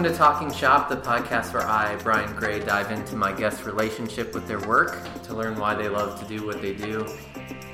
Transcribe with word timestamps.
Welcome 0.00 0.14
to 0.14 0.18
Talking 0.18 0.50
Shop, 0.50 0.88
the 0.88 0.96
podcast 0.96 1.52
where 1.52 1.66
I, 1.66 1.94
Brian 1.96 2.34
Gray, 2.34 2.58
dive 2.58 2.90
into 2.90 3.16
my 3.16 3.32
guests' 3.32 3.64
relationship 3.64 4.32
with 4.32 4.48
their 4.48 4.58
work 4.60 4.96
to 5.24 5.34
learn 5.34 5.58
why 5.58 5.74
they 5.74 5.90
love 5.90 6.18
to 6.22 6.26
do 6.26 6.46
what 6.46 6.62
they 6.62 6.72
do. 6.72 7.06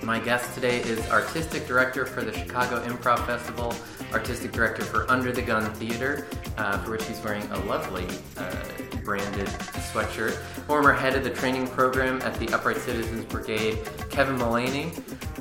My 0.02 0.18
guest 0.18 0.52
today 0.52 0.80
is 0.80 1.08
artistic 1.08 1.68
director 1.68 2.04
for 2.04 2.22
the 2.22 2.32
Chicago 2.32 2.84
Improv 2.84 3.24
Festival, 3.26 3.72
artistic 4.12 4.50
director 4.50 4.82
for 4.82 5.08
Under 5.08 5.30
the 5.30 5.40
Gun 5.40 5.72
Theater, 5.74 6.26
uh, 6.58 6.76
for 6.78 6.90
which 6.90 7.04
he's 7.04 7.22
wearing 7.22 7.44
a 7.44 7.60
lovely 7.60 8.08
uh, 8.36 8.56
branded 9.04 9.46
sweatshirt, 9.46 10.32
former 10.66 10.92
head 10.92 11.14
of 11.14 11.22
the 11.22 11.30
training 11.30 11.68
program 11.68 12.20
at 12.22 12.34
the 12.40 12.52
Upright 12.52 12.78
Citizens 12.78 13.24
Brigade, 13.26 13.78
Kevin 14.10 14.36
Mullaney. 14.36 14.90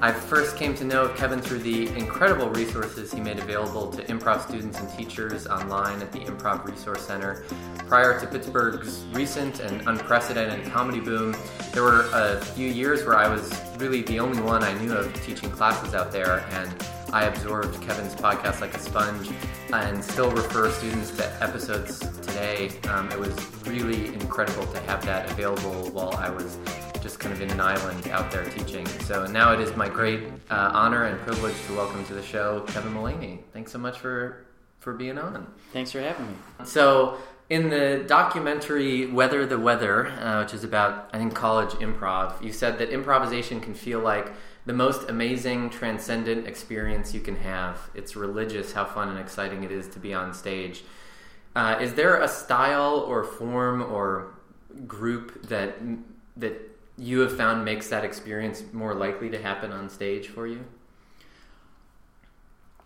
I 0.02 0.12
first 0.12 0.58
came 0.58 0.76
to 0.76 0.84
know 0.84 1.08
Kevin 1.10 1.42
through 1.42 1.60
the 1.60 1.88
incredible 1.96 2.50
resources 2.50 3.14
he 3.14 3.22
made 3.22 3.40
available 3.40 3.90
to 3.92 4.04
improv 4.06 4.46
students 4.46 4.78
and 4.78 4.90
teachers 4.90 5.48
online 5.48 6.02
at 6.02 6.12
the 6.12 6.20
Improv 6.20 6.66
Resource 6.66 7.02
Center. 7.02 7.46
Prior 7.88 8.20
to 8.20 8.26
Pittsburgh's 8.26 9.06
recent 9.12 9.60
and 9.60 9.88
unprecedented 9.88 10.72
comedy 10.72 11.00
boom, 11.00 11.36
there 11.72 11.84
were 11.84 12.10
a 12.14 12.42
few 12.42 12.68
years 12.68 13.06
where 13.06 13.16
I 13.16 13.28
was 13.28 13.54
really 13.78 14.02
the 14.02 14.20
only 14.20 14.42
one 14.42 14.64
I 14.64 14.74
knew 14.82 14.94
of 14.94 15.14
teaching 15.24 15.52
classes 15.52 15.94
out 15.94 16.12
there, 16.12 16.44
and 16.52 16.74
I 17.14 17.26
absorbed 17.26 17.80
Kevin's 17.84 18.16
podcast 18.16 18.60
like 18.60 18.74
a 18.74 18.80
sponge 18.80 19.30
and 19.72 20.04
still 20.04 20.32
refer 20.32 20.72
students 20.72 21.12
to 21.12 21.44
episodes 21.44 22.00
today. 22.22 22.72
Um, 22.90 23.12
it 23.12 23.20
was 23.20 23.34
really 23.68 24.08
incredible 24.08 24.66
to 24.66 24.80
have 24.82 25.06
that 25.06 25.30
available 25.32 25.90
while 25.92 26.16
I 26.16 26.32
was 26.32 26.58
just 27.02 27.20
kind 27.20 27.34
of 27.36 27.40
in 27.40 27.52
an 27.52 27.62
island 27.62 28.08
out 28.08 28.32
there 28.32 28.46
teaching. 28.50 28.88
So 29.02 29.28
now 29.28 29.54
it 29.54 29.60
is 29.60 29.76
my 29.76 29.88
great 29.88 30.24
uh, 30.50 30.72
honor 30.74 31.06
and 31.06 31.20
privilege 31.20 31.56
to 31.68 31.76
welcome 31.76 32.04
to 32.06 32.16
the 32.16 32.24
show 32.24 32.62
Kevin 32.62 32.94
Mullaney. 32.94 33.44
Thanks 33.54 33.72
so 33.72 33.78
much 33.78 34.00
for 34.00 34.48
for 34.80 34.94
being 34.94 35.18
on. 35.18 35.48
Thanks 35.72 35.92
for 35.92 36.00
having 36.00 36.28
me. 36.28 36.36
So 36.64 37.18
in 37.50 37.70
the 37.70 38.04
documentary 38.08 39.06
Weather 39.06 39.46
the 39.46 39.60
Weather, 39.60 40.08
uh, 40.08 40.44
which 40.44 40.54
is 40.54 40.64
about 40.64 41.10
I 41.14 41.18
think 41.18 41.36
college 41.36 41.72
improv, 41.74 42.42
you 42.44 42.52
said 42.52 42.80
that 42.80 42.90
improvisation 42.90 43.62
can 43.62 43.74
feel 43.74 44.00
like 44.00 44.34
the 44.66 44.74
most 44.74 45.10
amazing, 45.10 45.70
transcendent 45.70 46.48
experience 46.48 47.14
you 47.14 47.22
can 47.22 47.36
have. 47.36 47.90
It's 47.94 48.16
religious 48.16 48.74
how 48.74 48.86
fun 48.86 49.10
and 49.10 49.20
exciting 49.20 49.64
it 49.64 49.72
is 49.72 49.88
to 49.90 50.00
be 50.00 50.14
on 50.14 50.34
stage. 50.34 50.84
Uh, 51.56 51.78
is 51.80 51.94
there 51.94 52.20
a 52.22 52.28
style 52.28 53.00
or 53.08 53.24
form 53.24 53.82
or 53.82 54.34
group 54.88 55.48
that 55.48 55.78
that 56.36 56.60
you 56.98 57.20
have 57.20 57.36
found 57.36 57.64
makes 57.64 57.90
that 57.90 58.04
experience 58.04 58.64
more 58.74 58.96
likely 58.96 59.30
to 59.30 59.42
happen 59.42 59.72
on 59.72 59.90
stage 59.90 60.28
for 60.28 60.48
you? 60.48 60.66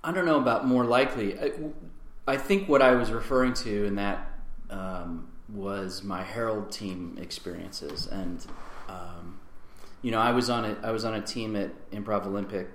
I 0.04 0.12
don't 0.12 0.26
know 0.26 0.40
about 0.40 0.66
more 0.68 0.84
likely. 0.84 1.40
I, 1.40 1.52
I 2.28 2.38
think 2.38 2.68
what 2.70 2.82
I 2.82 2.92
was 2.92 3.12
referring 3.12 3.54
to 3.56 3.86
in 3.86 3.96
that 3.96 4.29
um, 4.70 5.28
was 5.48 6.04
my 6.04 6.24
Harold 6.24 6.72
team 6.72 7.18
experiences, 7.20 8.08
and 8.08 8.46
um, 8.88 9.40
you 10.02 10.12
know, 10.12 10.20
I 10.20 10.32
was 10.32 10.50
on 10.50 10.66
a 10.66 10.78
I 10.84 10.92
was 10.92 11.06
on 11.06 11.16
a 11.16 11.22
team 11.22 11.56
at 11.56 11.72
Improv 11.92 12.26
Olympic 12.26 12.70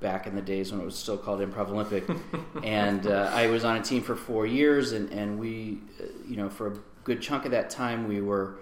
back 0.00 0.26
in 0.26 0.36
the 0.36 0.42
days 0.42 0.70
when 0.70 0.80
it 0.80 0.84
was 0.84 0.96
still 0.96 1.18
called 1.18 1.40
Improv 1.40 1.68
Olympic, 1.68 2.04
and 2.62 3.06
uh, 3.06 3.30
I 3.32 3.48
was 3.48 3.64
on 3.64 3.76
a 3.76 3.82
team 3.82 4.02
for 4.02 4.16
four 4.16 4.46
years, 4.46 4.92
and 4.92 5.10
and 5.10 5.38
we, 5.38 5.80
uh, 6.00 6.04
you 6.26 6.36
know, 6.36 6.48
for 6.48 6.68
a 6.68 6.78
good 7.04 7.20
chunk 7.20 7.44
of 7.44 7.50
that 7.50 7.70
time, 7.70 8.06
we 8.08 8.20
were 8.20 8.56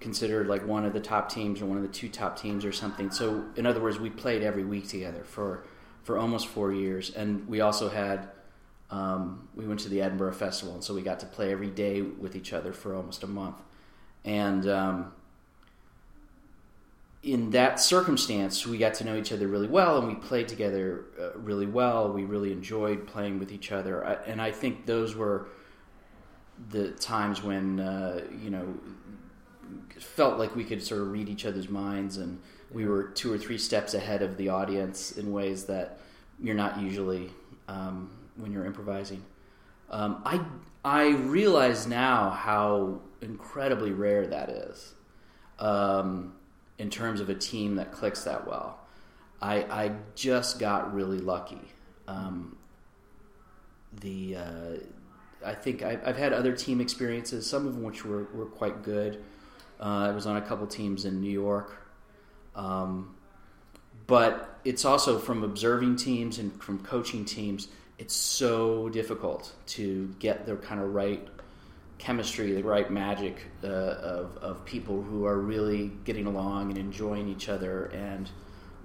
considered 0.00 0.48
like 0.48 0.66
one 0.66 0.84
of 0.84 0.92
the 0.92 1.00
top 1.00 1.28
teams 1.28 1.62
or 1.62 1.66
one 1.66 1.76
of 1.76 1.82
the 1.82 1.88
two 1.88 2.08
top 2.08 2.36
teams 2.36 2.64
or 2.64 2.72
something. 2.72 3.10
So, 3.10 3.44
in 3.56 3.66
other 3.66 3.80
words, 3.80 4.00
we 4.00 4.10
played 4.10 4.42
every 4.42 4.64
week 4.64 4.88
together 4.88 5.22
for 5.24 5.64
for 6.02 6.18
almost 6.18 6.48
four 6.48 6.72
years, 6.72 7.10
and 7.10 7.48
we 7.48 7.60
also 7.60 7.88
had 7.88 8.28
um, 8.92 9.48
we 9.56 9.66
went 9.66 9.80
to 9.80 9.88
the 9.88 10.02
Edinburgh 10.02 10.34
Festival, 10.34 10.74
and 10.74 10.84
so 10.84 10.94
we 10.94 11.00
got 11.00 11.18
to 11.20 11.26
play 11.26 11.50
every 11.50 11.70
day 11.70 12.02
with 12.02 12.36
each 12.36 12.52
other 12.52 12.72
for 12.72 12.94
almost 12.94 13.22
a 13.22 13.26
month, 13.26 13.56
and 14.24 14.68
um, 14.68 15.12
in 17.22 17.50
that 17.50 17.80
circumstance, 17.80 18.66
we 18.66 18.76
got 18.76 18.94
to 18.94 19.04
know 19.04 19.16
each 19.16 19.32
other 19.32 19.48
really 19.48 19.66
well, 19.66 19.98
and 19.98 20.08
we 20.08 20.14
played 20.14 20.46
together 20.46 21.04
uh, 21.18 21.38
really 21.38 21.66
well. 21.66 22.12
We 22.12 22.24
really 22.24 22.52
enjoyed 22.52 23.06
playing 23.06 23.38
with 23.38 23.50
each 23.50 23.72
other, 23.72 24.06
I, 24.06 24.14
and 24.26 24.42
I 24.42 24.50
think 24.50 24.84
those 24.84 25.16
were 25.16 25.48
the 26.68 26.90
times 26.90 27.42
when 27.42 27.80
uh, 27.80 28.20
you 28.42 28.50
know 28.50 28.74
felt 29.98 30.38
like 30.38 30.54
we 30.54 30.64
could 30.64 30.82
sort 30.82 31.00
of 31.00 31.10
read 31.10 31.30
each 31.30 31.46
other's 31.46 31.70
minds, 31.70 32.18
and 32.18 32.38
we 32.70 32.84
were 32.86 33.04
two 33.04 33.32
or 33.32 33.38
three 33.38 33.58
steps 33.58 33.94
ahead 33.94 34.20
of 34.20 34.36
the 34.36 34.50
audience 34.50 35.12
in 35.12 35.32
ways 35.32 35.64
that 35.64 35.98
you're 36.42 36.54
not 36.54 36.78
usually 36.78 37.30
um, 37.68 38.10
when 38.36 38.52
you're 38.52 38.64
improvising. 38.66 39.22
Um, 39.90 40.22
I 40.24 40.40
I 40.84 41.10
realize 41.10 41.86
now 41.86 42.30
how 42.30 43.00
incredibly 43.20 43.92
rare 43.92 44.26
that 44.26 44.48
is 44.48 44.94
um, 45.58 46.34
in 46.78 46.90
terms 46.90 47.20
of 47.20 47.28
a 47.28 47.34
team 47.34 47.76
that 47.76 47.92
clicks 47.92 48.24
that 48.24 48.46
well. 48.46 48.80
I 49.40 49.56
I 49.64 49.92
just 50.14 50.58
got 50.58 50.94
really 50.94 51.18
lucky. 51.18 51.60
Um, 52.08 52.56
the 54.00 54.36
uh, 54.36 54.76
I 55.44 55.54
think 55.54 55.82
I've, 55.82 56.06
I've, 56.06 56.16
had 56.16 56.32
other 56.32 56.54
team 56.54 56.80
experiences, 56.80 57.48
some 57.48 57.66
of 57.66 57.76
which 57.78 58.04
were, 58.04 58.24
were 58.32 58.46
quite 58.46 58.82
good. 58.82 59.22
Uh, 59.80 60.08
I 60.08 60.10
was 60.10 60.26
on 60.26 60.36
a 60.36 60.40
couple 60.40 60.66
teams 60.66 61.04
in 61.04 61.20
New 61.20 61.30
York. 61.30 61.82
Um, 62.54 63.14
but 64.06 64.60
it's 64.64 64.84
also 64.84 65.18
from 65.18 65.42
observing 65.42 65.96
teams 65.96 66.38
and 66.38 66.52
from 66.62 66.78
coaching 66.80 67.24
teams, 67.24 67.68
it's 67.98 68.14
so 68.14 68.88
difficult 68.88 69.52
to 69.66 70.14
get 70.18 70.46
the 70.46 70.56
kind 70.56 70.80
of 70.80 70.94
right 70.94 71.26
chemistry, 71.98 72.52
the 72.52 72.62
right 72.62 72.90
magic 72.90 73.46
uh, 73.62 73.66
of, 73.66 74.36
of 74.38 74.64
people 74.64 75.02
who 75.02 75.24
are 75.24 75.38
really 75.38 75.92
getting 76.04 76.26
along 76.26 76.70
and 76.70 76.78
enjoying 76.78 77.28
each 77.28 77.48
other 77.48 77.84
and 77.86 78.28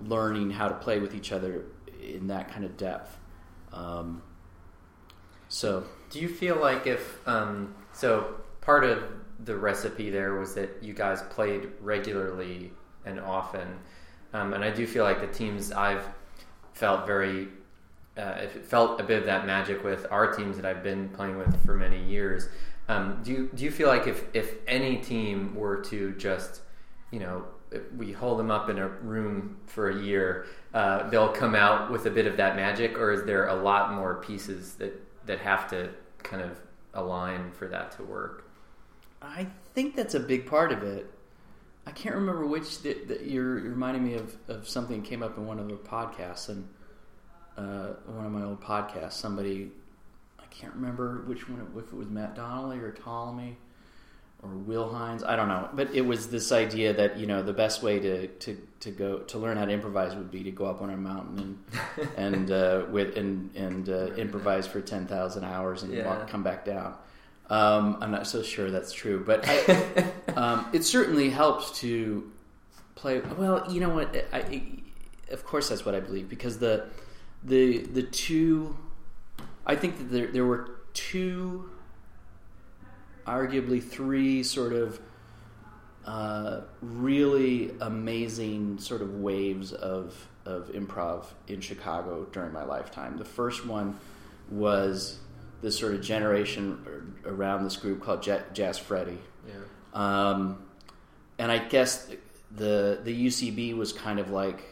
learning 0.05 0.51
how 0.51 0.67
to 0.67 0.75
play 0.75 0.99
with 0.99 1.15
each 1.15 1.31
other 1.31 1.65
in 2.01 2.27
that 2.27 2.51
kind 2.51 2.63
of 2.63 2.77
depth. 2.77 3.17
Um, 3.73 4.21
so, 5.49 5.85
do 6.09 6.19
you 6.19 6.27
feel 6.29 6.57
like 6.57 6.85
if 6.85 7.27
um, 7.27 7.73
so 7.93 8.35
part 8.61 8.83
of 8.83 9.03
the 9.43 9.55
recipe 9.55 10.09
there 10.09 10.35
was 10.35 10.55
that 10.55 10.69
you 10.81 10.93
guys 10.93 11.21
played 11.29 11.69
regularly 11.81 12.71
and 13.05 13.19
often. 13.19 13.67
Um, 14.33 14.53
and 14.53 14.63
I 14.63 14.71
do 14.71 14.85
feel 14.85 15.03
like 15.03 15.21
the 15.21 15.27
teams 15.27 15.71
I've 15.71 16.05
felt 16.73 17.07
very, 17.07 17.47
uh, 18.17 18.41
it 18.41 18.65
felt 18.65 18.99
a 18.99 19.03
bit 19.03 19.19
of 19.19 19.25
that 19.25 19.45
magic 19.45 19.83
with 19.83 20.07
our 20.11 20.33
teams 20.33 20.55
that 20.55 20.65
I've 20.65 20.83
been 20.83 21.09
playing 21.09 21.37
with 21.37 21.63
for 21.65 21.75
many 21.75 22.03
years. 22.03 22.49
Um, 22.89 23.21
do 23.23 23.31
you 23.31 23.49
do 23.53 23.63
you 23.63 23.71
feel 23.71 23.87
like 23.87 24.07
if 24.07 24.23
if 24.33 24.55
any 24.67 24.97
team 24.97 25.55
were 25.55 25.81
to 25.83 26.13
just, 26.13 26.61
you 27.11 27.19
know, 27.19 27.45
we 27.97 28.11
hold 28.11 28.39
them 28.39 28.49
up 28.49 28.69
in 28.69 28.79
a 28.79 28.87
room 28.87 29.57
for 29.65 29.89
a 29.89 30.01
year, 30.01 30.45
uh, 30.73 31.09
they'll 31.09 31.31
come 31.31 31.53
out 31.53 31.91
with 31.91 32.05
a 32.05 32.09
bit 32.09 32.25
of 32.25 32.37
that 32.37 32.55
magic, 32.55 32.97
or 32.97 33.11
is 33.11 33.23
there 33.25 33.47
a 33.47 33.55
lot 33.55 33.93
more 33.93 34.15
pieces 34.15 34.73
that 34.75 34.93
that 35.25 35.39
have 35.39 35.69
to 35.69 35.89
kind 36.23 36.41
of 36.41 36.59
align 36.93 37.51
for 37.51 37.67
that 37.67 37.91
to 37.91 38.03
work? 38.03 38.49
I 39.21 39.47
think 39.73 39.95
that's 39.95 40.15
a 40.15 40.19
big 40.19 40.45
part 40.45 40.71
of 40.71 40.83
it. 40.83 41.11
I 41.85 41.91
can't 41.91 42.15
remember 42.15 42.45
which 42.45 42.81
that, 42.81 43.07
that 43.07 43.25
you're, 43.27 43.59
you're, 43.59 43.71
reminding 43.71 44.03
me 44.03 44.15
of, 44.15 44.35
of 44.49 44.67
something 44.67 45.01
came 45.01 45.23
up 45.23 45.37
in 45.37 45.45
one 45.45 45.57
of 45.57 45.69
the 45.69 45.75
podcasts 45.75 46.49
and 46.49 46.67
uh, 47.57 47.93
one 48.05 48.25
of 48.25 48.31
my 48.31 48.43
old 48.43 48.61
podcasts. 48.61 49.13
Somebody 49.13 49.71
I 50.39 50.45
can't 50.45 50.73
remember 50.73 51.23
which 51.25 51.49
one 51.49 51.65
if 51.77 51.87
it 51.87 51.93
was 51.93 52.09
Matt 52.09 52.35
Donnelly 52.35 52.79
or 52.79 52.91
Ptolemy 52.91 53.57
or 54.43 54.49
Will 54.49 54.89
Hines. 54.89 55.23
I 55.23 55.35
don't 55.35 55.47
know, 55.47 55.69
but 55.73 55.93
it 55.93 56.01
was 56.01 56.29
this 56.29 56.51
idea 56.51 56.93
that 56.93 57.17
you 57.17 57.25
know 57.25 57.41
the 57.41 57.53
best 57.53 57.81
way 57.81 57.99
to, 57.99 58.27
to, 58.27 58.57
to 58.81 58.91
go 58.91 59.19
to 59.19 59.37
learn 59.37 59.57
how 59.57 59.65
to 59.65 59.71
improvise 59.71 60.15
would 60.15 60.31
be 60.31 60.43
to 60.43 60.51
go 60.51 60.65
up 60.65 60.81
on 60.81 60.89
a 60.89 60.97
mountain 60.97 61.59
and 61.97 62.09
and 62.17 62.51
uh, 62.51 62.85
with 62.91 63.17
and 63.17 63.55
and 63.55 63.89
uh, 63.89 64.13
improvise 64.13 64.67
for 64.67 64.81
ten 64.81 65.07
thousand 65.07 65.43
hours 65.43 65.83
and 65.83 65.93
yeah. 65.93 66.05
walk, 66.05 66.27
come 66.27 66.43
back 66.43 66.65
down. 66.65 66.95
Um, 67.49 67.97
I'm 68.01 68.11
not 68.11 68.27
so 68.27 68.43
sure 68.43 68.69
that's 68.69 68.91
true, 68.91 69.23
but 69.25 69.45
I, 69.47 70.11
um, 70.35 70.67
it 70.73 70.83
certainly 70.83 71.29
helps 71.29 71.79
to 71.79 72.29
play. 72.95 73.21
Well, 73.21 73.71
you 73.71 73.79
know 73.79 73.89
what? 73.89 74.13
I, 74.33 74.37
I, 74.37 74.61
of 75.31 75.45
course, 75.45 75.69
that's 75.69 75.85
what 75.85 75.95
I 75.95 75.99
believe 75.99 76.29
because 76.29 76.59
the 76.59 76.87
the 77.43 77.79
the 77.79 78.03
two. 78.03 78.75
I 79.65 79.75
think 79.75 79.97
that 79.97 80.11
there 80.11 80.27
there 80.27 80.45
were 80.45 80.79
two, 80.93 81.69
arguably 83.25 83.83
three, 83.83 84.43
sort 84.43 84.73
of 84.73 84.99
uh, 86.05 86.61
really 86.81 87.71
amazing 87.81 88.79
sort 88.79 89.01
of 89.01 89.15
waves 89.15 89.73
of 89.73 90.27
of 90.45 90.69
improv 90.69 91.25
in 91.47 91.59
Chicago 91.59 92.25
during 92.31 92.53
my 92.53 92.63
lifetime. 92.63 93.17
The 93.17 93.25
first 93.25 93.65
one 93.65 93.99
was 94.49 95.19
this 95.61 95.77
sort 95.77 95.93
of 95.93 96.01
generation 96.01 97.13
around 97.25 97.63
this 97.63 97.75
group 97.75 98.01
called 98.01 98.23
Jazz 98.53 98.77
Freddy. 98.77 99.17
Yeah. 99.47 99.53
Um, 99.93 100.63
and 101.37 101.51
I 101.51 101.57
guess 101.57 102.09
the 102.55 102.99
the 103.03 103.27
UCB 103.27 103.75
was 103.75 103.91
kind 103.91 104.19
of 104.19 104.31
like 104.31 104.63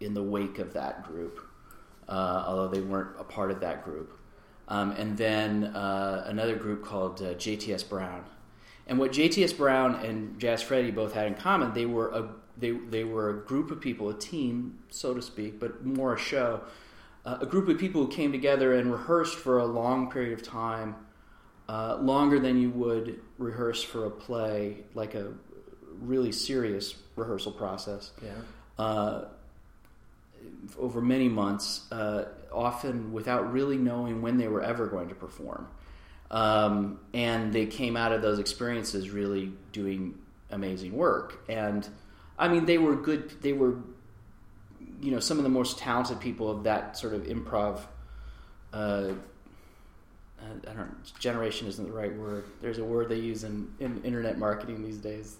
in 0.00 0.14
the 0.14 0.22
wake 0.22 0.58
of 0.58 0.72
that 0.74 1.04
group, 1.06 1.40
uh, 2.08 2.44
although 2.46 2.68
they 2.68 2.80
weren't 2.80 3.10
a 3.18 3.24
part 3.24 3.50
of 3.50 3.60
that 3.60 3.84
group. 3.84 4.18
um, 4.68 4.92
and 4.92 5.16
then 5.16 5.64
uh, 5.64 6.24
another 6.26 6.54
group 6.56 6.84
called 6.84 7.20
uh, 7.22 7.34
JTS 7.34 7.88
Brown. 7.88 8.24
And 8.86 8.98
what 8.98 9.12
JTS 9.12 9.56
Brown 9.56 9.96
and 10.04 10.38
Jazz 10.38 10.62
Freddy 10.62 10.90
both 10.90 11.12
had 11.12 11.26
in 11.26 11.34
common, 11.34 11.72
they 11.74 11.86
were 11.86 12.08
a 12.10 12.28
they 12.56 12.70
they 12.70 13.04
were 13.04 13.30
a 13.30 13.34
group 13.44 13.70
of 13.70 13.80
people, 13.80 14.08
a 14.10 14.14
team, 14.14 14.78
so 14.90 15.14
to 15.14 15.22
speak, 15.22 15.58
but 15.60 15.84
more 15.84 16.14
a 16.14 16.18
show. 16.18 16.60
Uh, 17.24 17.38
a 17.40 17.46
group 17.46 17.68
of 17.68 17.78
people 17.78 18.04
who 18.04 18.10
came 18.10 18.32
together 18.32 18.74
and 18.74 18.90
rehearsed 18.90 19.36
for 19.36 19.58
a 19.58 19.66
long 19.66 20.10
period 20.10 20.32
of 20.32 20.42
time, 20.42 20.96
uh, 21.68 21.96
longer 22.00 22.38
than 22.38 22.60
you 22.60 22.70
would 22.70 23.20
rehearse 23.36 23.82
for 23.82 24.06
a 24.06 24.10
play, 24.10 24.84
like 24.94 25.14
a 25.14 25.32
really 26.00 26.32
serious 26.32 26.94
rehearsal 27.16 27.52
process. 27.52 28.12
Yeah. 28.22 28.30
Uh, 28.82 29.24
over 30.78 31.00
many 31.00 31.28
months, 31.28 31.90
uh, 31.92 32.26
often 32.52 33.12
without 33.12 33.52
really 33.52 33.76
knowing 33.76 34.22
when 34.22 34.36
they 34.36 34.48
were 34.48 34.62
ever 34.62 34.86
going 34.86 35.08
to 35.08 35.14
perform. 35.14 35.68
Um, 36.30 37.00
and 37.14 37.52
they 37.52 37.66
came 37.66 37.96
out 37.96 38.12
of 38.12 38.22
those 38.22 38.38
experiences 38.38 39.10
really 39.10 39.52
doing 39.72 40.18
amazing 40.50 40.92
work. 40.92 41.42
And 41.48 41.88
I 42.38 42.48
mean, 42.48 42.66
they 42.66 42.78
were 42.78 42.96
good. 42.96 43.40
They 43.42 43.52
were, 43.52 43.76
you 45.00 45.10
know, 45.10 45.20
some 45.20 45.38
of 45.38 45.44
the 45.44 45.50
most 45.50 45.78
talented 45.78 46.20
people 46.20 46.50
of 46.50 46.64
that 46.64 46.96
sort 46.96 47.14
of 47.14 47.22
improv. 47.22 47.80
Uh, 48.72 49.12
I 50.40 50.72
don't 50.72 51.18
generation 51.18 51.66
isn't 51.66 51.84
the 51.84 51.92
right 51.92 52.14
word. 52.14 52.44
There's 52.60 52.78
a 52.78 52.84
word 52.84 53.08
they 53.08 53.18
use 53.18 53.42
in, 53.42 53.72
in 53.80 54.02
internet 54.04 54.38
marketing 54.38 54.84
these 54.84 54.98
days 54.98 55.36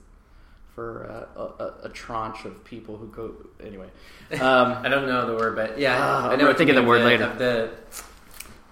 for 0.78 1.26
uh, 1.36 1.42
a, 1.42 1.86
a, 1.86 1.88
tranche 1.88 2.44
of 2.44 2.62
people 2.62 2.96
who 2.96 3.08
go. 3.08 3.34
Anyway, 3.60 3.88
um, 4.40 4.78
I 4.84 4.88
don't 4.88 5.08
know 5.08 5.26
the 5.26 5.34
word, 5.34 5.56
but 5.56 5.76
yeah, 5.76 5.96
uh, 5.96 6.28
I 6.28 6.36
know. 6.36 6.44
We're 6.44 6.54
thinking 6.54 6.76
the 6.76 6.84
word 6.84 7.00
the, 7.00 7.04
later. 7.04 7.34
The, 7.34 7.70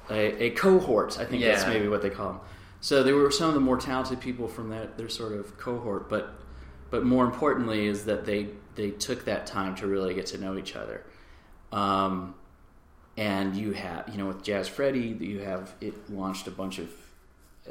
a, 0.08 0.44
a, 0.44 0.50
cohort, 0.50 1.18
I 1.18 1.24
think 1.24 1.42
yeah. 1.42 1.48
that's 1.48 1.66
maybe 1.66 1.88
what 1.88 2.02
they 2.02 2.10
call 2.10 2.34
them. 2.34 2.40
So 2.80 3.02
they 3.02 3.10
were 3.10 3.28
some 3.32 3.48
of 3.48 3.54
the 3.54 3.60
more 3.60 3.76
talented 3.76 4.20
people 4.20 4.46
from 4.46 4.68
that 4.70 4.96
their 4.96 5.08
sort 5.08 5.32
of 5.32 5.58
cohort, 5.58 6.08
but 6.08 6.32
but 6.90 7.04
more 7.04 7.24
importantly 7.24 7.88
is 7.88 8.04
that 8.04 8.24
they 8.24 8.50
they 8.76 8.92
took 8.92 9.24
that 9.24 9.48
time 9.48 9.74
to 9.74 9.88
really 9.88 10.14
get 10.14 10.26
to 10.26 10.38
know 10.38 10.56
each 10.56 10.76
other. 10.76 11.02
Um, 11.72 12.36
and 13.16 13.56
you 13.56 13.72
have, 13.72 14.08
you 14.10 14.18
know, 14.18 14.26
with 14.26 14.44
Jazz 14.44 14.68
Freddy, 14.68 15.16
you 15.18 15.40
have 15.40 15.74
it 15.80 16.08
launched 16.08 16.46
a 16.46 16.52
bunch 16.52 16.78
of, 16.78 16.88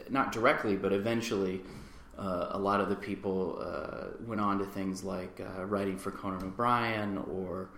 not 0.09 0.33
directly, 0.33 0.75
but 0.75 0.91
eventually, 0.91 1.61
uh, 2.17 2.49
a 2.51 2.59
lot 2.59 2.79
of 2.79 2.89
the 2.89 2.95
people 2.95 3.59
uh, 3.61 4.07
went 4.25 4.39
on 4.41 4.59
to 4.59 4.65
things 4.65 5.03
like 5.03 5.41
uh, 5.41 5.65
writing 5.65 5.97
for 5.97 6.11
Conan 6.11 6.43
O'Brien 6.43 7.17
or, 7.17 7.69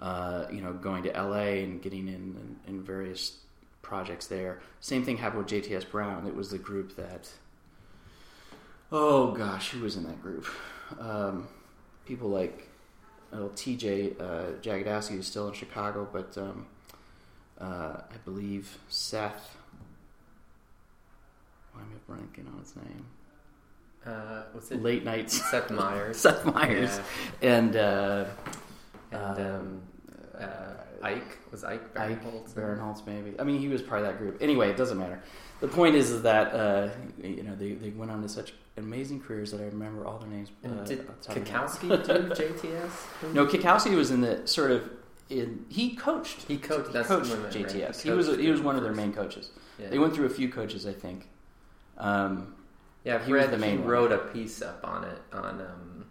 uh, 0.00 0.46
you 0.50 0.60
know, 0.60 0.72
going 0.72 1.02
to 1.04 1.10
LA 1.10 1.62
and 1.62 1.82
getting 1.82 2.08
in, 2.08 2.14
in, 2.14 2.56
in 2.66 2.82
various 2.82 3.38
projects 3.82 4.26
there. 4.26 4.60
Same 4.80 5.04
thing 5.04 5.16
happened 5.18 5.44
with 5.44 5.52
JTS 5.52 5.90
Brown. 5.90 6.26
It 6.26 6.34
was 6.34 6.50
the 6.50 6.58
group 6.58 6.96
that, 6.96 7.30
oh 8.90 9.32
gosh, 9.32 9.70
who 9.70 9.80
was 9.80 9.96
in 9.96 10.04
that 10.04 10.22
group? 10.22 10.46
Um, 10.98 11.48
people 12.06 12.28
like 12.28 12.68
well, 13.32 13.48
TJ 13.50 14.20
uh, 14.20 14.52
Jagodowski 14.60 15.18
is 15.18 15.26
still 15.26 15.48
in 15.48 15.54
Chicago, 15.54 16.06
but 16.12 16.36
um, 16.36 16.66
uh, 17.58 17.96
I 18.10 18.16
believe 18.24 18.78
Seth. 18.88 19.56
Why 21.72 21.80
am 21.80 21.88
I 21.94 22.12
blanking 22.12 22.52
on 22.52 22.60
his 22.60 22.76
name? 22.76 23.06
Uh, 24.06 24.42
what's 24.52 24.70
it? 24.70 24.82
Late 24.82 25.04
nights. 25.04 25.48
Seth 25.50 25.70
Meyers. 25.70 26.16
Seth 26.20 26.44
Meyers. 26.44 27.00
Yeah. 27.40 27.56
And, 27.56 27.76
uh, 27.76 28.24
and 29.12 29.38
um, 29.38 29.82
uh, 30.38 30.72
Ike 31.02 31.38
was 31.50 31.64
Ike 31.64 31.94
Barinholtz. 31.94 32.54
Barinholtz, 32.54 33.06
maybe. 33.06 33.38
I 33.38 33.44
mean, 33.44 33.60
he 33.60 33.68
was 33.68 33.82
part 33.82 34.00
of 34.00 34.06
that 34.06 34.18
group. 34.18 34.38
Anyway, 34.40 34.70
it 34.70 34.76
doesn't 34.76 34.98
matter. 34.98 35.22
The 35.60 35.68
point 35.68 35.94
is, 35.94 36.10
is 36.10 36.22
that 36.22 36.52
uh, 36.54 36.90
you 37.22 37.44
know 37.44 37.54
they, 37.54 37.72
they 37.72 37.90
went 37.90 38.10
on 38.10 38.22
to 38.22 38.28
such 38.28 38.54
amazing 38.76 39.20
careers 39.20 39.52
that 39.52 39.60
I 39.60 39.66
remember 39.66 40.04
all 40.04 40.18
their 40.18 40.28
names. 40.28 40.50
Uh, 40.64 40.68
Did 40.84 41.00
off 41.08 41.20
the 41.20 41.34
top 41.34 41.36
of 41.36 41.82
my 41.82 41.94
head. 41.96 42.04
Kikowski 42.04 42.34
do 42.36 42.44
JTS? 42.44 43.34
No, 43.34 43.46
Kikowski 43.46 43.94
was 43.94 44.10
in 44.10 44.22
the 44.22 44.44
sort 44.46 44.72
of 44.72 44.90
in. 45.30 45.64
He 45.68 45.94
coached. 45.94 46.42
He 46.48 46.56
coached. 46.56 46.88
He 46.88 46.92
That's 46.92 47.06
coached 47.06 47.30
when 47.30 47.40
I 47.40 47.44
read. 47.44 47.52
JTS. 47.52 48.02
He 48.02 48.08
He 48.08 48.14
was 48.14 48.26
coached 48.26 48.40
he 48.40 48.50
was 48.50 48.60
one 48.60 48.74
of 48.74 48.82
their 48.82 48.94
main 48.94 49.12
coaches. 49.12 49.50
Yeah. 49.78 49.88
They 49.88 49.98
went 49.98 50.14
through 50.14 50.26
a 50.26 50.30
few 50.30 50.48
coaches, 50.48 50.86
I 50.86 50.92
think. 50.92 51.28
Um, 51.98 52.54
Yeah, 53.04 53.16
I've 53.16 53.26
He 53.26 53.32
was 53.32 53.42
read 53.42 53.50
the 53.52 53.58
main 53.58 53.72
he 53.72 53.78
one. 53.78 53.88
wrote 53.88 54.12
a 54.12 54.18
piece 54.18 54.62
up 54.62 54.80
on 54.84 55.04
it 55.04 55.20
on 55.32 55.60
um, 55.60 56.04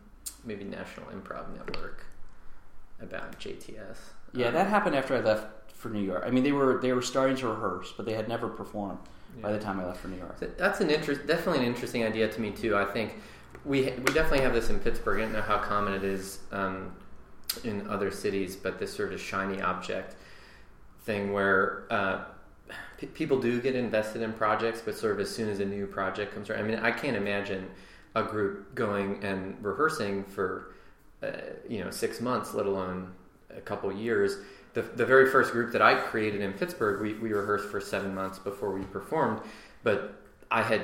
maybe 0.43 0.63
National 0.63 1.07
Improv 1.07 1.55
Network 1.55 2.05
about 3.01 3.39
JTS. 3.39 3.97
yeah, 4.33 4.47
Um, 4.47 4.53
that 4.53 4.67
happened 4.67 4.95
after 4.95 5.15
I 5.15 5.19
left 5.21 5.47
for 5.73 5.89
New 5.89 6.01
York. 6.01 6.23
I 6.25 6.29
mean, 6.29 6.43
they 6.43 6.51
were 6.51 6.79
they 6.81 6.93
were 6.93 7.01
starting 7.01 7.35
to 7.37 7.47
rehearse, 7.47 7.93
but 7.95 8.05
they 8.05 8.13
had 8.13 8.27
never 8.27 8.47
performed 8.47 8.99
by 9.41 9.51
the 9.51 9.59
time 9.59 9.79
I 9.79 9.85
left 9.85 9.99
for 10.01 10.09
New 10.09 10.17
York. 10.17 10.35
So 10.39 10.49
That's 10.57 10.81
an 10.81 10.89
interest, 10.91 11.25
definitely 11.25 11.59
an 11.61 11.65
interesting 11.65 12.03
idea 12.03 12.27
to 12.27 12.41
me 12.41 12.51
too. 12.51 12.75
I 12.77 12.85
think 12.85 13.15
we 13.65 13.83
we 13.83 14.13
definitely 14.13 14.41
have 14.41 14.53
this 14.53 14.69
in 14.69 14.79
Pittsburgh. 14.79 15.19
I 15.19 15.23
don't 15.23 15.33
know 15.33 15.41
how 15.41 15.57
common 15.57 15.93
it 15.93 16.03
is 16.03 16.39
um, 16.51 16.93
in 17.63 17.87
other 17.87 18.11
cities, 18.11 18.55
but 18.55 18.77
this 18.79 18.93
sort 18.93 19.13
of 19.13 19.19
shiny 19.21 19.61
object 19.61 20.15
thing 21.03 21.33
where 21.33 21.85
uh, 21.89 22.25
p- 23.01 23.07
people 23.07 23.39
do 23.39 23.59
get 23.59 23.75
invested 23.75 24.21
in 24.21 24.31
projects, 24.33 24.81
but 24.85 24.95
sort 24.97 25.13
of 25.13 25.19
as 25.19 25.29
soon 25.33 25.49
as 25.49 25.59
a 25.59 25.65
new 25.65 25.85
project 25.87 26.33
comes 26.33 26.49
around, 26.49 26.59
I 26.59 26.63
mean, 26.63 26.79
I 26.79 26.91
can't 26.91 27.17
imagine 27.17 27.67
a 28.15 28.23
group 28.23 28.73
going 28.75 29.23
and 29.23 29.57
rehearsing 29.63 30.23
for 30.25 30.73
uh, 31.23 31.31
you 31.67 31.83
know 31.83 31.89
six 31.91 32.21
months, 32.21 32.53
let 32.53 32.65
alone 32.65 33.11
a 33.55 33.61
couple 33.61 33.91
years. 33.91 34.37
The, 34.73 34.81
the 34.83 35.05
very 35.05 35.29
first 35.29 35.51
group 35.51 35.73
that 35.73 35.81
I 35.81 35.95
created 35.95 36.39
in 36.41 36.53
Pittsburgh, 36.53 37.01
we, 37.01 37.13
we 37.15 37.33
rehearsed 37.33 37.65
for 37.69 37.81
seven 37.81 38.15
months 38.15 38.39
before 38.39 38.71
we 38.71 38.83
performed, 38.85 39.41
but 39.83 40.13
I 40.49 40.61
had, 40.61 40.81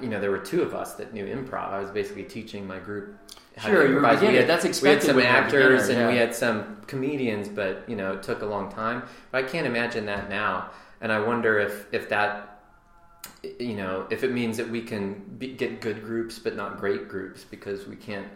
you 0.00 0.08
know, 0.08 0.20
there 0.20 0.30
were 0.30 0.38
two 0.38 0.62
of 0.62 0.74
us 0.76 0.94
that 0.94 1.12
knew 1.12 1.24
improv. 1.26 1.70
I 1.72 1.80
was 1.80 1.90
basically 1.90 2.22
teaching 2.22 2.64
my 2.66 2.78
group. 2.78 3.16
how 3.56 3.68
Sure, 3.68 3.78
were 3.80 3.86
improvise. 3.86 4.20
We 4.20 4.28
had- 4.36 4.46
That's 4.46 4.64
We 4.80 4.88
had 4.90 5.02
some 5.02 5.16
when 5.16 5.24
you're 5.24 5.34
a 5.34 5.36
actors 5.38 5.82
beginner, 5.88 6.04
and 6.06 6.12
we 6.12 6.18
had 6.18 6.34
some 6.36 6.76
comedians, 6.86 7.48
but 7.48 7.82
you 7.88 7.96
know, 7.96 8.12
it 8.12 8.22
took 8.22 8.42
a 8.42 8.46
long 8.46 8.70
time. 8.70 9.02
But 9.32 9.44
I 9.44 9.48
can't 9.48 9.66
imagine 9.66 10.06
that 10.06 10.28
now, 10.30 10.70
and 11.06 11.12
I 11.12 11.20
wonder 11.20 11.60
if 11.60 11.86
if 11.92 12.08
that, 12.08 12.62
you 13.60 13.76
know, 13.76 14.08
if 14.10 14.24
it 14.24 14.32
means 14.32 14.56
that 14.56 14.68
we 14.68 14.82
can 14.82 15.22
be, 15.38 15.52
get 15.52 15.80
good 15.80 16.02
groups 16.02 16.40
but 16.40 16.56
not 16.56 16.80
great 16.80 17.08
groups 17.08 17.44
because 17.44 17.86
we 17.86 17.94
can't, 17.94 18.26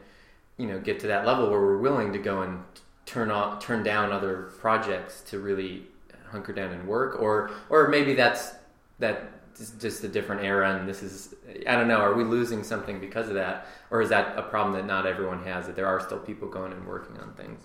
you 0.56 0.68
know, 0.68 0.78
get 0.78 1.00
to 1.00 1.08
that 1.08 1.26
level 1.26 1.50
where 1.50 1.58
we're 1.58 1.78
willing 1.78 2.12
to 2.12 2.20
go 2.20 2.42
and 2.42 2.62
turn 3.06 3.32
off, 3.32 3.60
turn 3.60 3.82
down 3.82 4.12
other 4.12 4.52
projects 4.60 5.20
to 5.22 5.40
really 5.40 5.82
hunker 6.28 6.52
down 6.52 6.70
and 6.70 6.86
work, 6.86 7.20
or 7.20 7.50
or 7.70 7.88
maybe 7.88 8.14
that's 8.14 8.52
that 9.00 9.32
just 9.80 10.04
a 10.04 10.08
different 10.08 10.44
era, 10.44 10.76
and 10.76 10.88
this 10.88 11.02
is 11.02 11.34
I 11.66 11.74
don't 11.74 11.88
know. 11.88 11.96
Are 11.96 12.14
we 12.14 12.22
losing 12.22 12.62
something 12.62 13.00
because 13.00 13.26
of 13.26 13.34
that, 13.34 13.66
or 13.90 14.00
is 14.00 14.10
that 14.10 14.38
a 14.38 14.42
problem 14.42 14.74
that 14.74 14.86
not 14.86 15.06
everyone 15.06 15.42
has? 15.42 15.66
That 15.66 15.74
there 15.74 15.88
are 15.88 15.98
still 15.98 16.20
people 16.20 16.46
going 16.46 16.70
and 16.70 16.86
working 16.86 17.18
on 17.18 17.32
things. 17.32 17.64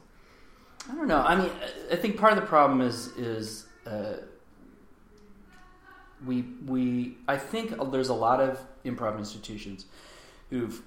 I 0.91 0.95
don't 0.95 1.07
know. 1.07 1.21
I 1.21 1.35
mean, 1.35 1.51
I 1.91 1.95
think 1.95 2.17
part 2.17 2.33
of 2.33 2.39
the 2.39 2.47
problem 2.47 2.81
is 2.81 3.09
is 3.17 3.67
uh, 3.85 4.13
we 6.25 6.45
we 6.65 7.17
I 7.27 7.37
think 7.37 7.73
there's 7.91 8.09
a 8.09 8.13
lot 8.13 8.41
of 8.41 8.59
improv 8.83 9.17
institutions 9.17 9.85
who've 10.49 10.81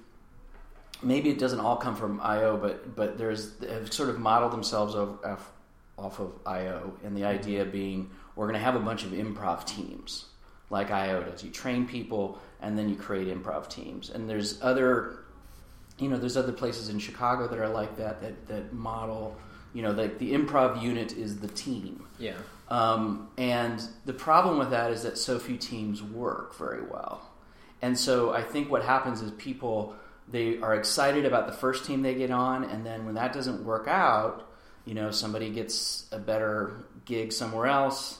maybe 1.01 1.29
it 1.29 1.39
doesn't 1.39 1.59
all 1.59 1.77
come 1.77 1.95
from 1.95 2.19
IO, 2.21 2.57
but 2.57 2.95
but 2.95 3.17
there's 3.17 3.59
have 3.63 3.91
sort 3.93 4.09
of 4.09 4.19
modeled 4.19 4.51
themselves 4.51 4.95
off, 4.95 5.23
off, 5.23 5.51
off 5.97 6.19
of 6.19 6.31
IO, 6.45 6.93
and 7.03 7.15
the 7.15 7.25
idea 7.25 7.63
mm-hmm. 7.63 7.71
being 7.71 8.09
we're 8.35 8.45
going 8.45 8.59
to 8.59 8.63
have 8.63 8.75
a 8.75 8.79
bunch 8.79 9.03
of 9.03 9.11
improv 9.11 9.65
teams 9.65 10.25
like 10.69 10.91
IO 10.91 11.23
does. 11.23 11.43
You 11.43 11.51
train 11.51 11.87
people, 11.87 12.39
and 12.61 12.77
then 12.77 12.89
you 12.89 12.95
create 12.95 13.27
improv 13.27 13.69
teams, 13.69 14.09
and 14.09 14.29
there's 14.29 14.61
other 14.61 15.19
you 15.97 16.09
know 16.09 16.17
there's 16.17 16.37
other 16.37 16.53
places 16.53 16.89
in 16.89 16.99
Chicago 16.99 17.47
that 17.47 17.59
are 17.59 17.69
like 17.69 17.97
that 17.97 18.21
that 18.21 18.47
that 18.47 18.73
model. 18.73 19.35
You 19.71 19.83
know, 19.83 19.91
like 19.91 20.17
the 20.17 20.33
improv 20.33 20.81
unit 20.81 21.15
is 21.15 21.39
the 21.39 21.47
team. 21.47 22.07
Yeah, 22.17 22.33
Um, 22.69 23.29
and 23.37 23.81
the 24.05 24.13
problem 24.13 24.59
with 24.59 24.69
that 24.71 24.91
is 24.91 25.03
that 25.03 25.17
so 25.17 25.39
few 25.39 25.57
teams 25.57 26.03
work 26.03 26.55
very 26.55 26.81
well. 26.81 27.21
And 27.81 27.97
so 27.97 28.31
I 28.31 28.43
think 28.43 28.69
what 28.69 28.83
happens 28.83 29.21
is 29.21 29.31
people 29.31 29.95
they 30.31 30.59
are 30.59 30.75
excited 30.75 31.25
about 31.25 31.47
the 31.47 31.53
first 31.53 31.85
team 31.85 32.03
they 32.03 32.13
get 32.13 32.29
on, 32.29 32.63
and 32.63 32.85
then 32.85 33.05
when 33.05 33.15
that 33.15 33.33
doesn't 33.33 33.65
work 33.65 33.87
out, 33.87 34.47
you 34.85 34.93
know, 34.93 35.09
somebody 35.09 35.49
gets 35.49 36.05
a 36.11 36.19
better 36.19 36.85
gig 37.05 37.31
somewhere 37.31 37.65
else. 37.65 38.19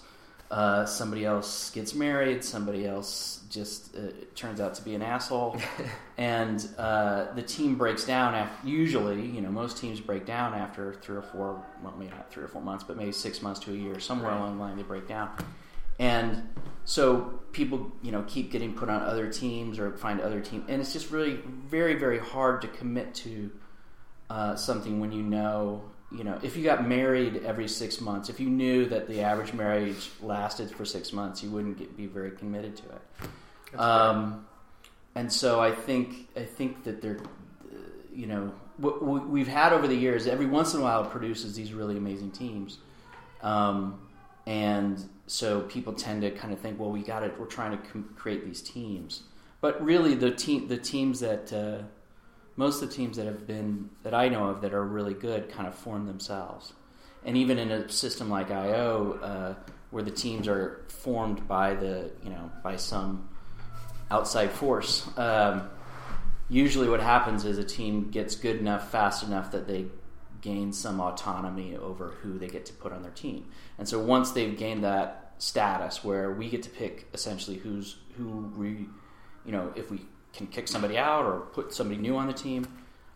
Uh, 0.52 0.84
somebody 0.84 1.26
else 1.26 1.70
gets 1.70 1.94
married. 1.94 2.44
Somebody 2.44 2.88
else 2.88 3.42
just 3.52 3.96
uh, 3.96 4.00
turns 4.34 4.60
out 4.60 4.74
to 4.76 4.82
be 4.82 4.96
an 4.96 5.02
asshole, 5.04 5.56
and 6.18 6.68
uh, 6.78 7.32
the 7.36 7.44
team 7.44 7.76
breaks 7.78 8.04
down. 8.04 8.34
After, 8.34 8.68
usually, 8.68 9.22
you 9.28 9.42
know, 9.42 9.52
most 9.52 9.78
teams 9.78 10.00
break 10.00 10.26
down 10.26 10.56
after 10.56 10.94
three 10.94 11.18
or 11.18 11.22
four, 11.22 11.64
well, 11.84 11.94
maybe 12.00 12.10
not 12.10 12.32
three 12.32 12.44
or 12.44 12.48
four 12.48 12.64
months, 12.64 12.84
but 12.84 12.98
maybe 12.98 13.12
six 13.12 13.44
months 13.44 13.60
to 13.62 13.72
a 13.72 13.76
year. 13.76 14.00
Somewhere 14.00 14.32
Right. 14.32 14.40
along 14.40 14.58
the 14.58 14.64
line, 14.64 14.76
they 14.76 14.82
break 14.84 15.08
down, 15.08 15.30
and 16.00 16.50
so 16.84 17.42
people, 17.52 17.92
you 18.02 18.12
know, 18.12 18.24
keep 18.28 18.52
getting 18.52 18.74
put 18.74 18.90
on 18.90 19.04
other 19.04 19.32
teams 19.32 19.78
or 19.78 19.92
find 19.98 20.20
other 20.20 20.42
teams, 20.42 20.64
and 20.68 20.82
it's 20.82 20.94
just 20.94 21.12
really 21.12 21.40
very, 21.68 21.94
very 21.94 22.18
hard 22.18 22.64
to 22.64 22.68
commit 22.70 23.14
to 23.14 23.52
uh, 24.32 24.56
something 24.56 25.00
when 25.00 25.12
you 25.12 25.22
know 25.22 25.84
you 26.12 26.24
know, 26.24 26.40
if 26.42 26.58
you 26.58 26.64
got 26.64 26.88
married 26.88 27.44
every 27.46 27.68
six 27.68 28.02
months, 28.02 28.30
if 28.30 28.40
you 28.40 28.50
knew 28.50 28.86
that 28.86 29.08
the 29.08 29.22
average 29.22 29.54
marriage 29.54 30.10
lasted 30.22 30.72
for 30.72 30.84
six 30.84 31.14
months, 31.14 31.44
you 31.44 31.52
wouldn't 31.52 31.78
get, 31.78 31.96
be 31.96 32.08
very 32.08 32.32
committed 32.32 32.76
to 32.78 32.84
it. 32.84 33.80
Um, 33.80 34.48
and 35.16 35.32
so 35.32 35.60
I 35.60 35.72
think 35.72 36.30
I 36.36 36.44
think 36.44 36.84
that 36.84 37.02
they're, 37.02 37.20
uh, 37.72 37.76
you 38.14 38.26
know, 38.26 38.52
what 38.78 39.04
we've 39.04 39.48
had 39.48 39.72
over 39.74 39.88
the 39.88 39.96
years. 39.96 40.26
Every 40.26 40.48
once 40.48 40.74
in 40.74 40.80
a 40.80 40.84
while, 40.84 41.04
it 41.04 41.12
produces 41.12 41.56
these 41.56 41.74
really 41.74 41.98
amazing 41.98 42.32
teams, 42.32 42.80
um, 43.44 44.00
and 44.48 45.04
so 45.28 45.62
people 45.62 45.94
tend 45.94 46.24
to 46.24 46.32
kind 46.32 46.54
of 46.54 46.60
think, 46.60 46.80
well, 46.80 46.90
we 46.90 47.04
got 47.04 47.22
it. 47.22 47.40
We're 47.40 47.46
trying 47.46 47.72
to 47.72 47.90
com- 47.90 48.10
create 48.16 48.46
these 48.46 48.62
teams, 48.62 49.24
but 49.62 49.84
really, 49.84 50.16
the 50.16 50.32
team 50.32 50.68
the 50.68 50.78
teams 50.78 51.20
that 51.20 51.54
uh, 51.54 51.84
most 52.60 52.84
of 52.84 52.90
the 52.90 52.94
teams 52.94 53.16
that 53.16 53.26
have 53.26 53.48
been 53.48 53.90
that 54.04 54.14
I 54.14 54.28
know 54.28 54.50
of 54.50 54.60
that 54.62 54.74
are 54.74 54.84
really 54.84 55.14
good 55.14 55.50
kind 55.50 55.66
of 55.66 55.74
form 55.74 56.06
themselves, 56.06 56.74
and 57.24 57.38
even 57.38 57.58
in 57.58 57.72
a 57.72 57.90
system 57.90 58.30
like 58.30 58.52
IO, 58.52 59.18
uh, 59.24 59.72
where 59.92 60.04
the 60.04 60.12
teams 60.12 60.46
are 60.46 60.86
formed 60.90 61.48
by 61.48 61.74
the 61.74 62.12
you 62.22 62.30
know 62.30 62.52
by 62.62 62.76
some 62.76 63.30
outside 64.12 64.52
force. 64.52 65.08
Um, 65.18 65.70
usually, 66.50 66.90
what 66.90 67.00
happens 67.00 67.46
is 67.46 67.58
a 67.58 67.64
team 67.64 68.12
gets 68.12 68.36
good 68.36 68.58
enough, 68.58 68.92
fast 68.92 69.24
enough 69.24 69.52
that 69.52 69.66
they 69.66 69.86
gain 70.42 70.74
some 70.74 71.00
autonomy 71.00 71.78
over 71.78 72.10
who 72.22 72.38
they 72.38 72.48
get 72.48 72.66
to 72.66 72.74
put 72.74 72.92
on 72.92 73.04
their 73.04 73.12
team. 73.12 73.46
And 73.78 73.88
so 73.88 74.00
once 74.00 74.32
they've 74.32 74.58
gained 74.58 74.84
that 74.84 75.34
status, 75.38 76.04
where 76.04 76.34
we 76.34 76.50
get 76.50 76.64
to 76.64 76.70
pick 76.70 77.08
essentially 77.14 77.56
who's 77.56 77.96
who 78.18 78.52
we, 78.58 78.90
you 79.46 79.54
know, 79.54 79.72
if 79.78 79.90
we 79.90 80.02
can 80.34 80.48
kick 80.48 80.68
somebody 80.68 80.98
out 80.98 81.26
or 81.26 81.42
put 81.42 81.74
somebody 81.74 82.00
new 82.00 82.16
on 82.16 82.28
the 82.28 82.34
team. 82.34 82.68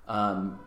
Um, 0.08 0.60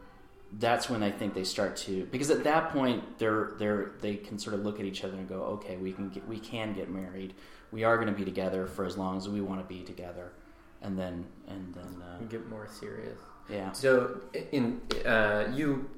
that's 0.52 0.88
when 0.88 1.02
I 1.02 1.10
think 1.10 1.34
they 1.34 1.44
start 1.44 1.76
to 1.78 2.06
because 2.06 2.30
at 2.30 2.44
that 2.44 2.70
point 2.70 3.18
they're 3.18 3.52
they're 3.58 3.92
they 4.00 4.16
can 4.16 4.38
sort 4.38 4.54
of 4.54 4.64
look 4.64 4.78
at 4.78 4.86
each 4.86 5.04
other 5.04 5.14
and 5.14 5.28
go, 5.28 5.42
okay, 5.42 5.76
we 5.76 5.92
can 5.92 6.08
get 6.08 6.26
we 6.26 6.38
can 6.38 6.72
get 6.72 6.88
married. 6.88 7.34
We 7.72 7.84
are 7.84 7.96
going 7.96 8.08
to 8.08 8.14
be 8.14 8.24
together 8.24 8.66
for 8.66 8.84
as 8.84 8.96
long 8.96 9.16
as 9.16 9.28
we 9.28 9.40
want 9.40 9.60
to 9.60 9.66
be 9.66 9.82
together, 9.82 10.32
and 10.82 10.98
then 10.98 11.26
and 11.48 11.74
then 11.74 12.02
uh, 12.02 12.22
get 12.24 12.48
more 12.48 12.68
serious. 12.68 13.18
Yeah. 13.50 13.72
So 13.72 14.20
in 14.52 14.80
uh, 15.04 15.48
you 15.52 15.90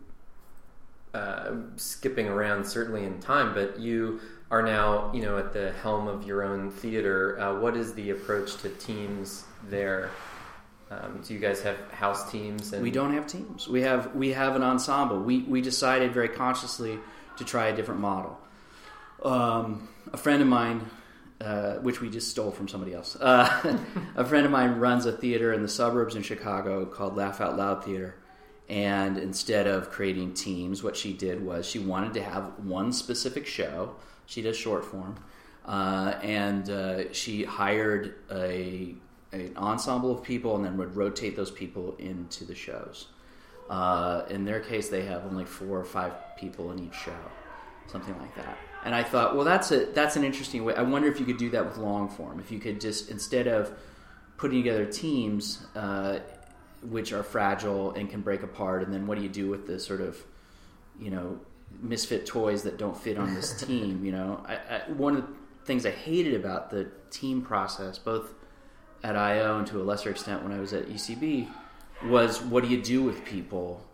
uh, 1.15 1.53
skipping 1.77 2.29
around 2.29 2.65
certainly 2.65 3.05
in 3.05 3.21
time, 3.21 3.55
but 3.55 3.79
you 3.79 4.21
are 4.51 4.63
now 4.63 5.13
you 5.13 5.23
know 5.23 5.39
at 5.39 5.53
the 5.53 5.73
helm 5.83 6.09
of 6.09 6.27
your 6.27 6.43
own 6.43 6.71
theater. 6.71 7.39
Uh, 7.39 7.61
what 7.61 7.77
is 7.77 7.95
the 7.95 8.11
approach 8.11 8.57
to 8.63 8.71
teams 8.71 9.45
there? 9.69 10.11
Um, 10.91 11.21
do 11.27 11.35
you 11.35 11.41
guys 11.41 11.61
have 11.63 11.79
house 11.91 12.31
teams? 12.31 12.73
And... 12.73 12.83
We 12.83 12.91
don't 12.91 13.13
have 13.13 13.27
teams. 13.27 13.69
We 13.69 13.83
have 13.83 14.15
we 14.15 14.33
have 14.33 14.57
an 14.57 14.63
ensemble. 14.63 15.21
We 15.21 15.41
we 15.43 15.61
decided 15.61 16.13
very 16.13 16.29
consciously 16.29 16.99
to 17.37 17.45
try 17.45 17.69
a 17.69 17.77
different 17.77 18.01
model. 18.01 18.39
Um, 19.23 19.89
a 20.13 20.17
friend 20.17 20.41
of 20.41 20.49
mine, 20.49 20.89
uh, 21.41 21.75
which 21.75 22.01
we 22.01 22.09
just 22.09 22.31
stole 22.31 22.51
from 22.51 22.69
somebody 22.69 22.95
else, 22.95 23.17
uh, 23.21 23.79
a 24.17 24.25
friend 24.25 24.47
of 24.47 24.53
mine 24.53 24.79
runs 24.79 25.07
a 25.07 25.13
theater 25.13 25.53
in 25.53 25.63
the 25.63 25.69
suburbs 25.69 26.15
in 26.15 26.23
Chicago 26.23 26.87
called 26.87 27.17
Laugh 27.17 27.41
Out 27.41 27.57
Loud 27.57 27.85
Theater. 27.85 28.15
And 28.69 29.17
instead 29.17 29.67
of 29.67 29.91
creating 29.91 30.35
teams, 30.35 30.83
what 30.83 30.95
she 30.95 31.15
did 31.15 31.45
was 31.45 31.67
she 31.67 31.79
wanted 31.79 32.15
to 32.15 32.23
have 32.23 32.53
one 32.59 32.93
specific 32.93 33.47
show. 33.47 33.97
She 34.27 34.43
does 34.43 34.59
short 34.59 34.85
form. 34.85 35.17
Uh, 35.65 36.15
and 36.23 36.69
uh, 36.69 37.13
she 37.13 37.45
hired 37.45 38.15
a 38.31 38.95
an 39.33 39.57
ensemble 39.57 40.11
of 40.11 40.23
people 40.23 40.57
and 40.57 40.65
then 40.65 40.77
would 40.77 40.97
rotate 40.97 41.37
those 41.37 41.51
people 41.51 41.95
into 41.99 42.45
the 42.45 42.55
shows. 42.55 43.09
Uh, 43.69 44.23
in 44.31 44.45
their 44.45 44.61
case, 44.61 44.89
they 44.89 45.05
have 45.05 45.25
only 45.27 45.45
four 45.45 45.79
or 45.79 45.85
five 45.85 46.13
people 46.37 46.73
in 46.73 46.79
each 46.79 46.95
show, 46.95 47.13
something 47.87 48.19
like 48.19 48.35
that. 48.37 48.57
And 48.85 48.95
I 48.95 49.03
thought, 49.03 49.37
well, 49.37 49.45
that's 49.45 49.71
a 49.73 49.87
that's 49.87 50.17
an 50.17 50.25
interesting 50.25 50.65
way. 50.65 50.75
I 50.75 50.83
wonder 50.83 51.09
if 51.09 51.21
you 51.21 51.27
could 51.27 51.37
do 51.37 51.51
that 51.51 51.65
with 51.65 51.77
long 51.77 52.09
form. 52.09 52.41
If 52.41 52.51
you 52.51 52.59
could 52.59 52.81
just 52.81 53.11
instead 53.11 53.47
of 53.47 53.73
putting 54.39 54.63
together 54.63 54.87
teams, 54.87 55.67
uh, 55.75 56.21
which 56.83 57.13
are 57.13 57.23
fragile 57.23 57.93
and 57.93 58.09
can 58.09 58.23
break 58.23 58.43
apart, 58.43 58.83
and 58.83 58.93
then 58.93 59.07
what 59.07 59.19
do 59.19 59.23
you 59.23 59.29
do 59.29 59.51
with 59.51 59.67
the 59.67 59.79
sort 59.79 60.01
of, 60.01 60.17
you 60.99 61.11
know, 61.11 61.39
misfit 61.83 62.25
toys 62.25 62.63
that 62.63 62.79
don't 62.79 62.97
fit 62.97 63.19
on 63.19 63.35
this 63.35 63.61
team? 63.67 64.05
You 64.05 64.13
know, 64.13 64.43
I, 64.47 64.55
I, 64.55 64.93
one 64.93 65.17
of 65.17 65.23
the 65.23 65.33
things 65.67 65.85
I 65.85 65.91
hated 65.91 66.35
about 66.35 66.71
the 66.71 66.89
team 67.11 67.43
process, 67.43 67.99
both 67.99 68.33
at 69.03 69.17
IO 69.17 69.59
and 69.59 69.67
to 69.69 69.81
a 69.81 69.85
lesser 69.85 70.11
extent 70.11 70.43
when 70.43 70.53
I 70.53 70.61
was 70.61 70.73
at 70.73 70.89
UCB 70.89 71.49
was 72.05 72.41
what 72.43 72.65
do 72.65 72.71
you 72.71 72.81
do 72.81 73.03
with 73.03 73.25
people 73.25 73.85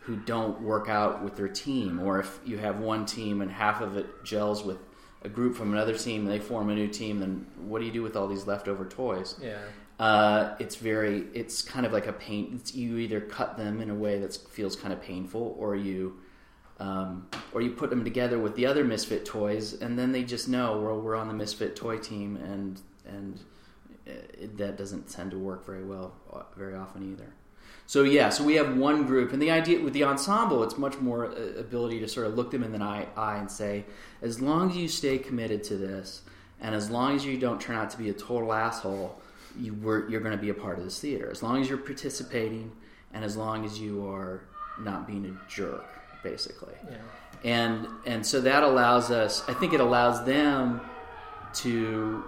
who 0.00 0.16
don't 0.16 0.60
work 0.60 0.88
out 0.88 1.22
with 1.22 1.36
their 1.36 1.48
team? 1.48 2.00
Or 2.00 2.20
if 2.20 2.40
you 2.44 2.58
have 2.58 2.80
one 2.80 3.06
team 3.06 3.40
and 3.40 3.50
half 3.50 3.80
of 3.80 3.96
it 3.96 4.24
gels 4.24 4.64
with 4.64 4.78
a 5.22 5.28
group 5.28 5.56
from 5.56 5.72
another 5.72 5.96
team 5.96 6.22
and 6.22 6.30
they 6.30 6.40
form 6.40 6.68
a 6.68 6.74
new 6.74 6.88
team 6.88 7.20
then 7.20 7.46
what 7.56 7.78
do 7.78 7.84
you 7.84 7.92
do 7.92 8.02
with 8.02 8.16
all 8.16 8.26
these 8.26 8.46
leftover 8.46 8.84
toys? 8.84 9.36
Yeah. 9.40 9.58
Uh, 9.98 10.56
it's 10.58 10.74
very 10.74 11.26
it's 11.32 11.62
kind 11.62 11.86
of 11.86 11.92
like 11.92 12.08
a 12.08 12.12
pain 12.12 12.60
you 12.72 12.98
either 12.98 13.20
cut 13.20 13.56
them 13.56 13.80
in 13.80 13.88
a 13.90 13.94
way 13.94 14.18
that 14.18 14.34
feels 14.34 14.74
kind 14.74 14.92
of 14.92 15.00
painful 15.00 15.54
or 15.58 15.76
you 15.76 16.18
um, 16.80 17.28
or 17.52 17.60
you 17.60 17.70
put 17.70 17.90
them 17.90 18.02
together 18.02 18.38
with 18.38 18.56
the 18.56 18.66
other 18.66 18.82
misfit 18.82 19.24
toys 19.24 19.74
and 19.74 19.96
then 19.96 20.10
they 20.10 20.24
just 20.24 20.48
know 20.48 20.80
well 20.80 21.00
we're 21.00 21.14
on 21.14 21.28
the 21.28 21.34
misfit 21.34 21.76
toy 21.76 21.98
team 21.98 22.36
and 22.36 22.80
and 23.06 23.38
it, 24.06 24.58
that 24.58 24.76
doesn't 24.76 25.08
tend 25.08 25.30
to 25.30 25.38
work 25.38 25.64
very 25.64 25.84
well 25.84 26.14
uh, 26.32 26.42
very 26.56 26.74
often 26.74 27.12
either. 27.12 27.32
So 27.86 28.04
yeah, 28.04 28.28
so 28.28 28.44
we 28.44 28.54
have 28.54 28.76
one 28.76 29.06
group, 29.06 29.32
and 29.32 29.42
the 29.42 29.50
idea 29.50 29.80
with 29.80 29.92
the 29.92 30.04
ensemble, 30.04 30.62
it's 30.62 30.78
much 30.78 30.98
more 30.98 31.26
uh, 31.26 31.58
ability 31.58 32.00
to 32.00 32.08
sort 32.08 32.26
of 32.26 32.36
look 32.36 32.50
them 32.50 32.62
in 32.62 32.72
the 32.72 32.82
eye, 32.82 33.06
eye 33.16 33.36
and 33.38 33.50
say, 33.50 33.84
as 34.22 34.40
long 34.40 34.70
as 34.70 34.76
you 34.76 34.88
stay 34.88 35.18
committed 35.18 35.64
to 35.64 35.76
this, 35.76 36.22
and 36.60 36.74
as 36.74 36.90
long 36.90 37.16
as 37.16 37.24
you 37.24 37.38
don't 37.38 37.60
turn 37.60 37.76
out 37.76 37.90
to 37.90 37.98
be 37.98 38.08
a 38.08 38.12
total 38.12 38.52
asshole, 38.52 39.20
you 39.58 39.74
were, 39.74 40.08
you're 40.08 40.20
going 40.20 40.36
to 40.36 40.40
be 40.40 40.50
a 40.50 40.54
part 40.54 40.78
of 40.78 40.84
this 40.84 40.98
theater. 41.00 41.28
As 41.30 41.42
long 41.42 41.60
as 41.60 41.68
you're 41.68 41.76
participating, 41.76 42.70
and 43.12 43.24
as 43.24 43.36
long 43.36 43.64
as 43.64 43.78
you 43.78 44.06
are 44.06 44.42
not 44.78 45.06
being 45.06 45.26
a 45.26 45.50
jerk, 45.50 45.84
basically. 46.22 46.74
Yeah. 46.88 46.96
And 47.44 47.88
and 48.06 48.24
so 48.24 48.40
that 48.40 48.62
allows 48.62 49.10
us. 49.10 49.42
I 49.48 49.54
think 49.54 49.72
it 49.72 49.80
allows 49.80 50.24
them 50.24 50.80
to 51.54 52.24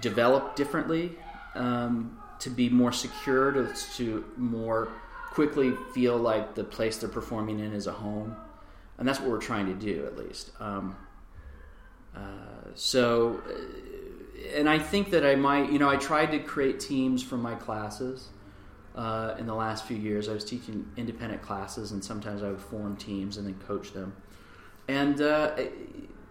develop 0.00 0.56
differently, 0.56 1.12
um, 1.54 2.18
to 2.40 2.50
be 2.50 2.68
more 2.68 2.92
secure, 2.92 3.52
to, 3.52 3.74
to 3.96 4.24
more 4.36 4.88
quickly 5.30 5.72
feel 5.94 6.16
like 6.16 6.54
the 6.54 6.64
place 6.64 6.98
they're 6.98 7.08
performing 7.08 7.60
in 7.60 7.72
is 7.72 7.86
a 7.86 7.92
home. 7.92 8.36
And 8.98 9.08
that's 9.08 9.20
what 9.20 9.30
we're 9.30 9.38
trying 9.38 9.66
to 9.66 9.74
do, 9.74 10.06
at 10.06 10.16
least. 10.16 10.50
Um, 10.60 10.96
uh, 12.14 12.20
so, 12.74 13.42
uh, 13.48 14.58
and 14.58 14.68
I 14.68 14.78
think 14.78 15.10
that 15.10 15.24
I 15.24 15.34
might, 15.34 15.72
you 15.72 15.78
know, 15.78 15.88
I 15.88 15.96
tried 15.96 16.32
to 16.32 16.38
create 16.38 16.80
teams 16.80 17.22
from 17.22 17.40
my 17.40 17.54
classes. 17.54 18.28
Uh, 18.94 19.34
in 19.38 19.46
the 19.46 19.54
last 19.54 19.86
few 19.86 19.96
years, 19.96 20.28
I 20.28 20.34
was 20.34 20.44
teaching 20.44 20.86
independent 20.98 21.40
classes, 21.40 21.92
and 21.92 22.04
sometimes 22.04 22.42
I 22.42 22.50
would 22.50 22.60
form 22.60 22.96
teams 22.96 23.38
and 23.38 23.46
then 23.46 23.54
coach 23.66 23.92
them. 23.92 24.14
And 24.86 25.22
uh, 25.22 25.54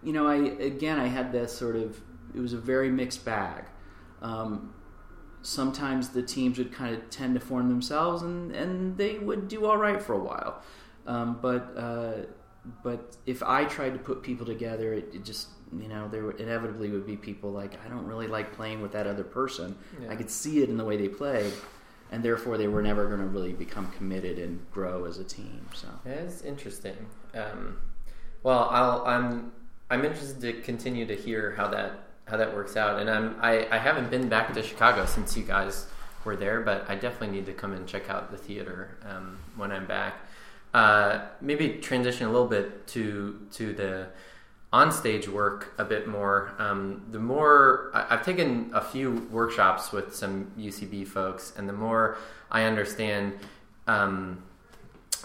you 0.04 0.12
know, 0.12 0.28
I 0.28 0.36
again, 0.36 1.00
I 1.00 1.08
had 1.08 1.32
this 1.32 1.52
sort 1.52 1.74
of 1.74 2.00
it 2.34 2.40
was 2.40 2.52
a 2.52 2.58
very 2.58 2.90
mixed 2.90 3.24
bag. 3.24 3.64
Um, 4.20 4.74
sometimes 5.42 6.10
the 6.10 6.22
teams 6.22 6.58
would 6.58 6.72
kind 6.72 6.94
of 6.94 7.10
tend 7.10 7.34
to 7.34 7.40
form 7.40 7.68
themselves, 7.68 8.22
and, 8.22 8.54
and 8.54 8.96
they 8.96 9.18
would 9.18 9.48
do 9.48 9.66
all 9.66 9.76
right 9.76 10.00
for 10.00 10.14
a 10.14 10.18
while. 10.18 10.62
Um, 11.06 11.38
but 11.42 11.76
uh, 11.76 12.26
but 12.82 13.16
if 13.26 13.42
I 13.42 13.64
tried 13.64 13.92
to 13.92 13.98
put 13.98 14.22
people 14.22 14.46
together, 14.46 14.94
it, 14.94 15.08
it, 15.12 15.24
just 15.24 15.48
you 15.76 15.88
know 15.88 16.08
there 16.08 16.30
inevitably 16.30 16.90
would 16.90 17.06
be 17.06 17.16
people 17.16 17.50
like 17.50 17.78
I 17.84 17.88
don't 17.88 18.06
really 18.06 18.28
like 18.28 18.52
playing 18.52 18.82
with 18.82 18.92
that 18.92 19.06
other 19.06 19.24
person. 19.24 19.76
Yeah. 20.00 20.10
I 20.10 20.16
could 20.16 20.30
see 20.30 20.62
it 20.62 20.68
in 20.68 20.76
the 20.76 20.84
way 20.84 20.96
they 20.96 21.08
played, 21.08 21.52
and 22.12 22.22
therefore 22.22 22.56
they 22.56 22.68
were 22.68 22.82
never 22.82 23.08
going 23.08 23.20
to 23.20 23.26
really 23.26 23.52
become 23.52 23.90
committed 23.92 24.38
and 24.38 24.64
grow 24.70 25.04
as 25.06 25.18
a 25.18 25.24
team. 25.24 25.66
So 25.74 25.88
it's 26.04 26.42
interesting. 26.42 27.06
Um, 27.34 27.78
well, 28.44 28.68
I'll, 28.70 29.04
I'm 29.06 29.52
I'm 29.90 30.04
interested 30.04 30.40
to 30.40 30.62
continue 30.62 31.04
to 31.06 31.16
hear 31.16 31.54
how 31.56 31.68
that 31.68 32.01
how 32.26 32.36
that 32.36 32.54
works 32.54 32.76
out. 32.76 33.00
And 33.00 33.10
I'm 33.10 33.36
I, 33.40 33.66
I 33.70 33.78
haven't 33.78 34.10
been 34.10 34.28
back 34.28 34.52
to 34.52 34.62
Chicago 34.62 35.06
since 35.06 35.36
you 35.36 35.42
guys 35.42 35.86
were 36.24 36.36
there, 36.36 36.60
but 36.60 36.88
I 36.88 36.94
definitely 36.94 37.36
need 37.36 37.46
to 37.46 37.52
come 37.52 37.72
and 37.72 37.86
check 37.86 38.08
out 38.08 38.30
the 38.30 38.36
theater 38.36 38.96
um, 39.08 39.38
when 39.56 39.72
I'm 39.72 39.86
back. 39.86 40.14
Uh, 40.72 41.26
maybe 41.40 41.74
transition 41.74 42.26
a 42.26 42.30
little 42.30 42.48
bit 42.48 42.86
to 42.88 43.46
to 43.52 43.72
the 43.72 44.08
onstage 44.72 45.28
work 45.28 45.74
a 45.78 45.84
bit 45.84 46.08
more. 46.08 46.54
Um, 46.58 47.02
the 47.10 47.18
more 47.18 47.90
I, 47.92 48.14
have 48.14 48.24
taken 48.24 48.70
a 48.72 48.80
few 48.80 49.28
workshops 49.30 49.92
with 49.92 50.14
some 50.14 50.50
UCB 50.58 51.06
folks, 51.06 51.52
and 51.56 51.68
the 51.68 51.74
more 51.74 52.16
I 52.50 52.64
understand 52.64 53.38
um, 53.86 54.42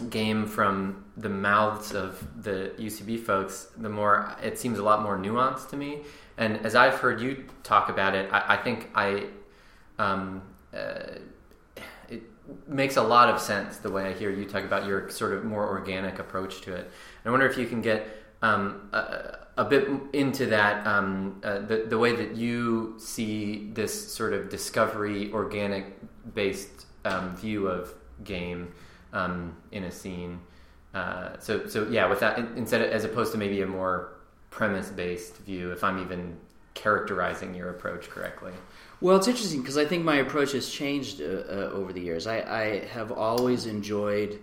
game 0.10 0.46
from 0.46 1.06
the 1.16 1.30
mouths 1.30 1.94
of 1.94 2.44
the 2.44 2.74
UCB 2.78 3.24
folks, 3.24 3.68
the 3.78 3.90
more 3.90 4.36
it 4.44 4.60
seems 4.60 4.80
a 4.80 4.84
lot 4.84 5.02
more 5.02 5.18
nuanced 5.18 5.70
to 5.70 5.78
me. 5.78 6.02
And 6.38 6.58
as 6.66 6.76
I've 6.76 6.96
heard 6.96 7.20
you 7.20 7.46
talk 7.64 7.90
about 7.90 8.16
it, 8.16 8.32
I, 8.32 8.56
I 8.56 8.58
think 8.58 8.90
I, 8.94 9.26
um, 9.98 10.42
uh, 10.74 11.20
it, 12.10 12.24
makes 12.68 12.98
a 12.98 13.04
lot 13.04 13.30
of 13.30 13.42
sense 13.42 13.78
the 13.78 13.90
way 13.90 14.06
I 14.06 14.14
hear 14.14 14.30
you 14.30 14.46
talk 14.46 14.64
about 14.64 14.86
your 14.86 15.10
sort 15.10 15.34
of 15.34 15.44
more 15.44 15.68
organic 15.68 16.20
approach 16.20 16.62
to 16.62 16.74
it. 16.74 16.86
And 16.86 17.26
I 17.26 17.32
wonder 17.32 17.48
if 17.48 17.58
you 17.58 17.66
can 17.66 17.82
get 17.82 18.08
um, 18.42 18.90
a, 18.94 19.38
a, 19.58 19.66
bit 19.66 19.90
into 20.14 20.46
that 20.48 20.86
um, 20.86 21.42
uh, 21.44 21.60
the, 21.60 21.86
the 21.90 21.98
way 21.98 22.16
that 22.16 22.36
you 22.36 22.96
see 23.00 23.70
this 23.74 24.14
sort 24.14 24.34
of 24.34 24.50
discovery 24.50 25.32
organic 25.34 25.86
based 26.36 26.86
um, 27.04 27.36
view 27.36 27.68
of 27.68 27.94
game 28.24 28.72
um, 29.14 29.56
in 29.72 29.86
a 29.86 29.92
scene. 29.92 30.40
Uh, 30.94 31.38
so 31.40 31.68
so 31.68 31.88
yeah, 31.90 32.08
with 32.08 32.20
that 32.20 32.38
instead 32.56 32.82
as 32.82 33.04
opposed 33.04 33.32
to 33.32 33.38
maybe 33.38 33.62
a 33.62 33.68
more 33.68 34.17
premise 34.50 34.90
based 34.90 35.38
view, 35.38 35.72
if 35.72 35.84
I'm 35.84 36.00
even 36.00 36.38
characterizing 36.74 37.56
your 37.56 37.72
approach 37.72 38.10
correctly. 38.10 38.54
Well, 39.02 39.18
it's 39.18 39.28
interesting 39.28 39.62
because 39.62 39.78
I 39.78 39.86
think 39.86 40.04
my 40.04 40.18
approach 40.18 40.52
has 40.54 40.70
changed 40.70 41.22
uh, 41.22 41.26
uh, 41.26 41.72
over 41.74 41.92
the 41.92 42.02
years. 42.02 42.28
I, 42.28 42.38
I, 42.42 42.86
have 42.88 43.12
always 43.12 43.66
enjoyed 43.66 44.40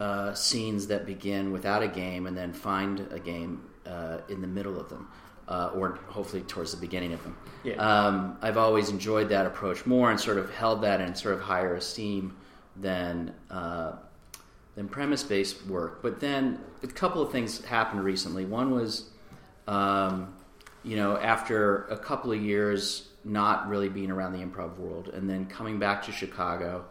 uh, 0.00 0.34
scenes 0.34 0.88
that 0.88 1.06
begin 1.06 1.52
without 1.52 1.82
a 1.82 1.88
game 1.88 2.26
and 2.26 2.36
then 2.36 2.52
find 2.52 3.06
a 3.12 3.18
game 3.18 3.64
uh, 3.86 4.18
in 4.28 4.40
the 4.40 4.46
middle 4.46 4.78
of 4.78 4.88
them, 4.88 5.08
uh, 5.48 5.70
or 5.74 6.00
hopefully 6.08 6.42
towards 6.42 6.72
the 6.72 6.80
beginning 6.80 7.12
of 7.12 7.22
them. 7.22 7.36
Yeah. 7.64 7.74
Um, 7.74 8.38
I've 8.42 8.58
always 8.58 8.90
enjoyed 8.90 9.28
that 9.30 9.46
approach 9.46 9.86
more 9.86 10.10
and 10.10 10.20
sort 10.20 10.38
of 10.38 10.52
held 10.52 10.82
that 10.82 11.00
in 11.00 11.14
sort 11.14 11.34
of 11.34 11.40
higher 11.40 11.74
esteem 11.76 12.36
than 12.76 13.34
uh, 13.50 13.92
than 14.76 14.88
premise 14.88 15.24
based 15.24 15.66
work. 15.66 16.02
But 16.02 16.20
then 16.20 16.60
a 16.82 16.86
couple 16.86 17.20
of 17.20 17.32
things 17.32 17.64
happened 17.64 18.04
recently. 18.04 18.44
One 18.44 18.70
was, 18.70 19.10
um, 19.66 20.34
you 20.84 20.96
know, 20.96 21.16
after 21.16 21.86
a 21.86 21.98
couple 21.98 22.30
of 22.30 22.40
years 22.40 23.08
not 23.24 23.68
really 23.68 23.88
being 23.88 24.10
around 24.12 24.32
the 24.32 24.38
improv 24.38 24.78
world, 24.78 25.08
and 25.08 25.28
then 25.28 25.46
coming 25.46 25.80
back 25.80 26.04
to 26.04 26.12
Chicago 26.12 26.84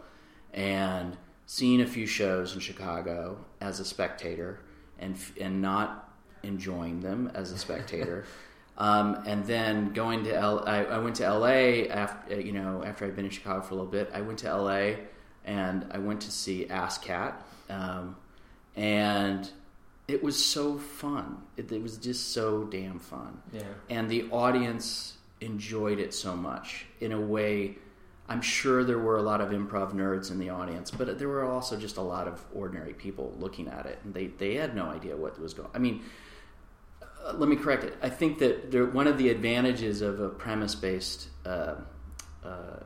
and 0.52 1.16
seeing 1.46 1.80
a 1.80 1.86
few 1.86 2.06
shows 2.06 2.52
in 2.52 2.60
Chicago 2.60 3.38
as 3.60 3.80
a 3.80 3.84
spectator 3.84 4.60
and 4.98 5.16
and 5.40 5.62
not 5.62 6.12
enjoying 6.42 7.00
them 7.00 7.30
as 7.34 7.52
a 7.52 7.58
spectator. 7.58 8.24
Um, 8.78 9.22
and 9.26 9.42
then 9.46 9.94
going 9.94 10.24
to 10.24 10.34
L, 10.34 10.62
I, 10.66 10.84
I 10.84 10.98
went 10.98 11.16
to 11.16 11.24
L.A. 11.24 11.88
after 11.88 12.38
you 12.38 12.52
know 12.52 12.84
after 12.84 13.06
I'd 13.06 13.16
been 13.16 13.24
in 13.24 13.30
Chicago 13.30 13.62
for 13.62 13.72
a 13.72 13.76
little 13.78 13.90
bit. 13.90 14.10
I 14.12 14.20
went 14.20 14.40
to 14.40 14.48
L.A. 14.48 14.98
and 15.46 15.86
I 15.92 15.98
went 15.98 16.20
to 16.22 16.30
see 16.30 16.68
Ass 16.68 16.98
Cat, 16.98 17.45
um, 17.68 18.16
and 18.74 19.50
it 20.08 20.22
was 20.22 20.42
so 20.42 20.78
fun. 20.78 21.42
It, 21.56 21.70
it, 21.72 21.82
was 21.82 21.96
just 21.96 22.32
so 22.32 22.64
damn 22.64 22.98
fun. 22.98 23.40
Yeah. 23.52 23.62
And 23.90 24.08
the 24.08 24.28
audience 24.30 25.14
enjoyed 25.40 25.98
it 25.98 26.14
so 26.14 26.36
much 26.36 26.86
in 27.00 27.12
a 27.12 27.20
way. 27.20 27.76
I'm 28.28 28.40
sure 28.40 28.84
there 28.84 28.98
were 28.98 29.16
a 29.16 29.22
lot 29.22 29.40
of 29.40 29.50
improv 29.50 29.94
nerds 29.94 30.30
in 30.30 30.38
the 30.38 30.50
audience, 30.50 30.90
but 30.90 31.18
there 31.18 31.28
were 31.28 31.44
also 31.44 31.76
just 31.76 31.96
a 31.96 32.02
lot 32.02 32.26
of 32.26 32.44
ordinary 32.54 32.92
people 32.92 33.34
looking 33.38 33.68
at 33.68 33.86
it, 33.86 33.98
and 34.04 34.12
they, 34.12 34.26
they 34.26 34.54
had 34.54 34.74
no 34.74 34.86
idea 34.86 35.16
what 35.16 35.38
was 35.40 35.54
going. 35.54 35.68
I 35.74 35.78
mean, 35.78 36.02
uh, 37.24 37.34
let 37.34 37.48
me 37.48 37.56
correct 37.56 37.84
it. 37.84 37.96
I 38.02 38.08
think 38.08 38.38
that 38.38 38.72
there, 38.72 38.84
one 38.84 39.06
of 39.06 39.16
the 39.16 39.28
advantages 39.28 40.02
of 40.02 40.20
a 40.20 40.28
premise 40.28 40.74
based 40.74 41.28
uh, 41.44 41.76
uh, 42.44 42.80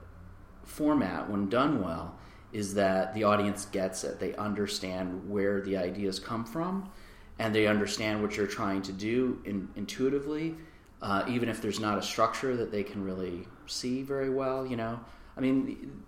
format, 0.65 1.31
when 1.31 1.49
done 1.49 1.83
well, 1.83 2.15
is 2.53 2.75
that 2.75 3.15
the 3.15 3.25
audience 3.25 3.67
gets 3.67 4.05
it. 4.05 4.19
They 4.19 4.35
understand 4.35 5.29
where 5.29 5.61
the 5.61 5.77
ideas 5.77 6.19
come 6.19 6.45
from, 6.45 6.91
and 7.39 7.55
they 7.55 7.67
understand 7.67 8.23
what 8.23 8.37
you're 8.37 8.47
trying 8.47 8.83
to 8.83 8.93
do 8.93 9.41
in, 9.45 9.69
intuitively 9.77 10.57
uh, 11.03 11.25
even 11.29 11.49
if 11.49 11.63
there's 11.63 11.81
not 11.81 11.99
a 11.99 12.03
structure 12.03 12.57
that 12.57 12.71
they 12.71 12.83
can 12.83 13.05
really 13.05 13.47
see 13.67 14.03
very 14.03 14.31
well. 14.31 14.67
You 14.67 14.77
know, 14.77 15.01
I 15.37 15.41
mean, 15.41 16.03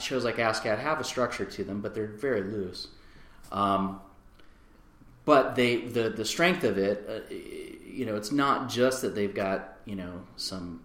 shows 0.00 0.24
like 0.24 0.38
Ass 0.38 0.60
Cat 0.60 0.78
have 0.78 1.00
a 1.00 1.04
structure 1.04 1.44
to 1.44 1.64
them, 1.64 1.80
but 1.80 1.94
they're 1.94 2.06
very 2.06 2.42
loose. 2.42 2.88
Um, 3.52 4.00
but 5.24 5.54
they 5.54 5.82
the 5.82 6.10
the 6.10 6.24
strength 6.24 6.64
of 6.64 6.76
it, 6.76 7.06
uh, 7.08 7.34
you 7.86 8.04
know, 8.04 8.16
it's 8.16 8.32
not 8.32 8.68
just 8.68 9.02
that 9.02 9.14
they've 9.14 9.34
got 9.34 9.78
you 9.84 9.94
know 9.94 10.24
some 10.36 10.82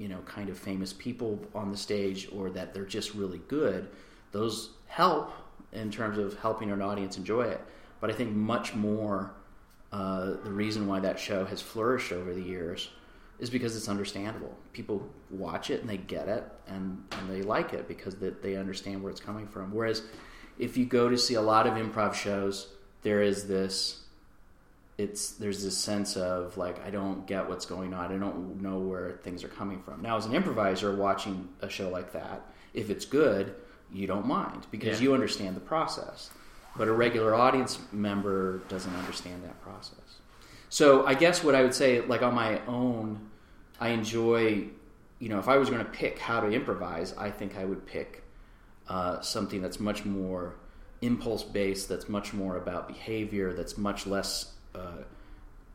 you 0.00 0.08
know 0.08 0.20
kind 0.20 0.48
of 0.48 0.58
famous 0.58 0.94
people 0.94 1.38
on 1.54 1.70
the 1.70 1.76
stage 1.76 2.26
or 2.32 2.48
that 2.50 2.72
they're 2.72 2.86
just 2.86 3.14
really 3.14 3.42
good. 3.48 3.88
Those 4.32 4.70
help 4.86 5.32
in 5.72 5.90
terms 5.90 6.16
of 6.16 6.38
helping 6.38 6.70
an 6.70 6.80
audience 6.80 7.18
enjoy 7.18 7.42
it. 7.42 7.60
But 8.00 8.08
I 8.08 8.14
think 8.14 8.34
much 8.34 8.74
more 8.74 9.32
uh, 9.92 10.36
the 10.42 10.50
reason 10.50 10.86
why 10.86 11.00
that 11.00 11.18
show 11.18 11.44
has 11.44 11.60
flourished 11.60 12.12
over 12.12 12.32
the 12.32 12.40
years 12.40 12.88
is 13.38 13.50
because 13.50 13.76
it's 13.76 13.88
understandable. 13.88 14.56
People 14.72 15.06
watch 15.30 15.70
it 15.70 15.80
and 15.80 15.90
they 15.90 15.98
get 15.98 16.28
it 16.28 16.44
and, 16.66 17.02
and 17.12 17.30
they 17.30 17.42
like 17.42 17.72
it 17.74 17.86
because 17.86 18.14
they, 18.16 18.30
they 18.30 18.56
understand 18.56 19.02
where 19.02 19.10
it's 19.10 19.20
coming 19.20 19.46
from. 19.46 19.74
Whereas 19.74 20.02
if 20.58 20.76
you 20.76 20.86
go 20.86 21.08
to 21.08 21.18
see 21.18 21.34
a 21.34 21.42
lot 21.42 21.66
of 21.66 21.74
improv 21.74 22.14
shows, 22.14 22.68
there 23.02 23.22
is 23.22 23.48
this 23.48 24.04
it's 25.00 25.32
there's 25.32 25.62
this 25.62 25.76
sense 25.76 26.16
of 26.16 26.56
like 26.56 26.84
I 26.84 26.90
don't 26.90 27.26
get 27.26 27.48
what's 27.48 27.66
going 27.66 27.94
on. 27.94 28.12
I 28.12 28.18
don't 28.18 28.60
know 28.60 28.78
where 28.78 29.18
things 29.22 29.44
are 29.44 29.48
coming 29.48 29.82
from. 29.82 30.02
Now, 30.02 30.16
as 30.16 30.26
an 30.26 30.34
improviser 30.34 30.94
watching 30.94 31.48
a 31.60 31.68
show 31.68 31.88
like 31.88 32.12
that, 32.12 32.42
if 32.74 32.90
it's 32.90 33.04
good, 33.04 33.54
you 33.92 34.06
don't 34.06 34.26
mind 34.26 34.66
because 34.70 35.00
yeah. 35.00 35.08
you 35.08 35.14
understand 35.14 35.56
the 35.56 35.60
process 35.60 36.30
but 36.76 36.88
a 36.88 36.92
regular 36.92 37.34
audience 37.34 37.78
member 37.92 38.58
doesn't 38.68 38.94
understand 38.96 39.44
that 39.44 39.60
process. 39.62 40.20
So 40.68 41.06
I 41.06 41.14
guess 41.14 41.42
what 41.42 41.54
I 41.54 41.62
would 41.62 41.74
say, 41.74 42.00
like 42.00 42.22
on 42.22 42.34
my 42.34 42.64
own, 42.66 43.28
I 43.80 43.88
enjoy, 43.88 44.68
you 45.18 45.28
know, 45.28 45.38
if 45.38 45.48
I 45.48 45.58
was 45.58 45.68
going 45.68 45.84
to 45.84 45.90
pick 45.90 46.18
how 46.18 46.40
to 46.40 46.48
improvise, 46.48 47.14
I 47.16 47.30
think 47.30 47.56
I 47.56 47.64
would 47.64 47.86
pick 47.86 48.22
uh, 48.88 49.20
something 49.20 49.60
that's 49.62 49.80
much 49.80 50.04
more 50.04 50.56
impulse 51.02 51.42
based, 51.42 51.88
that's 51.88 52.08
much 52.08 52.32
more 52.32 52.56
about 52.56 52.86
behavior, 52.86 53.52
that's 53.52 53.76
much 53.76 54.06
less. 54.06 54.52
Uh, 54.74 55.02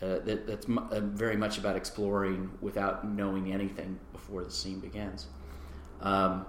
uh, 0.01 0.19
that, 0.19 0.45
that's 0.45 0.67
m- 0.67 0.77
uh, 0.91 0.99
very 0.99 1.37
much 1.37 1.57
about 1.57 1.75
exploring 1.75 2.51
without 2.61 3.07
knowing 3.07 3.53
anything 3.53 3.97
before 4.11 4.43
the 4.43 4.51
scene 4.51 4.79
begins. 4.79 5.27
Um, 6.01 6.45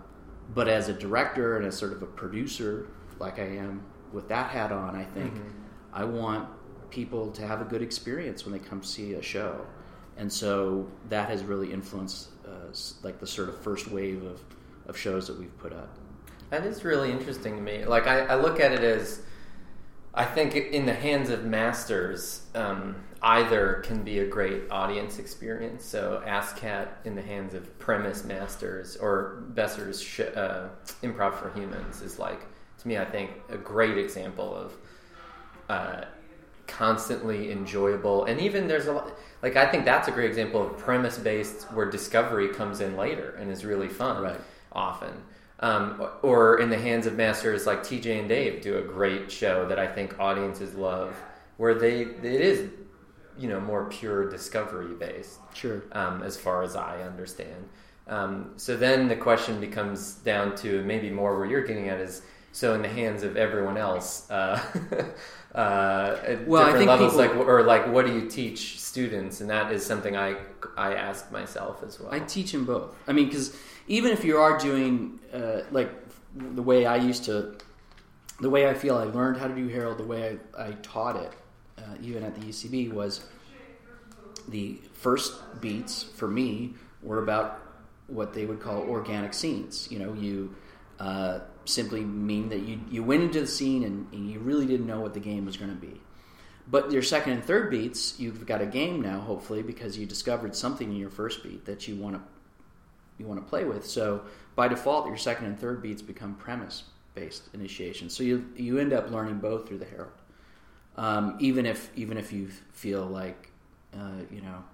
but 0.54 0.68
as 0.68 0.88
a 0.88 0.92
director 0.92 1.56
and 1.56 1.66
as 1.66 1.76
sort 1.76 1.92
of 1.92 2.02
a 2.02 2.06
producer, 2.06 2.88
like 3.18 3.38
I 3.38 3.46
am 3.56 3.84
with 4.12 4.28
that 4.28 4.50
hat 4.50 4.72
on, 4.72 4.96
I 4.96 5.04
think 5.04 5.32
mm-hmm. 5.32 5.48
I 5.92 6.04
want 6.04 6.48
people 6.90 7.30
to 7.32 7.46
have 7.46 7.60
a 7.60 7.64
good 7.64 7.82
experience 7.82 8.44
when 8.44 8.52
they 8.52 8.58
come 8.58 8.82
see 8.82 9.14
a 9.14 9.22
show, 9.22 9.66
and 10.16 10.32
so 10.32 10.88
that 11.08 11.28
has 11.28 11.42
really 11.42 11.72
influenced 11.72 12.28
uh, 12.46 12.72
like 13.02 13.18
the 13.20 13.26
sort 13.26 13.48
of 13.48 13.60
first 13.60 13.88
wave 13.90 14.22
of 14.24 14.40
of 14.86 14.96
shows 14.96 15.26
that 15.26 15.38
we've 15.38 15.56
put 15.58 15.72
up. 15.72 15.96
That 16.50 16.64
is 16.64 16.84
really 16.84 17.10
interesting 17.10 17.56
to 17.56 17.62
me. 17.62 17.84
Like 17.84 18.06
I, 18.06 18.20
I 18.20 18.34
look 18.36 18.60
at 18.60 18.72
it 18.72 18.84
as 18.84 19.22
I 20.16 20.24
think 20.24 20.56
in 20.56 20.86
the 20.86 20.94
hands 20.94 21.28
of 21.30 21.44
masters, 21.44 22.42
um, 22.54 22.96
either 23.22 23.82
can 23.84 24.02
be 24.02 24.20
a 24.20 24.26
great 24.26 24.62
audience 24.70 25.18
experience. 25.18 25.84
So, 25.84 26.22
Ass 26.26 26.54
Cat 26.54 27.00
in 27.04 27.14
the 27.14 27.22
hands 27.22 27.54
of 27.54 27.78
premise 27.78 28.24
masters, 28.24 28.96
or 28.96 29.44
Besser's 29.50 30.02
sh- 30.02 30.20
uh, 30.20 30.68
Improv 31.02 31.34
for 31.34 31.50
Humans 31.54 32.02
is 32.02 32.18
like 32.18 32.40
to 32.78 32.88
me, 32.88 32.98
I 32.98 33.04
think 33.04 33.30
a 33.48 33.56
great 33.56 33.98
example 33.98 34.54
of 34.54 34.72
uh, 35.68 36.04
constantly 36.66 37.50
enjoyable, 37.50 38.24
and 38.24 38.40
even 38.40 38.68
there's 38.68 38.86
a 38.86 38.92
lot. 38.92 39.12
Like 39.42 39.56
I 39.56 39.66
think 39.66 39.84
that's 39.84 40.08
a 40.08 40.10
great 40.10 40.28
example 40.28 40.64
of 40.64 40.78
premise 40.78 41.18
based 41.18 41.64
where 41.72 41.88
discovery 41.90 42.48
comes 42.48 42.80
in 42.80 42.96
later 42.96 43.36
and 43.38 43.50
is 43.50 43.64
really 43.64 43.88
fun. 43.88 44.22
Right. 44.22 44.40
Often. 44.72 45.22
Um, 45.60 46.06
or 46.22 46.60
in 46.60 46.68
the 46.68 46.78
hands 46.78 47.06
of 47.06 47.14
masters 47.14 47.66
like 47.66 47.82
TJ 47.82 48.18
and 48.20 48.28
Dave 48.28 48.60
do 48.60 48.76
a 48.76 48.82
great 48.82 49.32
show 49.32 49.66
that 49.68 49.78
I 49.78 49.86
think 49.86 50.18
audiences 50.20 50.74
love, 50.74 51.16
where 51.56 51.74
they 51.74 52.02
it 52.02 52.24
is 52.24 52.70
you 53.38 53.48
know 53.48 53.60
more 53.60 53.86
pure 53.86 54.28
discovery 54.28 54.94
based. 54.94 55.38
Sure. 55.54 55.82
Um, 55.92 56.22
as 56.22 56.36
far 56.36 56.62
as 56.62 56.76
I 56.76 57.02
understand. 57.02 57.68
Um, 58.08 58.52
so 58.56 58.76
then 58.76 59.08
the 59.08 59.16
question 59.16 59.58
becomes 59.58 60.14
down 60.14 60.54
to 60.56 60.82
maybe 60.84 61.10
more 61.10 61.36
where 61.36 61.46
you're 61.46 61.64
getting 61.64 61.88
at 61.88 62.00
is 62.00 62.22
so 62.52 62.72
in 62.72 62.80
the 62.80 62.88
hands 62.88 63.22
of 63.22 63.36
everyone 63.36 63.76
else 63.76 64.30
uh, 64.30 64.58
uh, 65.54 66.16
at 66.24 66.46
well, 66.46 66.64
different 66.66 66.86
levels 66.86 67.12
people, 67.12 67.38
like 67.38 67.48
or 67.48 67.62
like 67.62 67.86
what 67.88 68.06
do 68.06 68.14
you 68.14 68.28
teach 68.30 68.80
students 68.80 69.40
and 69.40 69.50
that 69.50 69.72
is 69.72 69.84
something 69.84 70.16
i 70.16 70.36
i 70.76 70.94
ask 70.94 71.30
myself 71.30 71.82
as 71.82 72.00
well 72.00 72.10
i 72.10 72.18
teach 72.20 72.52
them 72.52 72.64
both 72.64 72.94
i 73.08 73.12
mean 73.12 73.26
because 73.26 73.54
even 73.88 74.10
if 74.12 74.24
you 74.24 74.36
are 74.38 74.58
doing 74.58 75.18
uh, 75.32 75.60
like 75.70 75.90
the 76.34 76.62
way 76.62 76.86
i 76.86 76.96
used 76.96 77.24
to 77.24 77.56
the 78.40 78.50
way 78.50 78.68
i 78.68 78.74
feel 78.74 78.96
i 78.96 79.04
learned 79.04 79.36
how 79.36 79.48
to 79.48 79.54
do 79.54 79.68
Harold 79.68 79.98
the 79.98 80.04
way 80.04 80.38
i, 80.56 80.68
I 80.68 80.72
taught 80.82 81.16
it 81.16 81.32
uh, 81.78 81.94
even 82.02 82.22
at 82.22 82.34
the 82.34 82.42
ucb 82.42 82.92
was 82.92 83.26
the 84.48 84.78
first 84.92 85.34
beats 85.60 86.02
for 86.02 86.28
me 86.28 86.74
were 87.02 87.22
about 87.22 87.62
what 88.06 88.32
they 88.32 88.46
would 88.46 88.60
call 88.60 88.82
organic 88.82 89.34
scenes 89.34 89.88
you 89.90 89.98
know 89.98 90.12
you 90.14 90.54
uh, 90.98 91.40
simply 91.64 92.00
mean 92.04 92.48
that 92.48 92.60
you, 92.60 92.80
you 92.90 93.02
went 93.02 93.22
into 93.22 93.40
the 93.40 93.46
scene 93.46 93.84
and, 93.84 94.06
and 94.12 94.30
you 94.30 94.38
really 94.38 94.66
didn't 94.66 94.86
know 94.86 95.00
what 95.00 95.14
the 95.14 95.20
game 95.20 95.44
was 95.44 95.56
going 95.56 95.70
to 95.70 95.76
be. 95.76 96.00
But 96.68 96.90
your 96.90 97.02
second 97.02 97.34
and 97.34 97.44
third 97.44 97.70
beats, 97.70 98.18
you've 98.18 98.44
got 98.46 98.60
a 98.60 98.66
game 98.66 99.00
now, 99.00 99.20
hopefully, 99.20 99.62
because 99.62 99.96
you 99.96 100.06
discovered 100.06 100.56
something 100.56 100.90
in 100.90 100.96
your 100.96 101.10
first 101.10 101.42
beat 101.42 101.64
that 101.66 101.86
you 101.86 101.96
want 101.96 102.16
to 102.16 102.22
you 103.18 103.26
want 103.26 103.40
to 103.42 103.48
play 103.48 103.64
with. 103.64 103.86
So 103.86 104.22
by 104.54 104.68
default, 104.68 105.06
your 105.06 105.16
second 105.16 105.46
and 105.46 105.58
third 105.58 105.82
beats 105.82 106.02
become 106.02 106.34
premise 106.34 106.84
based 107.14 107.48
initiation. 107.54 108.10
So 108.10 108.22
you 108.22 108.46
you 108.56 108.78
end 108.78 108.92
up 108.92 109.10
learning 109.10 109.38
both 109.38 109.66
through 109.66 109.78
the 109.78 109.86
Harold, 109.86 110.12
um, 110.96 111.36
even 111.40 111.66
if 111.66 111.90
even 111.96 112.16
if 112.18 112.32
you 112.32 112.48
feel 112.72 113.04
like 113.04 113.50
uh, 113.94 114.22
you 114.30 114.42
know 114.42 114.64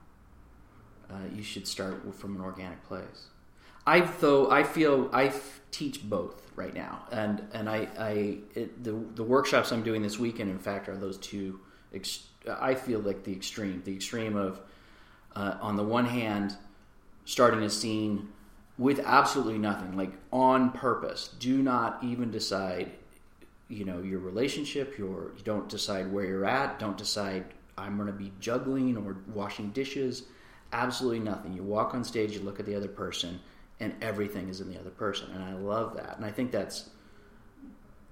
uh, 1.10 1.14
you 1.34 1.42
should 1.42 1.66
start 1.66 2.14
from 2.14 2.36
an 2.36 2.42
organic 2.42 2.82
place. 2.84 3.28
I 3.86 4.00
though 4.00 4.50
I 4.50 4.62
feel 4.62 5.10
I 5.12 5.24
f- 5.26 5.60
teach 5.70 6.08
both 6.08 6.50
right 6.54 6.74
now, 6.74 7.04
and 7.10 7.42
and 7.52 7.68
I, 7.68 7.88
I 7.98 8.38
it, 8.54 8.84
the 8.84 8.92
the 9.14 9.24
workshops 9.24 9.72
I'm 9.72 9.82
doing 9.82 10.02
this 10.02 10.18
weekend, 10.18 10.50
in 10.50 10.58
fact, 10.58 10.88
are 10.88 10.96
those 10.96 11.18
two. 11.18 11.60
Ex- 11.92 12.26
I 12.48 12.74
feel 12.74 13.00
like 13.00 13.24
the 13.24 13.32
extreme, 13.32 13.82
the 13.84 13.94
extreme 13.94 14.36
of 14.36 14.60
uh, 15.34 15.56
on 15.60 15.76
the 15.76 15.82
one 15.82 16.06
hand, 16.06 16.56
starting 17.24 17.62
a 17.62 17.70
scene 17.70 18.28
with 18.78 19.00
absolutely 19.00 19.58
nothing, 19.58 19.96
like 19.96 20.12
on 20.32 20.70
purpose. 20.70 21.30
Do 21.38 21.62
not 21.62 22.02
even 22.02 22.30
decide, 22.30 22.92
you 23.68 23.84
know, 23.84 24.00
your 24.02 24.18
relationship. 24.18 24.98
Your 24.98 25.32
you 25.36 25.42
don't 25.44 25.68
decide 25.68 26.12
where 26.12 26.24
you're 26.24 26.44
at. 26.44 26.78
Don't 26.78 26.96
decide 26.96 27.44
I'm 27.76 27.96
going 27.96 28.06
to 28.06 28.12
be 28.12 28.32
juggling 28.40 28.96
or 28.96 29.16
washing 29.34 29.70
dishes. 29.70 30.24
Absolutely 30.72 31.20
nothing. 31.20 31.52
You 31.52 31.62
walk 31.62 31.94
on 31.94 32.04
stage, 32.04 32.32
you 32.32 32.40
look 32.40 32.60
at 32.60 32.66
the 32.66 32.74
other 32.74 32.88
person 32.88 33.40
and 33.80 33.94
everything 34.00 34.48
is 34.48 34.60
in 34.60 34.70
the 34.72 34.78
other 34.78 34.90
person. 34.90 35.30
And 35.32 35.42
I 35.42 35.54
love 35.54 35.96
that. 35.96 36.16
And 36.16 36.24
I 36.24 36.30
think 36.30 36.50
that's 36.50 36.90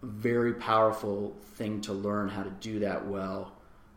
a 0.02 0.06
very 0.06 0.54
powerful 0.54 1.36
thing 1.54 1.80
to 1.82 1.92
learn 1.92 2.28
how 2.28 2.42
to 2.42 2.50
do 2.50 2.80
that 2.80 3.06
well, 3.06 3.52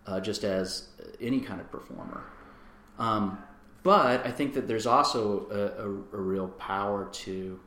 uh, 0.05 0.19
just 0.19 0.43
as 0.43 0.87
any 1.19 1.39
kind 1.39 1.59
of 1.59 1.71
performer. 1.71 2.23
Um, 2.99 3.37
but 3.83 4.25
I 4.25 4.31
think 4.31 4.53
that 4.53 4.67
there's 4.67 4.87
also 4.87 5.47
a, 5.51 5.83
a, 5.83 6.17
a, 6.17 6.21
real 6.21 6.47
power 6.47 7.09
to 7.11 7.59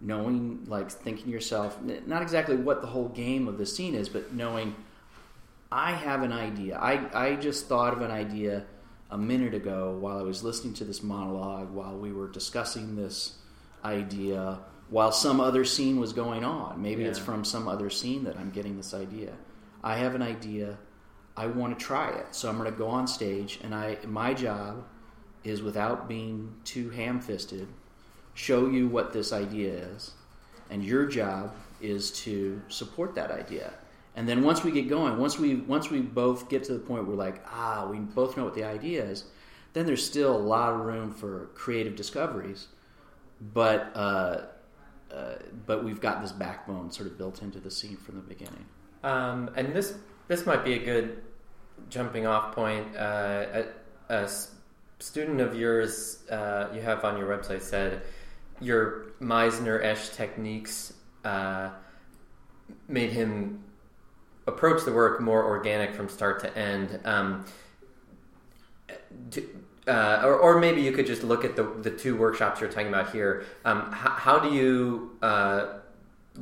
knowing, 0.00 0.64
like 0.66 0.90
thinking 0.90 1.30
yourself, 1.30 1.78
not 2.06 2.22
exactly 2.22 2.56
what 2.56 2.80
the 2.80 2.88
whole 2.88 3.08
game 3.08 3.46
of 3.46 3.56
the 3.56 3.64
scene 3.64 3.94
is, 3.94 4.08
but 4.08 4.34
knowing 4.34 4.74
I 5.70 5.92
have 5.92 6.22
an 6.22 6.32
idea. 6.32 6.76
I, 6.76 7.08
I 7.14 7.36
just 7.36 7.66
thought 7.66 7.92
of 7.92 8.02
an 8.02 8.10
idea 8.10 8.64
a 9.10 9.18
minute 9.18 9.54
ago 9.54 9.96
while 9.98 10.18
I 10.18 10.22
was 10.22 10.42
listening 10.42 10.74
to 10.74 10.84
this 10.84 11.02
monologue, 11.02 11.70
while 11.70 11.96
we 11.96 12.12
were 12.12 12.28
discussing 12.28 12.96
this 12.96 13.38
idea, 13.84 14.58
while 14.90 15.12
some 15.12 15.40
other 15.40 15.64
scene 15.64 16.00
was 16.00 16.12
going 16.12 16.44
on. 16.44 16.82
Maybe 16.82 17.02
yeah. 17.02 17.10
it's 17.10 17.18
from 17.18 17.44
some 17.44 17.68
other 17.68 17.90
scene 17.90 18.24
that 18.24 18.36
I'm 18.36 18.50
getting 18.50 18.76
this 18.76 18.92
idea. 18.92 19.32
I 19.82 19.96
have 19.98 20.14
an 20.14 20.22
idea. 20.22 20.78
I 21.36 21.46
want 21.46 21.78
to 21.78 21.84
try 21.84 22.10
it. 22.10 22.34
So 22.34 22.48
I'm 22.48 22.58
going 22.58 22.70
to 22.70 22.76
go 22.76 22.88
on 22.88 23.06
stage, 23.06 23.60
and 23.62 23.74
I 23.74 23.98
my 24.04 24.34
job 24.34 24.84
is 25.44 25.62
without 25.62 26.08
being 26.08 26.54
too 26.64 26.90
ham-fisted, 26.90 27.68
show 28.34 28.68
you 28.68 28.88
what 28.88 29.12
this 29.12 29.32
idea 29.32 29.72
is, 29.72 30.12
and 30.70 30.82
your 30.82 31.06
job 31.06 31.54
is 31.80 32.10
to 32.10 32.60
support 32.68 33.14
that 33.14 33.30
idea. 33.30 33.74
And 34.16 34.28
then 34.28 34.42
once 34.42 34.64
we 34.64 34.70
get 34.70 34.88
going, 34.88 35.18
once 35.18 35.38
we 35.38 35.56
once 35.56 35.90
we 35.90 36.00
both 36.00 36.48
get 36.48 36.64
to 36.64 36.72
the 36.72 36.78
point 36.78 37.06
where 37.06 37.16
like 37.16 37.42
ah, 37.48 37.86
we 37.90 37.98
both 37.98 38.36
know 38.36 38.44
what 38.44 38.54
the 38.54 38.64
idea 38.64 39.04
is, 39.04 39.24
then 39.72 39.86
there's 39.86 40.04
still 40.04 40.34
a 40.34 40.38
lot 40.38 40.72
of 40.72 40.80
room 40.80 41.12
for 41.12 41.50
creative 41.54 41.96
discoveries. 41.96 42.68
But 43.40 43.90
uh, 43.94 44.42
uh, 45.12 45.34
but 45.66 45.84
we've 45.84 46.00
got 46.00 46.22
this 46.22 46.32
backbone 46.32 46.90
sort 46.90 47.08
of 47.08 47.18
built 47.18 47.42
into 47.42 47.58
the 47.58 47.70
scene 47.70 47.96
from 47.96 48.16
the 48.16 48.22
beginning. 48.22 48.64
Um, 49.02 49.50
and 49.56 49.74
this 49.74 49.94
this 50.28 50.46
might 50.46 50.64
be 50.64 50.74
a 50.74 50.84
good 50.84 51.22
jumping 51.90 52.26
off 52.26 52.54
point. 52.54 52.96
Uh, 52.96 53.64
a, 54.08 54.14
a, 54.14 54.30
student 55.04 55.38
of 55.38 55.54
yours 55.54 56.20
uh, 56.30 56.66
you 56.74 56.80
have 56.80 57.04
on 57.04 57.18
your 57.18 57.28
website 57.28 57.60
said 57.60 58.00
your 58.58 59.12
Meisner-esque 59.20 60.14
techniques 60.14 60.94
uh, 61.26 61.68
made 62.88 63.10
him 63.10 63.62
approach 64.46 64.82
the 64.86 64.92
work 64.92 65.20
more 65.20 65.44
organic 65.44 65.94
from 65.94 66.08
start 66.08 66.40
to 66.40 66.56
end. 66.56 67.00
Um, 67.04 67.44
uh, 69.86 70.22
or, 70.24 70.36
or, 70.36 70.58
maybe 70.58 70.80
you 70.80 70.92
could 70.92 71.06
just 71.06 71.22
look 71.22 71.44
at 71.44 71.56
the, 71.56 71.64
the 71.64 71.90
two 71.90 72.16
workshops 72.16 72.62
you're 72.62 72.70
talking 72.70 72.88
about 72.88 73.12
here. 73.12 73.44
Um, 73.66 73.92
how, 73.92 74.10
how, 74.10 74.38
do 74.38 74.54
you 74.54 75.18
uh, 75.20 75.80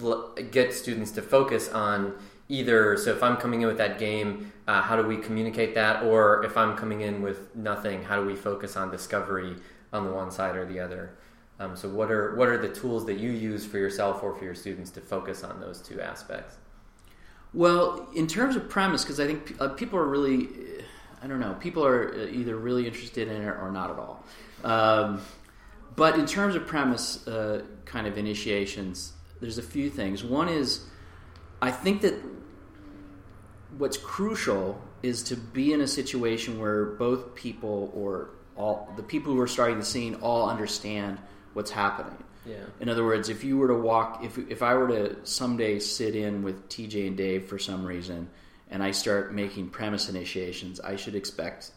l- 0.00 0.32
get 0.52 0.72
students 0.72 1.10
to 1.12 1.22
focus 1.22 1.68
on 1.68 2.14
either? 2.52 2.96
So, 2.96 3.10
if 3.10 3.22
I'm 3.22 3.36
coming 3.36 3.62
in 3.62 3.68
with 3.68 3.78
that 3.78 3.98
game, 3.98 4.52
uh, 4.68 4.82
how 4.82 4.96
do 4.96 5.06
we 5.06 5.16
communicate 5.16 5.74
that? 5.74 6.04
Or 6.04 6.44
if 6.44 6.56
I'm 6.56 6.76
coming 6.76 7.00
in 7.00 7.22
with 7.22 7.54
nothing, 7.56 8.02
how 8.02 8.20
do 8.20 8.26
we 8.26 8.36
focus 8.36 8.76
on 8.76 8.90
discovery 8.90 9.56
on 9.92 10.04
the 10.04 10.12
one 10.12 10.30
side 10.30 10.56
or 10.56 10.64
the 10.64 10.78
other? 10.80 11.14
Um, 11.58 11.76
so, 11.76 11.88
what 11.88 12.10
are 12.10 12.34
what 12.36 12.48
are 12.48 12.58
the 12.58 12.68
tools 12.68 13.06
that 13.06 13.18
you 13.18 13.30
use 13.30 13.64
for 13.64 13.78
yourself 13.78 14.22
or 14.22 14.34
for 14.34 14.44
your 14.44 14.54
students 14.54 14.90
to 14.92 15.00
focus 15.00 15.42
on 15.42 15.60
those 15.60 15.80
two 15.80 16.00
aspects? 16.00 16.56
Well, 17.54 18.08
in 18.14 18.26
terms 18.26 18.56
of 18.56 18.68
premise, 18.68 19.04
because 19.04 19.20
I 19.20 19.26
think 19.26 19.54
uh, 19.60 19.68
people 19.68 19.98
are 19.98 20.06
really, 20.06 20.48
I 21.22 21.26
don't 21.26 21.40
know, 21.40 21.54
people 21.60 21.84
are 21.84 22.14
uh, 22.14 22.26
either 22.26 22.56
really 22.56 22.86
interested 22.86 23.28
in 23.28 23.42
it 23.42 23.46
or 23.46 23.70
not 23.70 23.90
at 23.90 23.98
all. 23.98 24.24
Um, 24.64 25.20
but 25.94 26.18
in 26.18 26.24
terms 26.24 26.54
of 26.54 26.66
premise 26.66 27.26
uh, 27.28 27.62
kind 27.84 28.06
of 28.06 28.16
initiations, 28.16 29.12
there's 29.40 29.58
a 29.58 29.62
few 29.62 29.90
things. 29.90 30.24
One 30.24 30.48
is, 30.48 30.86
I 31.60 31.70
think 31.70 32.00
that 32.02 32.14
what's 33.78 33.96
crucial 33.96 34.80
is 35.02 35.22
to 35.24 35.36
be 35.36 35.72
in 35.72 35.80
a 35.80 35.86
situation 35.86 36.58
where 36.58 36.84
both 36.84 37.34
people 37.34 37.90
or 37.94 38.30
all 38.56 38.92
the 38.96 39.02
people 39.02 39.32
who 39.32 39.40
are 39.40 39.48
starting 39.48 39.78
the 39.78 39.84
scene 39.84 40.16
all 40.16 40.48
understand 40.48 41.18
what's 41.54 41.70
happening. 41.70 42.22
Yeah. 42.44 42.56
In 42.80 42.88
other 42.88 43.04
words, 43.04 43.28
if 43.28 43.44
you 43.44 43.56
were 43.56 43.68
to 43.68 43.74
walk, 43.74 44.22
if 44.24 44.38
if 44.38 44.62
I 44.62 44.74
were 44.74 44.88
to 44.88 45.16
someday 45.24 45.78
sit 45.78 46.16
in 46.16 46.42
with 46.42 46.68
TJ 46.68 47.06
and 47.06 47.16
Dave 47.16 47.46
for 47.46 47.58
some 47.58 47.84
reason, 47.84 48.28
and 48.70 48.82
I 48.82 48.90
start 48.90 49.32
making 49.32 49.70
premise 49.70 50.08
initiations, 50.08 50.80
I 50.80 50.96
should 50.96 51.14
expect. 51.14 51.70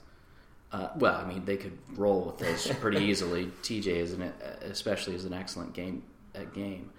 Uh, 0.71 0.89
well, 0.97 1.15
I 1.15 1.25
mean, 1.25 1.45
they 1.45 1.57
could 1.57 1.77
roll 1.95 2.23
with 2.23 2.39
this 2.39 2.67
pretty 2.79 2.97
easily. 3.05 3.45
TJ 3.61 3.87
is 3.87 4.13
an, 4.13 4.33
especially 4.61 5.15
is 5.15 5.25
an 5.25 5.33
excellent 5.33 5.73
game 5.73 6.03
at 6.33 6.53
game, 6.53 6.89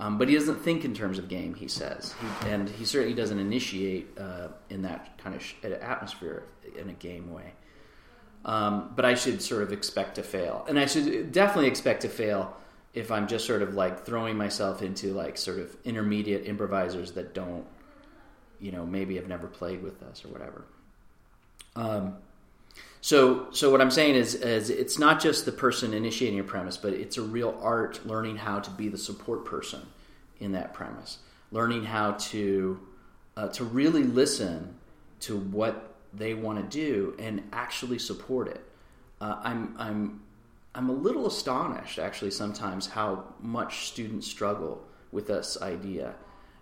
um, 0.00 0.16
but 0.16 0.28
he 0.28 0.34
doesn't 0.34 0.56
think 0.62 0.84
in 0.86 0.94
terms 0.94 1.18
of 1.18 1.28
game. 1.28 1.54
He 1.54 1.68
says, 1.68 2.14
he, 2.20 2.48
and 2.48 2.68
he 2.68 2.86
certainly 2.86 3.14
doesn't 3.14 3.38
initiate 3.38 4.18
uh, 4.18 4.48
in 4.70 4.82
that 4.82 5.18
kind 5.18 5.36
of 5.36 5.42
sh- 5.42 5.54
atmosphere 5.62 6.44
in 6.76 6.88
a 6.88 6.94
game 6.94 7.30
way. 7.30 7.52
Um, 8.46 8.92
but 8.96 9.04
I 9.04 9.14
should 9.14 9.42
sort 9.42 9.62
of 9.62 9.72
expect 9.72 10.14
to 10.14 10.22
fail, 10.22 10.64
and 10.66 10.78
I 10.78 10.86
should 10.86 11.30
definitely 11.32 11.68
expect 11.68 12.00
to 12.02 12.08
fail 12.08 12.56
if 12.94 13.12
I'm 13.12 13.28
just 13.28 13.46
sort 13.46 13.60
of 13.60 13.74
like 13.74 14.06
throwing 14.06 14.38
myself 14.38 14.80
into 14.80 15.12
like 15.12 15.36
sort 15.36 15.58
of 15.58 15.76
intermediate 15.84 16.46
improvisers 16.46 17.12
that 17.12 17.34
don't, 17.34 17.66
you 18.58 18.72
know, 18.72 18.86
maybe 18.86 19.16
have 19.16 19.28
never 19.28 19.46
played 19.46 19.82
with 19.82 20.02
us 20.02 20.24
or 20.24 20.28
whatever. 20.28 20.64
Um, 21.76 22.16
so, 23.00 23.46
so 23.50 23.70
what 23.70 23.80
I'm 23.80 23.90
saying 23.90 24.14
is, 24.14 24.34
is 24.34 24.68
it's 24.68 24.98
not 24.98 25.20
just 25.20 25.46
the 25.46 25.52
person 25.52 25.94
initiating 25.94 26.38
a 26.38 26.44
premise, 26.44 26.76
but 26.76 26.92
it's 26.92 27.16
a 27.16 27.22
real 27.22 27.58
art 27.62 28.06
learning 28.06 28.36
how 28.36 28.60
to 28.60 28.70
be 28.70 28.88
the 28.88 28.98
support 28.98 29.44
person 29.44 29.80
in 30.38 30.52
that 30.52 30.74
premise, 30.74 31.18
learning 31.50 31.84
how 31.84 32.12
to 32.12 32.80
uh, 33.36 33.48
to 33.48 33.64
really 33.64 34.02
listen 34.02 34.74
to 35.20 35.38
what 35.38 35.94
they 36.12 36.34
want 36.34 36.58
to 36.58 36.78
do 36.78 37.14
and 37.18 37.42
actually 37.52 37.98
support 37.98 38.48
it. 38.48 38.60
Uh, 39.20 39.40
I'm 39.42 39.74
I'm 39.78 40.20
I'm 40.74 40.88
a 40.90 40.92
little 40.92 41.26
astonished, 41.26 41.98
actually, 41.98 42.30
sometimes 42.30 42.86
how 42.86 43.24
much 43.40 43.88
students 43.88 44.26
struggle 44.26 44.82
with 45.10 45.26
this 45.26 45.56
idea. 45.62 46.14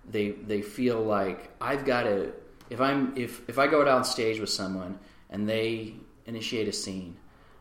They 0.08 0.30
they 0.30 0.62
feel 0.62 1.02
like 1.02 1.50
I've 1.60 1.84
got 1.84 2.04
to 2.04 2.32
if 2.70 2.80
I'm 2.80 3.16
if 3.16 3.48
if 3.48 3.58
I 3.58 3.66
go 3.66 3.80
out 3.80 3.88
on 3.88 4.04
stage 4.04 4.38
with 4.38 4.50
someone 4.50 5.00
and 5.30 5.48
they 5.48 5.94
initiate 6.28 6.68
a 6.68 6.72
scene, 6.72 7.16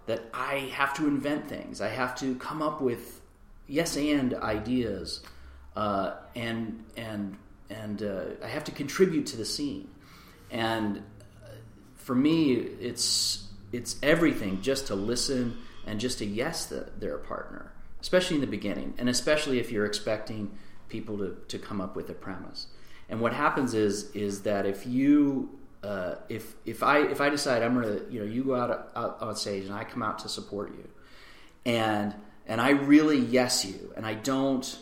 that 0.05 0.25
I 0.33 0.71
have 0.73 0.93
to 0.95 1.07
invent 1.07 1.47
things. 1.47 1.81
I 1.81 1.87
have 1.87 2.15
to 2.19 2.35
come 2.35 2.61
up 2.61 2.81
with 2.81 3.21
yes 3.67 3.97
and 3.97 4.33
ideas, 4.35 5.21
uh, 5.75 6.15
and 6.35 6.83
and 6.95 7.37
and 7.69 8.03
uh, 8.03 8.21
I 8.43 8.47
have 8.47 8.63
to 8.65 8.71
contribute 8.71 9.25
to 9.27 9.37
the 9.37 9.45
scene. 9.45 9.89
And 10.51 11.03
for 11.95 12.15
me, 12.15 12.53
it's 12.53 13.47
it's 13.71 13.97
everything 14.03 14.61
just 14.61 14.87
to 14.87 14.95
listen 14.95 15.57
and 15.85 15.99
just 15.99 16.19
to 16.19 16.25
yes 16.25 16.65
that 16.67 16.99
they're 16.99 17.15
a 17.15 17.19
partner, 17.19 17.71
especially 18.01 18.35
in 18.35 18.41
the 18.41 18.47
beginning, 18.47 18.93
and 18.97 19.09
especially 19.09 19.59
if 19.59 19.71
you're 19.71 19.85
expecting 19.85 20.57
people 20.89 21.17
to, 21.17 21.37
to 21.47 21.59
come 21.59 21.81
up 21.81 21.95
with 21.95 22.09
a 22.09 22.13
premise. 22.13 22.67
And 23.09 23.19
what 23.21 23.33
happens 23.33 23.73
is 23.73 24.11
is 24.11 24.43
that 24.43 24.65
if 24.65 24.85
you 24.85 25.56
uh, 25.83 26.15
if 26.29 26.55
if 26.65 26.83
I 26.83 26.99
if 26.99 27.21
I 27.21 27.29
decide 27.29 27.63
I'm 27.63 27.75
gonna 27.75 27.99
you 28.09 28.19
know 28.19 28.25
you 28.25 28.43
go 28.43 28.55
out, 28.55 28.91
out 28.95 29.21
on 29.21 29.35
stage 29.35 29.65
and 29.65 29.73
I 29.73 29.83
come 29.83 30.01
out 30.01 30.19
to 30.19 30.29
support 30.29 30.71
you, 30.71 30.87
and 31.65 32.15
and 32.45 32.59
I 32.59 32.71
really 32.71 33.19
yes 33.19 33.65
you, 33.65 33.93
and 33.95 34.05
I 34.05 34.15
don't 34.15 34.79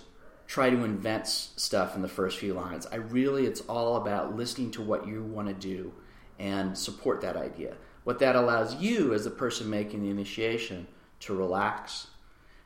try 0.47 0.69
to 0.69 0.83
invent 0.83 1.27
stuff 1.27 1.95
in 1.95 2.01
the 2.01 2.07
first 2.07 2.37
few 2.37 2.53
lines. 2.53 2.85
I 2.91 2.97
really 2.97 3.45
it's 3.45 3.61
all 3.61 3.97
about 3.97 4.35
listening 4.35 4.71
to 4.71 4.81
what 4.81 5.07
you 5.07 5.23
want 5.23 5.47
to 5.47 5.53
do 5.53 5.93
and 6.39 6.77
support 6.77 7.21
that 7.21 7.35
idea. 7.35 7.75
What 8.03 8.19
that 8.19 8.35
allows 8.35 8.75
you 8.75 9.13
as 9.13 9.23
the 9.23 9.31
person 9.31 9.69
making 9.69 10.03
the 10.03 10.11
initiation 10.11 10.87
to 11.21 11.33
relax, 11.33 12.07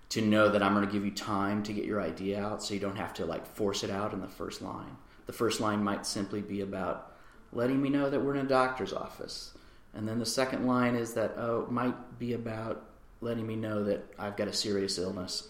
to 0.09 0.21
know 0.21 0.49
that 0.49 0.61
I'm 0.61 0.73
going 0.73 0.85
to 0.85 0.91
give 0.91 1.05
you 1.05 1.11
time 1.11 1.63
to 1.63 1.73
get 1.73 1.85
your 1.85 2.01
idea 2.01 2.43
out, 2.43 2.61
so 2.61 2.73
you 2.73 2.79
don't 2.79 2.97
have 2.97 3.13
to 3.15 3.25
like 3.25 3.45
force 3.45 3.83
it 3.83 3.89
out 3.89 4.13
in 4.13 4.21
the 4.21 4.27
first 4.27 4.61
line. 4.61 4.97
The 5.27 5.33
first 5.33 5.61
line 5.61 5.83
might 5.83 6.05
simply 6.05 6.41
be 6.41 6.61
about 6.61 7.08
letting 7.53 7.81
me 7.81 7.89
know 7.89 8.09
that 8.09 8.19
we're 8.19 8.35
in 8.35 8.45
a 8.45 8.49
doctor's 8.49 8.93
office, 8.93 9.53
and 9.93 10.07
then 10.07 10.19
the 10.19 10.25
second 10.25 10.65
line 10.67 10.95
is 10.95 11.13
that 11.13 11.33
oh, 11.37 11.63
it 11.63 11.71
might 11.71 12.19
be 12.19 12.33
about 12.33 12.85
letting 13.21 13.45
me 13.45 13.55
know 13.55 13.83
that 13.83 14.13
I've 14.17 14.37
got 14.37 14.47
a 14.47 14.53
serious 14.53 14.97
illness. 14.97 15.49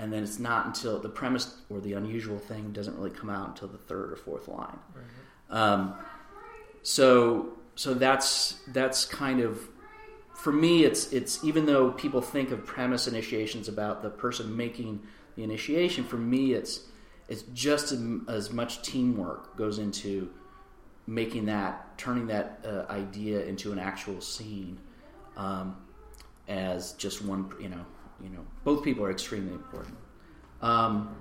And 0.00 0.12
then 0.12 0.22
it's 0.22 0.38
not 0.38 0.66
until 0.66 1.00
the 1.00 1.08
premise 1.08 1.56
or 1.68 1.80
the 1.80 1.94
unusual 1.94 2.38
thing 2.38 2.70
doesn't 2.70 2.96
really 2.96 3.10
come 3.10 3.28
out 3.28 3.48
until 3.48 3.66
the 3.66 3.78
third 3.78 4.12
or 4.12 4.16
fourth 4.16 4.46
line. 4.46 4.78
Um, 5.50 5.94
so 6.82 7.58
so 7.74 7.94
that's 7.94 8.60
that's 8.68 9.04
kind 9.04 9.40
of 9.40 9.60
for 10.34 10.52
me 10.52 10.84
it's 10.84 11.12
it's 11.12 11.42
even 11.44 11.66
though 11.66 11.90
people 11.92 12.20
think 12.20 12.50
of 12.50 12.64
premise 12.64 13.06
initiations 13.06 13.68
about 13.68 14.02
the 14.02 14.10
person 14.10 14.56
making 14.56 15.00
the 15.36 15.44
initiation 15.44 16.04
for 16.04 16.16
me 16.16 16.52
it's 16.52 16.86
it's 17.28 17.42
just 17.54 17.92
as, 17.92 18.00
as 18.28 18.52
much 18.52 18.82
teamwork 18.82 19.56
goes 19.56 19.78
into 19.78 20.30
making 21.08 21.46
that 21.46 21.96
turning 21.96 22.26
that 22.26 22.60
uh, 22.64 22.84
idea 22.92 23.42
into 23.44 23.72
an 23.72 23.78
actual 23.78 24.20
scene 24.20 24.78
um, 25.36 25.74
as 26.48 26.92
just 26.92 27.24
one 27.24 27.50
you 27.60 27.68
know 27.70 27.84
you 28.22 28.28
know 28.28 28.44
both 28.62 28.84
people 28.84 29.02
are 29.04 29.10
extremely 29.10 29.52
important 29.54 29.96
um, 30.60 31.16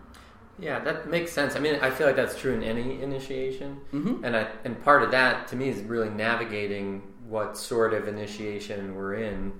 Yeah, 0.59 0.79
that 0.79 1.07
makes 1.07 1.31
sense. 1.31 1.55
I 1.55 1.59
mean, 1.59 1.75
I 1.83 1.91
feel 1.91 2.07
like 2.07 2.15
that's 2.15 2.35
true 2.35 2.53
in 2.55 2.63
any 2.63 2.99
initiation, 3.03 3.79
Mhm. 3.93 4.23
and 4.23 4.35
I, 4.35 4.47
and 4.65 4.73
part 4.83 5.03
of 5.03 5.11
that 5.11 5.47
to 5.49 5.55
me 5.55 5.69
is 5.69 5.83
really 5.83 6.09
navigating 6.09 7.03
what 7.29 7.55
sort 7.55 7.93
of 7.93 8.07
initiation 8.07 8.95
we're 8.95 9.13
in, 9.31 9.53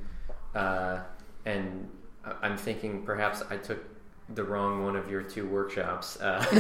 uh, 0.56 1.02
and 1.46 1.88
I'm 2.42 2.58
thinking 2.58 3.04
perhaps 3.06 3.44
I 3.52 3.58
took 3.58 3.78
the 4.36 4.44
wrong 4.44 4.84
one 4.84 4.96
of 4.98 5.10
your 5.10 5.22
two 5.24 5.48
workshops 5.48 6.18
because 6.18 6.54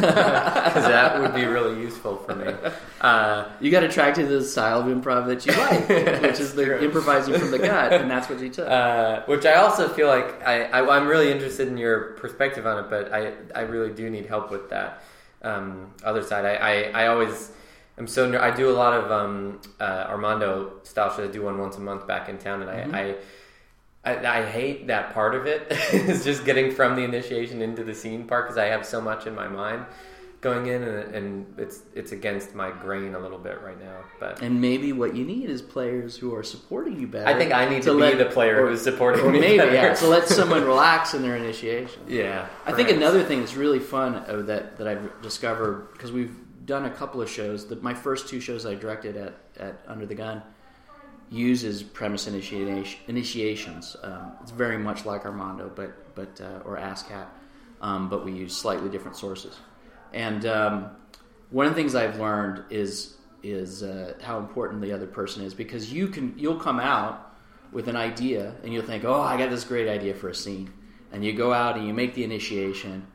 that 0.85 1.19
would 1.19 1.33
be 1.35 1.43
really 1.45 1.81
useful 1.81 2.15
for 2.17 2.33
me. 2.33 2.53
Uh, 3.01 3.45
You 3.59 3.69
got 3.71 3.83
attracted 3.83 4.29
to 4.29 4.39
the 4.39 4.43
style 4.45 4.79
of 4.79 4.85
improv 4.87 5.27
that 5.27 5.45
you 5.45 5.51
like, 5.53 5.87
which 6.21 6.39
is 6.39 6.53
the 6.53 6.63
True. 6.65 6.79
improvising 6.79 7.37
from 7.37 7.51
the 7.51 7.59
gut, 7.59 7.91
and 7.93 8.09
that's 8.09 8.29
what 8.29 8.39
you 8.39 8.49
took. 8.49 8.69
uh, 8.69 9.23
which 9.25 9.45
I 9.45 9.55
also 9.55 9.89
feel 9.89 10.07
like 10.07 10.41
I, 10.47 10.63
I, 10.63 10.95
I'm 10.97 11.07
really 11.07 11.29
interested 11.31 11.67
in 11.67 11.77
your 11.77 12.13
perspective 12.13 12.65
on 12.65 12.85
it, 12.85 12.89
but 12.89 13.11
I, 13.13 13.33
I 13.53 13.61
really 13.61 13.93
do 13.93 14.09
need 14.09 14.27
help 14.27 14.49
with 14.49 14.69
that 14.69 15.03
um, 15.41 15.91
other 16.05 16.23
side. 16.23 16.45
I, 16.45 16.55
I, 16.55 17.03
I 17.03 17.07
always 17.07 17.51
am 17.97 18.07
so 18.07 18.29
ner- 18.29 18.39
I 18.39 18.55
do 18.55 18.69
a 18.69 18.77
lot 18.83 18.93
of 18.93 19.11
um, 19.11 19.59
uh, 19.81 20.05
Armando 20.07 20.71
style 20.83 21.09
shows. 21.13 21.27
I 21.29 21.31
do 21.33 21.41
one 21.43 21.57
once 21.57 21.75
a 21.75 21.81
month 21.81 22.07
back 22.07 22.29
in 22.29 22.37
town, 22.37 22.61
and 22.61 22.69
Mm-hmm. 22.71 22.95
I, 22.95 23.01
I 23.01 23.15
I, 24.07 24.39
I 24.39 24.45
hate 24.45 24.87
that 24.87 25.13
part 25.13 25.35
of 25.35 25.45
it. 25.45 25.67
it's 25.69 26.23
just 26.23 26.45
getting 26.45 26.71
from 26.71 26.95
the 26.95 27.03
initiation 27.03 27.61
into 27.61 27.83
the 27.83 27.93
scene 27.93 28.25
part 28.25 28.45
because 28.45 28.57
I 28.57 28.65
have 28.65 28.85
so 28.85 29.01
much 29.01 29.27
in 29.27 29.35
my 29.35 29.47
mind 29.47 29.85
going 30.39 30.67
in, 30.67 30.83
and, 30.83 31.15
and 31.15 31.59
it's 31.59 31.81
it's 31.95 32.11
against 32.11 32.53
my 32.53 32.69
grain 32.69 33.15
a 33.15 33.19
little 33.19 33.39
bit 33.39 33.59
right 33.61 33.79
now. 33.83 33.97
But 34.19 34.41
and 34.41 34.61
maybe 34.61 34.93
what 34.93 35.15
you 35.15 35.25
need 35.25 35.49
is 35.49 35.61
players 35.61 36.15
who 36.15 36.33
are 36.35 36.43
supporting 36.43 36.99
you 36.99 37.07
better. 37.07 37.27
I 37.27 37.33
think 37.37 37.51
I 37.53 37.67
need 37.67 37.83
to, 37.83 37.91
be 37.93 37.97
let- 38.01 38.17
the 38.17 38.25
player 38.25 38.63
or- 38.63 38.69
who's 38.69 38.81
supporting 38.83 39.25
or 39.25 39.31
me. 39.31 39.39
maybe 39.39 39.57
better. 39.57 39.73
yeah, 39.73 39.93
to 39.95 40.07
let 40.07 40.27
someone 40.39 40.63
relax 40.63 41.13
in 41.13 41.21
their 41.21 41.35
initiation. 41.35 42.01
Yeah, 42.07 42.47
I 42.65 42.71
think 42.71 42.89
another 42.89 43.23
thing 43.23 43.39
that's 43.39 43.55
really 43.55 43.79
fun 43.79 44.15
uh, 44.15 44.43
that 44.43 44.77
that 44.77 44.87
I've 44.87 45.21
discovered 45.21 45.89
because 45.93 46.11
we've 46.11 46.35
done 46.65 46.85
a 46.85 46.89
couple 46.91 47.21
of 47.21 47.29
shows. 47.29 47.67
That 47.67 47.81
my 47.83 47.93
first 47.93 48.29
two 48.29 48.39
shows 48.39 48.65
I 48.65 48.75
directed 48.75 49.17
at 49.17 49.33
at 49.57 49.81
Under 49.87 50.05
the 50.05 50.15
Gun 50.15 50.43
uses 51.29 51.83
premise 51.83 52.27
initiation, 52.27 52.99
initiations. 53.07 53.95
Um, 54.03 54.31
it's 54.41 54.51
very 54.51 54.77
much 54.77 55.05
like 55.05 55.25
Armando, 55.25 55.71
but 55.73 56.15
but 56.15 56.39
uh, 56.41 56.61
or 56.65 56.77
Ass 56.77 57.03
Cat, 57.03 57.29
um, 57.81 58.09
but 58.09 58.25
we 58.25 58.31
use 58.31 58.55
slightly 58.55 58.89
different 58.89 59.17
sources. 59.17 59.57
And 60.13 60.45
um, 60.45 60.89
one 61.49 61.65
of 61.65 61.73
the 61.73 61.81
things 61.81 61.95
I've 61.95 62.19
learned 62.19 62.63
is 62.69 63.15
is 63.43 63.83
uh, 63.83 64.13
how 64.21 64.39
important 64.39 64.81
the 64.81 64.91
other 64.91 65.07
person 65.07 65.43
is 65.43 65.53
because 65.53 65.93
you 65.93 66.07
can 66.07 66.33
you'll 66.37 66.59
come 66.59 66.79
out 66.79 67.35
with 67.71 67.87
an 67.87 67.95
idea 67.95 68.55
and 68.63 68.73
you'll 68.73 68.85
think, 68.85 69.03
oh, 69.03 69.21
I 69.21 69.37
got 69.37 69.49
this 69.49 69.63
great 69.63 69.87
idea 69.89 70.13
for 70.13 70.29
a 70.29 70.35
scene, 70.35 70.71
and 71.11 71.23
you 71.23 71.33
go 71.33 71.53
out 71.53 71.77
and 71.77 71.85
you 71.87 71.93
make 71.93 72.15
the 72.15 72.23
initiation, 72.23 73.05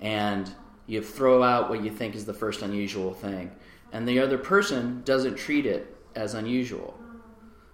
and 0.00 0.50
you 0.86 1.02
throw 1.02 1.42
out 1.42 1.68
what 1.68 1.82
you 1.82 1.90
think 1.90 2.14
is 2.14 2.24
the 2.24 2.34
first 2.34 2.62
unusual 2.62 3.12
thing, 3.12 3.50
and 3.92 4.06
the 4.06 4.20
other 4.20 4.38
person 4.38 5.02
doesn't 5.04 5.36
treat 5.36 5.66
it 5.66 5.96
as 6.14 6.34
unusual. 6.34 6.97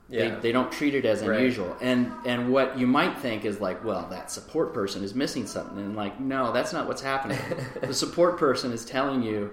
Yeah. 0.08 0.34
They, 0.34 0.40
they 0.40 0.52
don't 0.52 0.70
treat 0.70 0.94
it 0.94 1.04
as 1.06 1.22
Right. 1.22 1.38
unusual. 1.38 1.76
And 1.80 2.12
and 2.26 2.52
what 2.52 2.78
you 2.78 2.86
might 2.86 3.18
think 3.18 3.44
is 3.44 3.60
like, 3.60 3.82
well, 3.84 4.06
that 4.10 4.30
support 4.30 4.74
person 4.74 5.02
is 5.02 5.14
missing 5.14 5.46
something. 5.46 5.78
And 5.78 5.96
like, 5.96 6.20
no, 6.20 6.52
that's 6.52 6.72
not 6.72 6.86
what's 6.86 7.02
happening. 7.02 7.38
the 7.80 7.94
support 7.94 8.36
person 8.38 8.70
is 8.72 8.84
telling 8.84 9.22
you, 9.22 9.50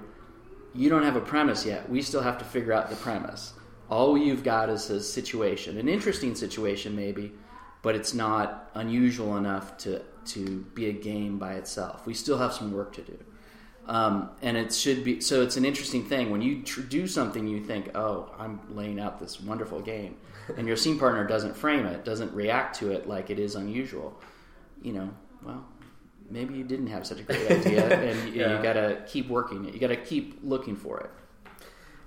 you 0.74 0.90
don't 0.90 1.04
have 1.04 1.16
a 1.16 1.22
premise 1.22 1.66
yet. 1.66 1.90
We 1.90 2.02
still 2.02 2.22
have 2.22 2.38
to 2.40 2.46
figure 2.46 2.74
out 2.74 2.90
the 2.90 2.96
premise. 2.98 3.54
All 3.90 4.18
you've 4.18 4.44
got 4.44 4.70
is 4.70 4.90
a 4.90 5.02
situation, 5.02 5.78
an 5.78 5.88
interesting 5.90 6.36
situation 6.36 6.96
maybe, 6.96 7.34
but 7.82 7.96
it's 7.96 8.14
not 8.14 8.70
unusual 8.76 9.38
enough 9.38 9.78
to 9.80 10.02
to 10.26 10.66
be 10.76 10.88
a 10.90 10.94
game 10.94 11.40
by 11.40 11.54
itself. 11.54 12.06
We 12.06 12.14
still 12.14 12.38
have 12.38 12.54
some 12.54 12.72
work 12.74 12.94
to 12.94 13.02
do. 13.02 13.18
Um, 13.91 14.30
and 14.41 14.56
it 14.56 14.73
should 14.73 15.04
be 15.04 15.19
so. 15.19 15.41
It's 15.41 15.58
an 15.58 15.65
interesting 15.65 16.06
thing 16.06 16.30
when 16.32 16.41
you 16.41 16.63
tr- 16.63 16.80
do 16.80 17.08
something. 17.08 17.45
You 17.45 17.60
think, 17.60 17.91
"Oh, 17.93 18.32
I'm 18.39 18.62
laying 18.69 19.01
out 19.01 19.19
this 19.19 19.41
wonderful 19.41 19.82
game," 19.82 20.15
and 20.56 20.65
your 20.65 20.77
scene 20.77 20.97
partner 20.97 21.27
doesn't 21.27 21.58
frame 21.58 21.86
it, 21.86 22.06
doesn't 22.06 22.34
react 22.34 22.80
to 22.80 22.91
it 22.93 23.06
like 23.06 23.30
it 23.30 23.38
is 23.38 23.56
unusual. 23.56 24.17
You 24.82 24.93
know, 24.93 25.10
well, 25.43 25.65
maybe 26.30 26.54
you 26.54 26.63
didn't 26.63 26.88
have 26.88 27.06
such 27.06 27.19
a 27.19 27.23
great 27.23 27.51
idea, 27.51 27.86
and 28.12 28.34
you, 28.34 28.39
Yeah. 28.41 28.56
you 28.56 28.63
got 28.63 28.73
to 28.73 29.04
keep 29.08 29.27
working 29.27 29.65
it. 29.65 29.73
You 29.73 29.80
got 29.82 29.88
to 29.88 29.97
keep 29.97 30.39
looking 30.41 30.77
for 30.77 31.01
it. 31.01 31.10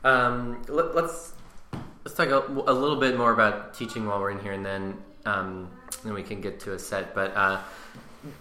Um, 0.08 0.62
let, 0.68 0.94
let's 0.94 1.34
let's 2.02 2.16
talk 2.16 2.28
a, 2.28 2.38
a 2.50 2.72
little 2.72 2.96
bit 2.96 3.18
more 3.18 3.32
about 3.32 3.74
teaching 3.74 4.06
while 4.06 4.20
we're 4.20 4.30
in 4.30 4.38
here, 4.40 4.52
and 4.52 4.64
then 4.64 4.96
um, 5.26 5.70
then 6.02 6.14
we 6.14 6.22
can 6.22 6.40
get 6.40 6.60
to 6.60 6.72
a 6.72 6.78
set. 6.78 7.14
But 7.14 7.36
uh, 7.36 7.60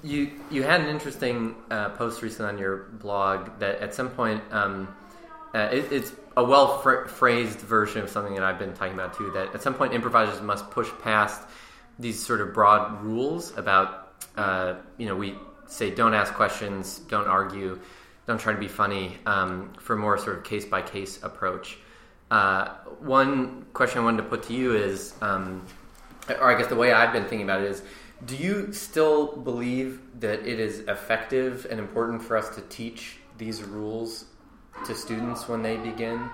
you 0.03 0.31
you 0.49 0.63
had 0.63 0.81
an 0.81 0.87
interesting 0.87 1.55
uh, 1.69 1.89
post 1.89 2.21
recently 2.21 2.51
on 2.51 2.57
your 2.57 2.77
blog 2.93 3.59
that 3.59 3.79
at 3.79 3.93
some 3.93 4.09
point 4.09 4.43
um, 4.51 4.93
uh, 5.53 5.69
it, 5.71 5.91
it's 5.91 6.13
a 6.35 6.43
well 6.43 6.81
phr 6.81 7.07
phrased 7.07 7.59
version 7.59 8.01
of 8.01 8.09
something 8.09 8.33
that 8.35 8.43
I've 8.43 8.59
been 8.59 8.73
talking 8.73 8.93
about 8.93 9.17
too. 9.17 9.31
That 9.31 9.53
at 9.53 9.61
some 9.61 9.73
point 9.73 9.93
improvisers 9.93 10.41
must 10.41 10.69
push 10.71 10.89
past 11.01 11.41
these 11.99 12.23
sort 12.23 12.41
of 12.41 12.53
broad 12.53 13.03
rules 13.03 13.55
about 13.57 14.13
uh, 14.35 14.75
you 14.97 15.05
know 15.05 15.15
we 15.15 15.35
say 15.67 15.89
don't 15.89 16.13
ask 16.13 16.33
questions, 16.33 16.99
don't 16.99 17.27
argue, 17.27 17.79
don't 18.27 18.39
try 18.39 18.53
to 18.53 18.59
be 18.59 18.67
funny 18.67 19.17
um, 19.25 19.73
for 19.79 19.95
more 19.95 20.17
sort 20.17 20.37
of 20.37 20.43
case 20.43 20.65
by 20.65 20.81
case 20.81 21.21
approach. 21.23 21.77
Uh, 22.31 22.69
one 22.99 23.65
question 23.73 23.99
I 23.99 24.03
wanted 24.03 24.23
to 24.23 24.29
put 24.29 24.43
to 24.43 24.53
you 24.53 24.75
is, 24.75 25.13
um, 25.21 25.65
or 26.29 26.51
I 26.51 26.57
guess 26.57 26.67
the 26.67 26.75
way 26.75 26.91
I've 26.93 27.13
been 27.13 27.23
thinking 27.23 27.43
about 27.43 27.61
it 27.61 27.69
is, 27.69 27.83
do 28.25 28.35
you 28.35 28.71
still 28.71 29.35
believe 29.37 30.01
that 30.19 30.47
it 30.47 30.59
is 30.59 30.79
effective 30.81 31.67
and 31.69 31.79
important 31.79 32.21
for 32.21 32.37
us 32.37 32.55
to 32.55 32.61
teach 32.61 33.17
these 33.37 33.63
rules 33.63 34.25
to 34.85 34.95
students 34.95 35.47
when 35.47 35.61
they 35.61 35.77
begin? 35.77 36.29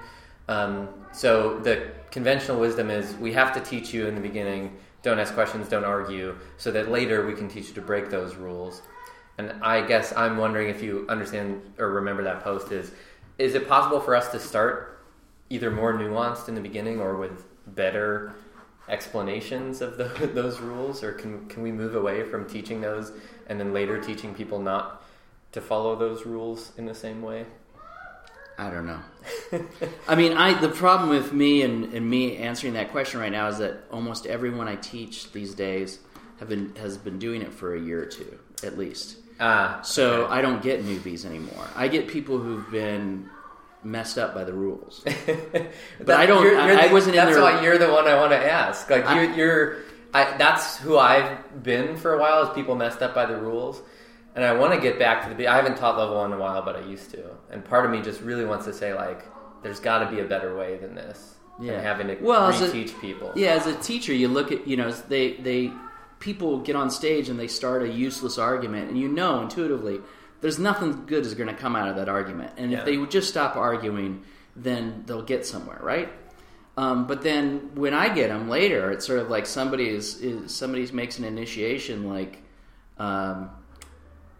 Um, 0.47 0.89
so 1.11 1.59
the 1.59 1.91
conventional 2.11 2.59
wisdom 2.59 2.89
is 2.89 3.15
we 3.15 3.33
have 3.33 3.53
to 3.53 3.59
teach 3.59 3.93
you 3.93 4.07
in 4.07 4.15
the 4.15 4.21
beginning, 4.21 4.77
don't 5.03 5.19
ask 5.19 5.33
questions, 5.33 5.69
don't 5.69 5.83
argue, 5.83 6.35
so 6.57 6.71
that 6.71 6.89
later 6.89 7.25
we 7.25 7.33
can 7.33 7.47
teach 7.47 7.67
you 7.67 7.73
to 7.75 7.81
break 7.81 8.09
those 8.09 8.35
rules. 8.35 8.81
And 9.37 9.53
I 9.63 9.81
guess 9.85 10.11
I'm 10.15 10.37
wondering 10.37 10.69
if 10.69 10.83
you 10.83 11.05
understand 11.07 11.61
or 11.77 11.91
remember 11.91 12.23
that 12.23 12.43
post 12.43 12.71
is 12.71 12.91
is 13.37 13.55
it 13.55 13.69
possible 13.69 14.01
for 14.01 14.13
us 14.13 14.29
to 14.33 14.39
start 14.39 15.05
either 15.49 15.71
more 15.71 15.93
nuanced 15.93 16.49
in 16.49 16.55
the 16.55 16.61
beginning 16.61 16.99
or 16.99 17.15
with 17.15 17.45
better 17.67 18.35
explanations 18.89 19.81
of 19.81 19.97
the, 19.97 20.05
those 20.33 20.59
rules 20.59 21.03
or 21.03 21.13
can 21.13 21.47
can 21.47 21.63
we 21.63 21.71
move 21.71 21.95
away 21.95 22.23
from 22.23 22.47
teaching 22.49 22.81
those 22.81 23.11
and 23.47 23.59
then 23.59 23.73
later 23.73 24.01
teaching 24.01 24.33
people 24.33 24.59
not 24.59 25.03
to 25.51 25.61
follow 25.61 25.95
those 25.95 26.25
rules 26.25 26.71
in 26.77 26.85
the 26.85 26.95
same 26.95 27.21
way? 27.21 27.45
I 28.57 28.69
don't 28.69 28.85
know. 28.87 28.99
I 30.07 30.15
mean, 30.15 30.33
I 30.33 30.59
the 30.59 30.69
problem 30.69 31.09
with 31.09 31.31
me 31.31 31.61
and, 31.61 31.93
and 31.93 32.09
me 32.09 32.37
answering 32.37 32.73
that 32.73 32.91
question 32.91 33.19
right 33.21 33.31
now 33.31 33.47
is 33.47 33.59
that 33.59 33.83
almost 33.89 34.25
everyone 34.25 34.67
I 34.67 34.75
teach 34.75 35.31
these 35.31 35.53
days 35.55 35.99
have 36.39 36.49
been 36.49 36.75
has 36.75 36.97
been 36.97 37.19
doing 37.19 37.41
it 37.41 37.53
for 37.53 37.73
a 37.73 37.79
year 37.79 38.01
or 38.01 38.05
two 38.05 38.37
at 38.63 38.77
least. 38.77 39.17
Ah, 39.39 39.79
So 39.83 40.23
okay. 40.25 40.33
I 40.33 40.41
don't 40.41 40.61
get 40.61 40.83
newbies 40.83 41.23
anymore. 41.23 41.65
I 41.73 41.87
get 41.87 42.09
people 42.09 42.37
who've 42.39 42.69
been 42.69 43.29
messed 43.83 44.17
up 44.17 44.33
by 44.33 44.43
the 44.43 44.53
rules. 44.53 45.03
but 45.05 46.15
I 46.19 46.25
don't. 46.25 46.43
You're- 46.43 46.55
you're 46.55 46.77
I, 46.79 46.87
I 46.87 46.93
wasn't 46.93 47.15
in 47.15 47.25
That's 47.25 47.37
why 47.37 47.61
you're 47.63 47.77
the 47.77 47.91
one 47.91 48.07
I 48.07 48.15
want 48.15 48.31
to 48.31 48.37
ask. 48.51 48.89
Like 48.89 49.05
I- 49.05 49.23
you're, 49.23 49.33
you're 49.35 49.77
I, 50.13 50.37
that's 50.37 50.77
who 50.77 50.97
I've 50.97 51.63
been 51.63 51.95
for 51.97 52.13
a 52.13 52.19
while. 52.19 52.43
Is 52.43 52.49
people 52.55 52.75
messed 52.75 53.01
up 53.01 53.13
by 53.13 53.25
the 53.25 53.37
rules, 53.37 53.81
and 54.35 54.43
I 54.43 54.53
want 54.53 54.73
to 54.73 54.79
get 54.79 54.97
back 54.99 55.27
to 55.27 55.33
the. 55.33 55.47
I 55.47 55.55
haven't 55.55 55.77
taught 55.77 55.97
level 55.97 56.15
one 56.17 56.31
in 56.31 56.37
a 56.37 56.41
while, 56.41 56.61
but 56.63 56.75
I 56.75 56.81
used 56.81 57.11
to. 57.11 57.23
And 57.51 57.63
part 57.63 57.85
of 57.85 57.91
me 57.91 58.01
just 58.01 58.21
really 58.21 58.45
wants 58.45 58.65
to 58.65 58.73
say 58.73 58.93
like, 58.93 59.23
there's 59.63 59.79
got 59.79 59.99
to 59.99 60.15
be 60.15 60.19
a 60.21 60.25
better 60.25 60.55
way 60.57 60.77
than 60.77 60.95
this. 60.95 61.35
Yeah. 61.61 61.73
And 61.73 61.81
having 61.83 62.07
to 62.07 62.15
Well, 62.23 62.51
reteach 62.53 62.99
people. 63.01 63.33
Yeah, 63.35 63.49
as 63.49 63.67
a 63.67 63.75
teacher, 63.75 64.13
you 64.13 64.29
look 64.29 64.51
at 64.51 64.65
you 64.67 64.77
know 64.77 64.91
they 64.91 65.33
they 65.33 65.71
people 66.19 66.59
get 66.59 66.75
on 66.75 66.89
stage 66.89 67.29
and 67.29 67.39
they 67.39 67.47
start 67.47 67.83
a 67.83 67.87
useless 67.87 68.37
argument, 68.37 68.89
and 68.89 68.97
you 68.97 69.07
know 69.07 69.41
intuitively 69.41 69.99
there's 70.41 70.59
nothing 70.59 71.05
good 71.05 71.25
is 71.25 71.33
going 71.33 71.49
to 71.49 71.55
come 71.55 71.75
out 71.75 71.89
of 71.89 71.95
that 71.97 72.09
argument. 72.09 72.53
And 72.57 72.71
Yeah. 72.71 72.79
if 72.79 72.85
they 72.85 72.97
would 72.97 73.11
just 73.11 73.29
stop 73.29 73.55
arguing, 73.55 74.23
then 74.55 75.03
they'll 75.05 75.21
get 75.21 75.45
somewhere, 75.45 75.79
right? 75.81 76.09
Um, 76.77 77.07
but 77.07 77.21
then 77.23 77.71
when 77.75 77.93
I 77.93 78.13
get 78.13 78.29
them 78.29 78.49
later, 78.49 78.91
it's 78.91 79.05
sort 79.05 79.19
of 79.19 79.29
like 79.29 79.45
somebody 79.45 79.89
is, 79.89 80.21
is 80.21 80.55
somebody 80.55 80.89
makes 80.93 81.19
an 81.19 81.25
initiation, 81.25 82.07
like, 82.07 82.41
um, 82.97 83.49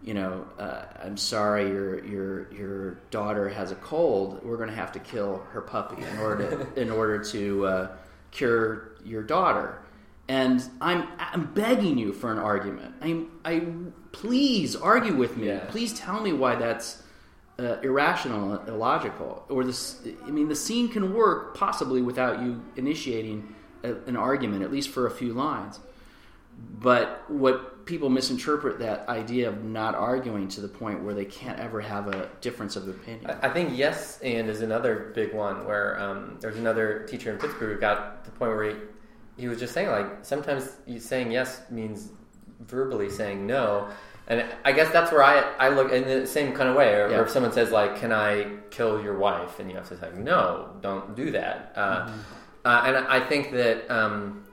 you 0.02 0.14
know, 0.14 0.46
uh, 0.58 0.84
I'm 1.04 1.18
sorry, 1.18 1.68
your 1.68 2.06
your 2.06 2.54
your 2.54 2.92
daughter 3.12 3.50
has 3.50 3.72
a 3.72 3.76
cold. 3.76 4.42
We're 4.44 4.56
going 4.56 4.70
to 4.70 4.76
have 4.76 4.94
to 4.94 5.00
kill 5.00 5.44
her 5.52 5.60
puppy 5.60 6.02
in 6.02 6.18
order 6.20 6.50
to, 6.76 6.82
in 6.82 6.90
order 6.90 7.22
to 7.26 7.66
uh, 7.66 7.88
cure 8.32 8.92
your 9.04 9.24
daughter. 9.24 9.82
And 10.30 10.64
I'm 10.80 11.08
I'm 11.18 11.52
begging 11.54 11.98
you 11.98 12.14
for 12.14 12.32
an 12.32 12.38
argument. 12.38 12.94
I'm 13.02 13.32
I 13.44 13.66
please 14.12 14.76
argue 14.76 15.16
with 15.16 15.36
me. 15.36 15.48
Yeah. 15.48 15.66
Please 15.68 15.92
tell 15.94 16.22
me 16.22 16.34
why 16.34 16.56
that's 16.56 17.02
uh, 17.58 17.78
irrational, 17.82 18.64
illogical, 18.68 19.44
or 19.50 19.64
this. 19.64 20.00
I 20.26 20.30
mean, 20.30 20.48
the 20.48 20.56
scene 20.56 20.88
can 20.88 21.14
work 21.14 21.58
possibly 21.58 22.02
without 22.02 22.42
you 22.42 22.64
initiating 22.76 23.56
a, 23.84 23.96
an 24.06 24.16
argument, 24.16 24.64
at 24.64 24.72
least 24.72 24.90
for 24.90 25.08
a 25.08 25.12
few 25.12 25.34
lines. 25.34 25.80
But 26.80 27.24
what 27.28 27.86
people 27.86 28.10
misinterpret 28.10 28.78
that 28.80 29.10
idea 29.10 29.50
of 29.50 29.64
not 29.64 29.96
arguing 29.96 30.48
to 30.50 30.62
the 30.62 30.68
point 30.68 31.02
where 31.04 31.16
they 31.16 31.26
can't 31.26 31.60
ever 31.60 31.82
have 31.82 32.08
a 32.08 32.30
difference 32.40 32.76
of 32.76 32.88
opinion. 32.88 33.32
I 33.32 33.48
I 33.48 33.50
think 33.50 33.76
yes 33.76 34.20
and 34.22 34.48
is 34.48 34.62
another 34.62 35.12
big 35.16 35.34
one 35.34 35.66
where 35.66 36.00
um, 36.00 36.38
there's 36.40 36.58
another 36.58 37.08
teacher 37.10 37.32
in 37.32 37.40
Pittsburgh 37.40 37.74
who 37.74 37.80
got 37.80 38.24
to 38.26 38.30
the 38.30 38.38
point 38.38 38.52
where 38.52 38.64
he, 38.70 38.76
he 39.40 39.48
was 39.48 39.60
just 39.60 39.74
saying 39.74 39.90
like 39.90 40.08
sometimes 40.24 40.70
you 40.86 41.00
saying 41.00 41.32
yes 41.32 41.62
means 41.70 42.10
verbally 42.60 43.10
saying 43.10 43.46
no. 43.48 43.88
And 44.28 44.46
I 44.64 44.74
guess 44.74 44.92
that's 44.94 45.12
where 45.12 45.24
I, 45.24 45.40
I 45.58 45.70
look 45.70 45.92
in 45.92 46.04
the 46.08 46.28
same 46.28 46.54
kind 46.54 46.70
of 46.70 46.76
way. 46.76 46.94
Or, 46.94 47.10
Yeah. 47.10 47.18
or 47.18 47.24
if 47.24 47.32
someone 47.32 47.52
says 47.52 47.72
like, 47.72 47.96
"Can 47.96 48.12
I 48.12 48.58
kill 48.70 49.02
your 49.02 49.18
wife?" 49.18 49.60
and 49.60 49.70
you 49.72 49.76
have 49.76 49.90
to 49.90 49.98
say, 49.98 50.10
"No, 50.16 50.70
don't 50.82 51.16
do 51.16 51.32
that." 51.32 51.74
Uh, 51.76 52.12
uh, 52.64 52.84
and 52.86 52.98
I 53.08 53.22
think 53.22 53.52
that 53.54 53.90
um, 53.90 54.44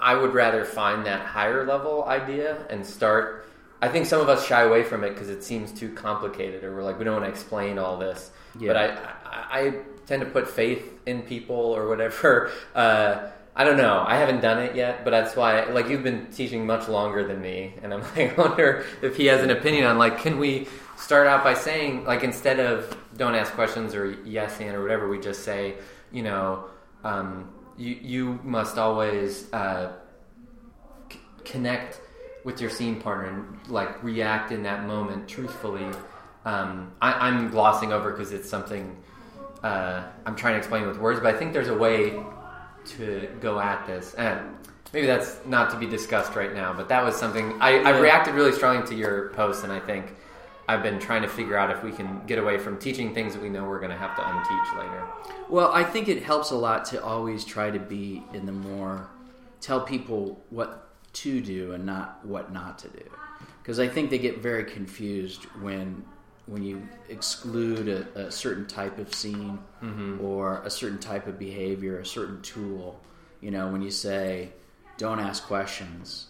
I 0.00 0.14
would 0.14 0.32
rather 0.32 0.64
find 0.64 1.04
that 1.04 1.26
higher 1.26 1.66
level 1.66 2.04
idea 2.04 2.66
and 2.70 2.86
start. 2.86 3.44
I 3.82 3.88
think 3.88 4.06
some 4.06 4.22
of 4.22 4.30
us 4.30 4.46
shy 4.46 4.62
away 4.62 4.82
from 4.84 5.04
it 5.04 5.10
because 5.10 5.28
it 5.28 5.44
seems 5.44 5.70
too 5.70 5.92
complicated, 5.92 6.64
or 6.64 6.74
we're 6.74 6.82
like, 6.82 6.98
we 6.98 7.04
don't 7.04 7.12
want 7.20 7.26
to 7.26 7.30
explain 7.30 7.78
all 7.78 7.98
this. 7.98 8.30
Yeah. 8.58 8.68
But 8.72 8.76
I, 8.78 8.86
I, 9.26 9.60
I 9.66 9.74
tend 10.06 10.22
to 10.22 10.30
put 10.30 10.48
faith 10.48 10.98
in 11.04 11.20
people 11.22 11.56
or 11.56 11.88
whatever. 11.88 12.50
Uh, 12.74 13.28
I 13.58 13.64
don't 13.64 13.78
know. 13.78 14.04
I 14.06 14.16
haven't 14.16 14.42
done 14.42 14.62
it 14.62 14.76
yet, 14.76 15.02
but 15.02 15.12
that's 15.12 15.34
why. 15.34 15.64
Like 15.64 15.88
you've 15.88 16.02
been 16.02 16.26
teaching 16.30 16.66
much 16.66 16.88
longer 16.88 17.26
than 17.26 17.40
me, 17.40 17.72
and 17.82 17.94
I'm 17.94 18.00
like, 18.16 18.38
I 18.38 18.42
wonder 18.42 18.84
if 19.00 19.16
he 19.16 19.26
has 19.26 19.42
an 19.42 19.48
opinion 19.50 19.86
on 19.86 19.96
like, 19.96 20.18
can 20.18 20.38
we 20.38 20.68
start 20.98 21.26
out 21.26 21.42
by 21.42 21.54
saying 21.54 22.04
like 22.04 22.22
instead 22.22 22.60
of 22.60 22.94
don't 23.16 23.34
ask 23.34 23.54
questions 23.54 23.94
or 23.94 24.12
yes 24.26 24.60
and 24.60 24.76
or 24.76 24.82
whatever, 24.82 25.08
we 25.08 25.18
just 25.18 25.42
say, 25.42 25.76
you 26.12 26.22
know, 26.22 26.66
um, 27.02 27.50
you 27.78 27.98
you 28.02 28.40
must 28.44 28.76
always 28.76 29.50
uh, 29.54 29.92
c- 31.10 31.18
connect 31.46 32.02
with 32.44 32.60
your 32.60 32.68
scene 32.68 33.00
partner 33.00 33.28
and 33.28 33.68
like 33.68 34.02
react 34.04 34.52
in 34.52 34.64
that 34.64 34.84
moment 34.84 35.28
truthfully. 35.28 35.86
Um, 36.44 36.92
I, 37.00 37.28
I'm 37.28 37.50
glossing 37.50 37.90
over 37.90 38.10
because 38.10 38.32
it's 38.32 38.50
something 38.50 39.02
uh, 39.62 40.04
I'm 40.26 40.36
trying 40.36 40.52
to 40.54 40.58
explain 40.58 40.86
with 40.86 40.98
words, 40.98 41.20
but 41.20 41.34
I 41.34 41.38
think 41.38 41.54
there's 41.54 41.68
a 41.68 41.76
way 41.76 42.20
to 42.86 43.28
go 43.40 43.58
at 43.60 43.86
this. 43.86 44.14
And 44.14 44.40
maybe 44.92 45.06
that's 45.06 45.40
not 45.46 45.70
to 45.70 45.78
be 45.78 45.86
discussed 45.86 46.34
right 46.34 46.54
now, 46.54 46.72
but 46.72 46.88
that 46.88 47.04
was 47.04 47.16
something 47.16 47.60
I, 47.60 47.82
I've 47.82 48.00
reacted 48.00 48.34
really 48.34 48.52
strongly 48.52 48.86
to 48.88 48.94
your 48.94 49.30
post, 49.30 49.64
and 49.64 49.72
I 49.72 49.80
think 49.80 50.14
I've 50.68 50.82
been 50.82 50.98
trying 50.98 51.22
to 51.22 51.28
figure 51.28 51.56
out 51.56 51.70
if 51.70 51.82
we 51.84 51.92
can 51.92 52.22
get 52.26 52.38
away 52.38 52.58
from 52.58 52.78
teaching 52.78 53.14
things 53.14 53.34
that 53.34 53.42
we 53.42 53.48
know 53.48 53.64
we're 53.64 53.78
going 53.78 53.92
to 53.92 53.96
have 53.96 54.16
to 54.16 54.22
unteach 54.22 54.78
later. 54.78 55.04
Well, 55.48 55.70
I 55.72 55.84
think 55.84 56.08
it 56.08 56.22
helps 56.22 56.50
a 56.50 56.56
lot 56.56 56.84
to 56.86 57.02
always 57.04 57.44
try 57.44 57.70
to 57.70 57.78
be 57.78 58.24
in 58.32 58.46
the 58.46 58.52
more 58.52 59.08
tell 59.60 59.80
people 59.80 60.44
what 60.50 60.88
to 61.12 61.40
do 61.40 61.72
and 61.72 61.86
not 61.86 62.24
what 62.24 62.52
not 62.52 62.78
to 62.80 62.88
do, 62.88 63.04
because 63.62 63.78
I 63.78 63.88
think 63.88 64.10
they 64.10 64.18
get 64.18 64.38
very 64.38 64.64
confused 64.64 65.44
when 65.60 66.04
when 66.46 66.62
you 66.62 66.88
exclude 67.08 67.88
a, 67.88 68.26
a 68.26 68.30
certain 68.30 68.66
type 68.66 68.98
of 68.98 69.12
scene 69.14 69.58
or 70.20 70.62
a 70.62 70.70
certain 70.70 70.98
type 70.98 71.26
of 71.26 71.38
behavior, 71.38 71.98
a 71.98 72.06
certain 72.06 72.40
tool. 72.42 73.00
You 73.40 73.50
know, 73.50 73.68
when 73.68 73.82
you 73.82 73.90
say 73.90 74.50
don't 74.96 75.20
ask 75.20 75.44
questions, 75.44 76.28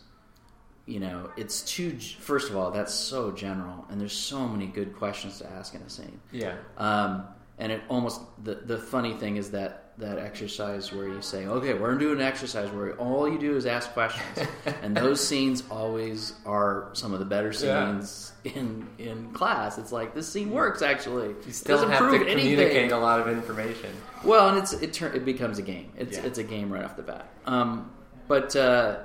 you 0.86 1.00
know, 1.00 1.30
it's 1.36 1.62
too. 1.62 1.98
First 2.20 2.50
of 2.50 2.56
all, 2.56 2.70
that's 2.70 2.94
so 2.94 3.30
general, 3.32 3.86
and 3.90 4.00
there's 4.00 4.12
so 4.12 4.46
many 4.46 4.66
good 4.66 4.96
questions 4.96 5.38
to 5.38 5.50
ask 5.50 5.74
in 5.74 5.82
a 5.82 5.90
scene. 5.90 6.20
Yeah. 6.32 6.54
Um, 6.78 7.24
and 7.58 7.72
it 7.72 7.82
almost 7.88 8.20
the 8.42 8.54
the 8.54 8.78
funny 8.78 9.14
thing 9.14 9.36
is 9.36 9.50
that 9.50 9.85
that 9.98 10.18
exercise 10.18 10.92
where 10.92 11.08
you 11.08 11.22
say, 11.22 11.46
okay, 11.46 11.72
we're 11.72 11.88
gonna 11.88 12.00
do 12.00 12.12
an 12.12 12.20
exercise 12.20 12.70
where 12.70 12.92
all 12.96 13.26
you 13.26 13.38
do 13.38 13.56
is 13.56 13.64
ask 13.64 13.90
questions, 13.92 14.46
and 14.82 14.94
those 14.96 15.26
scenes 15.26 15.62
always 15.70 16.34
are 16.44 16.90
some 16.92 17.14
of 17.14 17.18
the 17.18 17.24
better 17.24 17.48
Yeah. 17.48 18.00
scenes 18.00 18.32
in 18.44 18.86
in 18.98 19.30
class. 19.32 19.78
It's 19.78 19.92
like 19.92 20.14
this 20.14 20.28
scene 20.28 20.50
works 20.50 20.82
actually. 20.82 21.34
You 21.46 21.52
still 21.52 21.76
Doesn't 21.76 21.90
have 21.92 22.10
to 22.10 22.16
anything. 22.16 22.38
communicate 22.56 22.92
a 22.92 22.98
lot 22.98 23.20
of 23.20 23.28
information. 23.28 23.90
Well, 24.22 24.50
and 24.50 24.58
it's 24.58 24.74
it 24.74 25.00
it 25.02 25.24
becomes 25.24 25.58
a 25.58 25.62
game. 25.62 25.90
It's 25.96 26.18
Yeah. 26.18 26.26
it's 26.26 26.38
a 26.38 26.44
game 26.44 26.70
right 26.70 26.84
off 26.84 26.96
the 26.96 27.02
bat. 27.02 27.26
Um, 27.46 27.90
but 28.28 28.54
uh, 28.54 28.96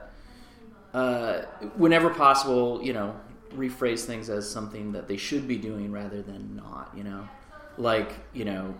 uh, 0.94 1.44
whenever 1.78 2.10
possible, 2.10 2.82
you 2.84 2.94
know, 2.94 3.16
rephrase 3.56 4.04
things 4.06 4.30
as 4.30 4.50
something 4.50 4.92
that 4.94 5.08
they 5.08 5.18
should 5.18 5.48
be 5.48 5.58
doing 5.58 5.92
rather 5.92 6.22
than 6.22 6.56
not. 6.56 6.92
You 6.96 7.04
know, 7.06 7.30
like 7.78 8.12
you 8.34 8.46
know, 8.46 8.76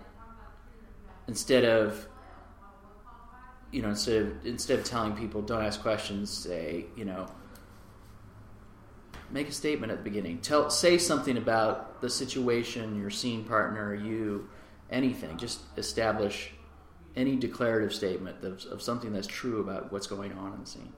instead 1.28 1.66
of 1.66 2.08
you 3.72 3.82
know 3.82 3.90
instead 3.90 4.22
of 4.22 4.46
instead 4.46 4.80
of 4.80 4.86
telling 4.86 5.14
people 5.14 5.42
don't 5.42 5.64
ask 5.64 5.82
questions, 5.82 6.30
say 6.30 6.86
you 6.96 7.06
know. 7.06 7.28
Make 9.30 9.48
a 9.48 9.54
statement 9.54 9.94
at 9.94 10.00
the 10.00 10.04
beginning. 10.04 10.40
Tell, 10.40 10.70
say 10.70 10.98
something 10.98 11.38
about 11.38 12.02
the 12.02 12.10
situation, 12.10 13.00
your 13.00 13.10
scene 13.10 13.46
partner, 13.46 13.96
you, 13.96 14.50
anything. 14.90 15.38
Just 15.38 15.62
establish 15.78 16.52
any 17.16 17.36
declarative 17.36 17.94
statement 17.94 18.44
of, 18.44 18.64
of 18.66 18.82
something 18.82 19.12
that's 19.12 19.28
true 19.28 19.60
about 19.60 19.92
what's 19.92 20.08
going 20.08 20.34
on 20.34 20.54
in 20.54 20.60
the 20.62 20.66
scene. 20.66 20.94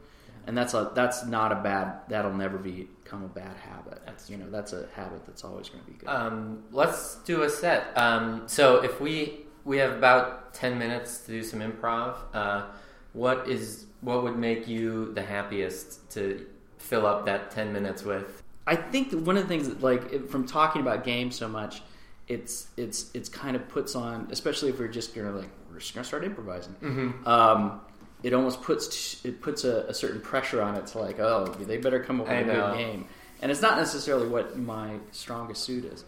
And 0.45 0.57
that's 0.57 0.73
a 0.73 0.91
that's 0.93 1.25
not 1.25 1.53
a 1.53 1.55
bad. 1.55 2.01
That'll 2.09 2.33
never 2.33 2.57
become 2.57 3.23
a 3.23 3.29
bad 3.29 3.55
habit. 3.55 4.01
That's 4.05 4.29
you 4.29 4.35
know 4.35 4.49
that's 4.49 4.73
a 4.73 4.87
habit 4.93 5.25
that's 5.25 5.45
always 5.45 5.69
going 5.69 5.85
to 5.85 5.89
be 5.89 5.97
good. 5.97 6.09
Um, 6.09 6.63
let's 6.71 7.15
do 7.23 7.43
a 7.43 7.49
set. 7.49 7.97
Um, 7.97 8.43
so 8.47 8.83
if 8.83 8.99
we 8.99 9.42
we 9.65 9.77
have 9.77 9.91
about 9.91 10.53
ten 10.53 10.77
minutes 10.77 11.19
to 11.19 11.31
do 11.31 11.43
some 11.43 11.59
improv, 11.59 12.15
uh, 12.33 12.65
what 13.13 13.47
is 13.47 13.85
what 14.01 14.23
would 14.23 14.37
make 14.37 14.67
you 14.67 15.13
the 15.13 15.21
happiest 15.21 16.09
to 16.11 16.45
fill 16.77 17.05
up 17.05 17.25
that 17.25 17.51
ten 17.51 17.71
minutes 17.71 18.03
with? 18.03 18.43
I 18.65 18.75
think 18.75 19.11
one 19.11 19.37
of 19.37 19.43
the 19.43 19.49
things 19.49 19.67
that, 19.67 19.81
like 19.81 20.29
from 20.29 20.45
talking 20.45 20.81
about 20.81 21.03
games 21.03 21.35
so 21.35 21.47
much, 21.47 21.81
it's 22.27 22.67
it's 22.77 23.11
it's 23.13 23.29
kind 23.29 23.55
of 23.55 23.67
puts 23.69 23.95
on, 23.95 24.27
especially 24.31 24.69
if 24.69 24.79
we're 24.79 24.87
just 24.87 25.15
gonna 25.15 25.31
like 25.31 25.49
we're 25.71 25.79
just 25.79 25.93
gonna 25.93 26.05
start 26.05 26.23
improvising. 26.23 26.75
Mm-hmm. 26.81 27.27
Um, 27.27 27.81
it 28.23 28.33
almost 28.33 28.61
puts 28.61 29.23
it 29.25 29.41
puts 29.41 29.63
a, 29.65 29.85
a 29.87 29.93
certain 29.93 30.21
pressure 30.21 30.61
on 30.61 30.75
it 30.75 30.87
to 30.87 30.99
like, 30.99 31.19
oh, 31.19 31.45
they 31.59 31.77
better 31.77 31.99
come 32.01 32.21
up 32.21 32.27
with 32.27 32.35
I 32.35 32.39
a 32.39 32.45
know. 32.45 32.69
good 32.71 32.77
game, 32.77 33.07
and 33.41 33.51
it's 33.51 33.61
not 33.61 33.77
necessarily 33.77 34.27
what 34.27 34.57
my 34.57 34.97
strongest 35.11 35.63
suit 35.63 35.85
is. 35.85 36.05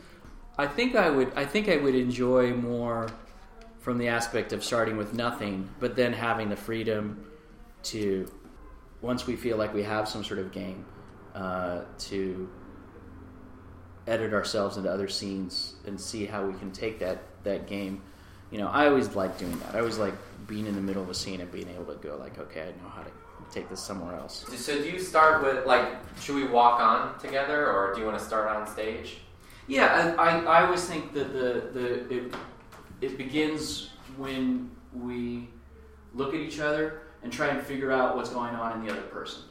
I 0.58 0.68
think 0.68 0.95
I 0.95 1.10
would 1.10 1.34
I 1.36 1.45
think 1.45 1.68
I 1.68 1.76
would 1.78 1.95
enjoy 1.95 2.53
more 2.53 3.10
from 3.86 4.00
the 4.00 4.08
aspect 4.08 4.52
of 4.52 4.64
starting 4.64 4.98
with 4.98 5.14
nothing, 5.14 5.70
but 5.80 5.96
then 5.96 6.12
having 6.12 6.50
the 6.50 6.56
freedom 6.56 7.24
to 7.84 8.28
once 9.00 9.28
we 9.28 9.36
feel 9.36 9.58
like 9.58 9.72
we 9.76 9.84
have 9.84 10.10
some 10.10 10.24
sort 10.24 10.40
of 10.40 10.52
game 10.52 10.84
uh, 11.36 11.82
to 12.00 12.50
edit 14.08 14.34
ourselves 14.34 14.78
into 14.78 14.90
other 14.90 15.08
scenes 15.08 15.76
and 15.86 16.02
see 16.02 16.26
how 16.26 16.44
we 16.44 16.58
can 16.58 16.72
take 16.72 16.98
that 16.98 17.22
that 17.44 17.68
game. 17.68 18.02
You 18.50 18.58
know, 18.58 18.70
I 18.70 18.88
always 18.88 19.16
like 19.16 19.38
doing 19.38 19.58
that. 19.60 19.76
I 19.76 19.80
always 19.80 20.00
like 20.00 20.16
being 20.48 20.66
in 20.66 20.74
the 20.74 20.82
middle 20.82 21.04
of 21.04 21.10
a 21.12 21.14
scene 21.14 21.40
and 21.40 21.52
being 21.52 21.70
able 21.70 21.86
to 21.86 22.00
go 22.08 22.18
like, 22.18 22.40
okay, 22.40 22.62
I 22.62 22.84
know 22.84 22.90
how 22.90 23.04
to 23.04 23.12
take 23.52 23.70
this 23.70 23.82
somewhere 23.82 24.16
else. 24.16 24.46
So 24.58 24.82
do 24.82 24.90
you 24.90 24.98
start 24.98 25.44
with 25.44 25.68
like, 25.68 25.90
should 26.20 26.34
we 26.34 26.48
walk 26.48 26.80
on 26.80 27.20
together, 27.20 27.72
or 27.72 27.94
do 27.94 28.00
you 28.00 28.08
want 28.08 28.18
to 28.18 28.26
start 28.26 28.48
on 28.50 28.66
stage? 28.66 29.18
Yeah, 29.68 30.16
I, 30.18 30.40
I, 30.40 30.62
I 30.62 30.66
always 30.66 30.86
think 30.86 31.14
that 31.14 31.34
the, 31.34 31.70
the 31.72 32.16
it, 32.16 32.36
it 33.06 33.18
begins 33.18 33.91
when 34.18 34.72
we 34.93 35.47
look 36.14 36.34
at 36.34 36.39
each 36.39 36.60
other 36.60 37.03
and 37.22 37.32
try 37.32 37.47
and 37.47 37.62
figure 37.62 37.91
out 37.91 38.16
what's 38.16 38.30
going 38.30 38.56
on 38.56 38.80
in 38.80 38.86
the 38.86 38.91
other 38.91 39.03
person. 39.03 39.43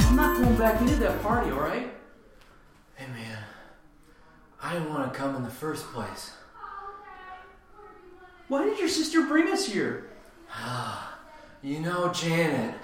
I'm 0.00 0.16
not 0.16 0.36
going 0.36 0.56
back 0.56 0.80
into 0.80 0.96
that 0.96 1.22
party, 1.22 1.50
all 1.50 1.60
right? 1.60 1.92
Hey 2.96 3.06
man, 3.06 3.38
I 4.62 4.72
didn't 4.72 4.88
want 4.90 5.04
to 5.04 5.08
first 5.58 5.86
place? 5.86 6.30
Why 8.46 8.64
did 8.64 8.78
your 8.78 8.88
sister 8.88 9.22
bring 9.22 9.48
us 9.48 9.66
here? 9.66 10.08
Ah. 10.50 11.17
You 11.62 11.80
know, 11.80 12.12
Janet, 12.12 12.74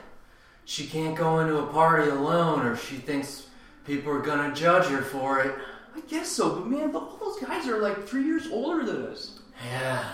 she 0.64 0.86
can't 0.86 1.16
go 1.16 1.40
into 1.40 1.58
a 1.58 1.66
party 1.66 2.10
alone 2.10 2.66
or 2.66 2.76
she 2.76 2.96
thinks 2.96 3.46
people 3.86 4.10
are 4.10 4.20
gonna 4.20 4.54
judge 4.54 4.86
her 4.86 5.02
for 5.02 5.40
it. 5.42 5.54
I 5.94 6.00
guess 6.00 6.28
so, 6.28 6.56
but 6.56 6.66
man, 6.66 6.94
all 6.94 7.16
those 7.20 7.38
guys 7.38 7.68
are 7.68 7.78
like 7.78 8.06
three 8.06 8.24
years 8.24 8.48
older 8.50 8.84
than 8.84 9.06
us. 9.06 9.38
Yeah. 9.64 10.04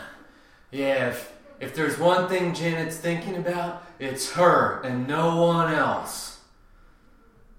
Yeah, 0.70 1.08
if, 1.08 1.32
if 1.58 1.74
there's 1.74 1.98
one 1.98 2.28
thing 2.28 2.52
Janet's 2.52 2.96
thinking 2.96 3.36
about, 3.36 3.86
it's 3.98 4.32
her 4.32 4.82
and 4.82 5.08
no 5.08 5.42
one 5.42 5.72
else. 5.72 6.40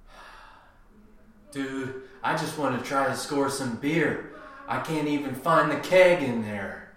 Dude, 1.52 2.04
I 2.24 2.38
just 2.38 2.60
want 2.60 2.80
to 2.80 2.88
try 2.88 3.08
to 3.08 3.16
score 3.16 3.50
some 3.50 3.78
beer. 3.78 4.34
I 4.68 4.80
can't 4.80 5.08
even 5.08 5.34
find 5.34 5.72
the 5.72 5.78
keg 5.78 6.22
in 6.22 6.44
there. 6.44 6.91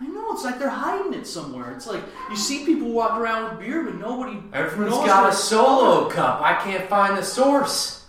I 0.00 0.06
know 0.06 0.32
it's 0.32 0.44
like 0.44 0.58
they're 0.58 0.68
hiding 0.68 1.14
it 1.14 1.26
somewhere. 1.26 1.72
It's 1.72 1.86
like 1.86 2.02
you 2.28 2.36
see 2.36 2.64
people 2.66 2.90
walk 2.90 3.18
around 3.18 3.50
with 3.50 3.60
beer, 3.66 3.82
but 3.84 3.94
nobody. 3.96 4.38
Everyone's 4.52 5.06
got 5.06 5.28
a 5.32 5.34
solo 5.34 6.08
cup. 6.10 6.40
I 6.42 6.54
can't 6.62 6.88
find 6.88 7.16
the 7.16 7.22
source. 7.22 8.04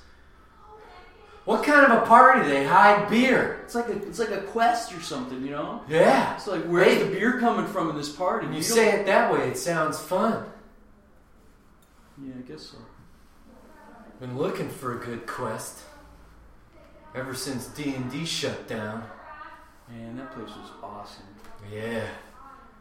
What 1.45 1.63
kind 1.63 1.85
of 1.91 2.01
a 2.01 2.05
party 2.07 2.41
do 2.41 2.49
they 2.49 2.65
hide 2.65 3.07
beer? 3.07 3.61
It's 3.65 3.75
like 3.75 3.87
a 3.87 3.97
it's 4.07 4.17
like 4.17 4.31
a 4.31 4.41
quest 4.41 4.93
or 4.95 4.99
something, 4.99 5.43
you 5.43 5.51
know. 5.51 5.83
Yeah. 5.87 6.33
It's 6.35 6.47
like 6.47 6.63
where's 6.63 6.87
Hey. 6.93 7.03
the 7.03 7.11
beer 7.11 7.39
coming 7.39 7.67
from 7.67 7.91
in 7.91 7.95
this 7.95 8.09
party? 8.11 8.47
When 8.47 8.55
you 8.55 8.63
say 8.63 8.91
it 8.99 9.05
that 9.05 9.31
way, 9.31 9.47
it 9.49 9.57
sounds 9.57 9.99
fun. 9.99 10.43
Yeah, 12.25 12.33
I 12.39 12.41
guess 12.41 12.63
so. 12.63 12.77
Been 14.19 14.37
looking 14.37 14.69
for 14.69 14.99
a 14.99 15.05
good 15.05 15.27
quest 15.27 15.81
ever 17.13 17.35
since 17.35 17.67
D 17.67 17.93
and 17.93 18.09
D 18.11 18.25
shut 18.25 18.67
down. 18.67 19.03
Man, 19.87 20.17
that 20.17 20.31
place 20.31 20.47
was 20.47 20.71
awesome. 20.81 21.25
Yeah. 21.71 22.07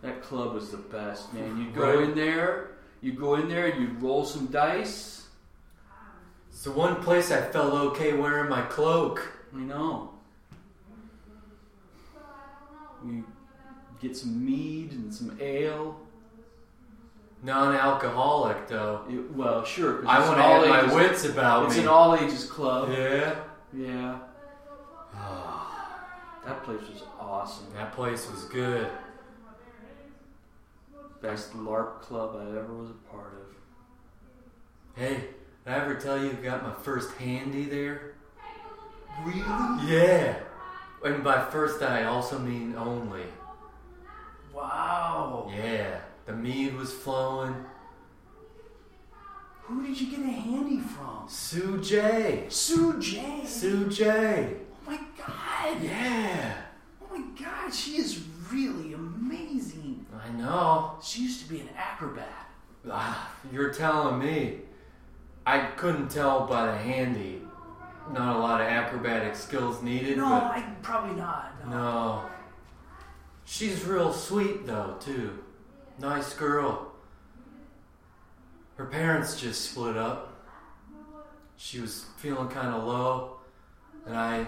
That 0.02 0.22
club 0.22 0.54
was 0.54 0.70
the 0.70 0.76
best, 0.76 1.32
man. 1.32 1.56
You'd 1.58 1.74
go 1.74 1.94
Right. 1.94 2.04
in 2.08 2.14
there, 2.14 2.72
you'd 3.00 3.18
go 3.18 3.34
in 3.36 3.48
there, 3.48 3.68
you'd 3.74 4.02
roll 4.02 4.24
some 4.24 4.46
dice. 4.46 5.26
It's 6.50 6.62
the 6.64 6.70
one 6.72 6.96
place 7.02 7.30
I 7.32 7.40
felt 7.42 7.72
okay 7.74 8.12
wearing 8.12 8.48
my 8.48 8.62
cloak. 8.62 9.32
I 9.54 9.60
know. 9.60 10.10
We 13.04 13.22
get 14.00 14.16
some 14.16 14.44
mead 14.44 14.92
and 14.92 15.12
some 15.14 15.36
ale. 15.40 16.00
Non-alcoholic 17.42 18.68
though. 18.68 19.02
It- 19.08 19.30
well, 19.32 19.64
sure. 19.64 20.06
I 20.06 20.18
want 20.20 20.36
to 20.38 20.42
have 20.42 20.62
all 20.62 20.68
my 20.88 20.94
wits 20.94 21.24
about 21.26 21.66
It's 21.66 21.76
me. 21.76 21.82
an 21.82 21.88
all 21.88 22.14
ages 22.14 22.50
club. 22.50 22.88
yeah. 22.90 23.34
Yeah. 23.72 24.18
That 26.44 26.62
place 26.62 26.88
was 26.88 27.02
awesome. 27.18 27.66
That 27.74 27.92
place 27.92 28.30
was 28.30 28.44
good. 28.44 28.88
Best 31.22 31.54
LARP 31.54 32.02
club 32.02 32.36
I 32.36 32.50
ever 32.50 32.74
was 32.74 32.90
a 32.90 33.10
part 33.10 33.32
of. 33.32 35.00
Hey, 35.02 35.14
did 35.64 35.72
I 35.72 35.76
ever 35.78 35.94
tell 35.94 36.22
you 36.22 36.30
I 36.30 36.34
got 36.34 36.62
my 36.62 36.74
first 36.74 37.12
handy 37.14 37.64
there? 37.64 38.14
Really? 39.24 39.40
Yeah. 39.86 40.36
And 41.02 41.24
by 41.24 41.44
first 41.50 41.82
I 41.82 42.04
also 42.04 42.38
mean 42.38 42.74
only. 42.76 43.24
Wow. 44.52 45.50
Yeah. 45.54 46.00
The 46.26 46.32
mead 46.34 46.76
was 46.76 46.92
flowing. 46.92 47.54
Who 49.62 49.86
did 49.86 49.98
you 49.98 50.10
get 50.10 50.20
a 50.20 50.30
handy 50.30 50.78
from? 50.78 51.24
Sue 51.26 51.80
J. 51.80 52.44
Sue 52.50 53.00
J. 53.00 53.42
Sue 53.46 53.88
J. 53.88 54.56
Oh 54.86 54.90
my 54.90 54.98
god. 55.18 55.82
Yeah. 55.82 56.54
Oh 57.02 57.16
my 57.18 57.24
god, 57.42 57.72
she 57.72 57.92
is 57.96 58.22
really 58.52 58.92
amazing. 58.92 60.06
I 60.24 60.30
know. 60.32 60.96
She 61.02 61.22
used 61.22 61.42
to 61.42 61.48
be 61.48 61.60
an 61.60 61.68
acrobat. 61.76 62.48
Ah, 62.90 63.30
you're 63.52 63.72
telling 63.72 64.18
me. 64.18 64.58
I 65.46 65.58
couldn't 65.76 66.08
tell 66.10 66.46
by 66.46 66.66
the 66.66 66.76
handy. 66.76 67.40
Not 68.12 68.36
a 68.36 68.38
lot 68.38 68.60
of 68.60 68.66
acrobatic 68.66 69.34
skills 69.34 69.82
needed, 69.82 70.18
No, 70.18 70.28
but 70.28 70.42
I 70.44 70.60
probably 70.82 71.16
not. 71.16 71.68
no. 71.68 72.24
She's 73.46 73.84
real 73.84 74.12
sweet 74.12 74.66
though, 74.66 74.96
too. 75.00 75.38
Nice 75.98 76.34
girl. 76.34 76.92
Her 78.76 78.86
parents 78.86 79.40
just 79.40 79.70
split 79.70 79.96
up. 79.96 80.32
She 81.56 81.80
was 81.80 82.06
feeling 82.16 82.48
kind 82.48 82.68
of 82.74 82.84
low, 82.84 83.36
and 84.06 84.16
I. 84.16 84.46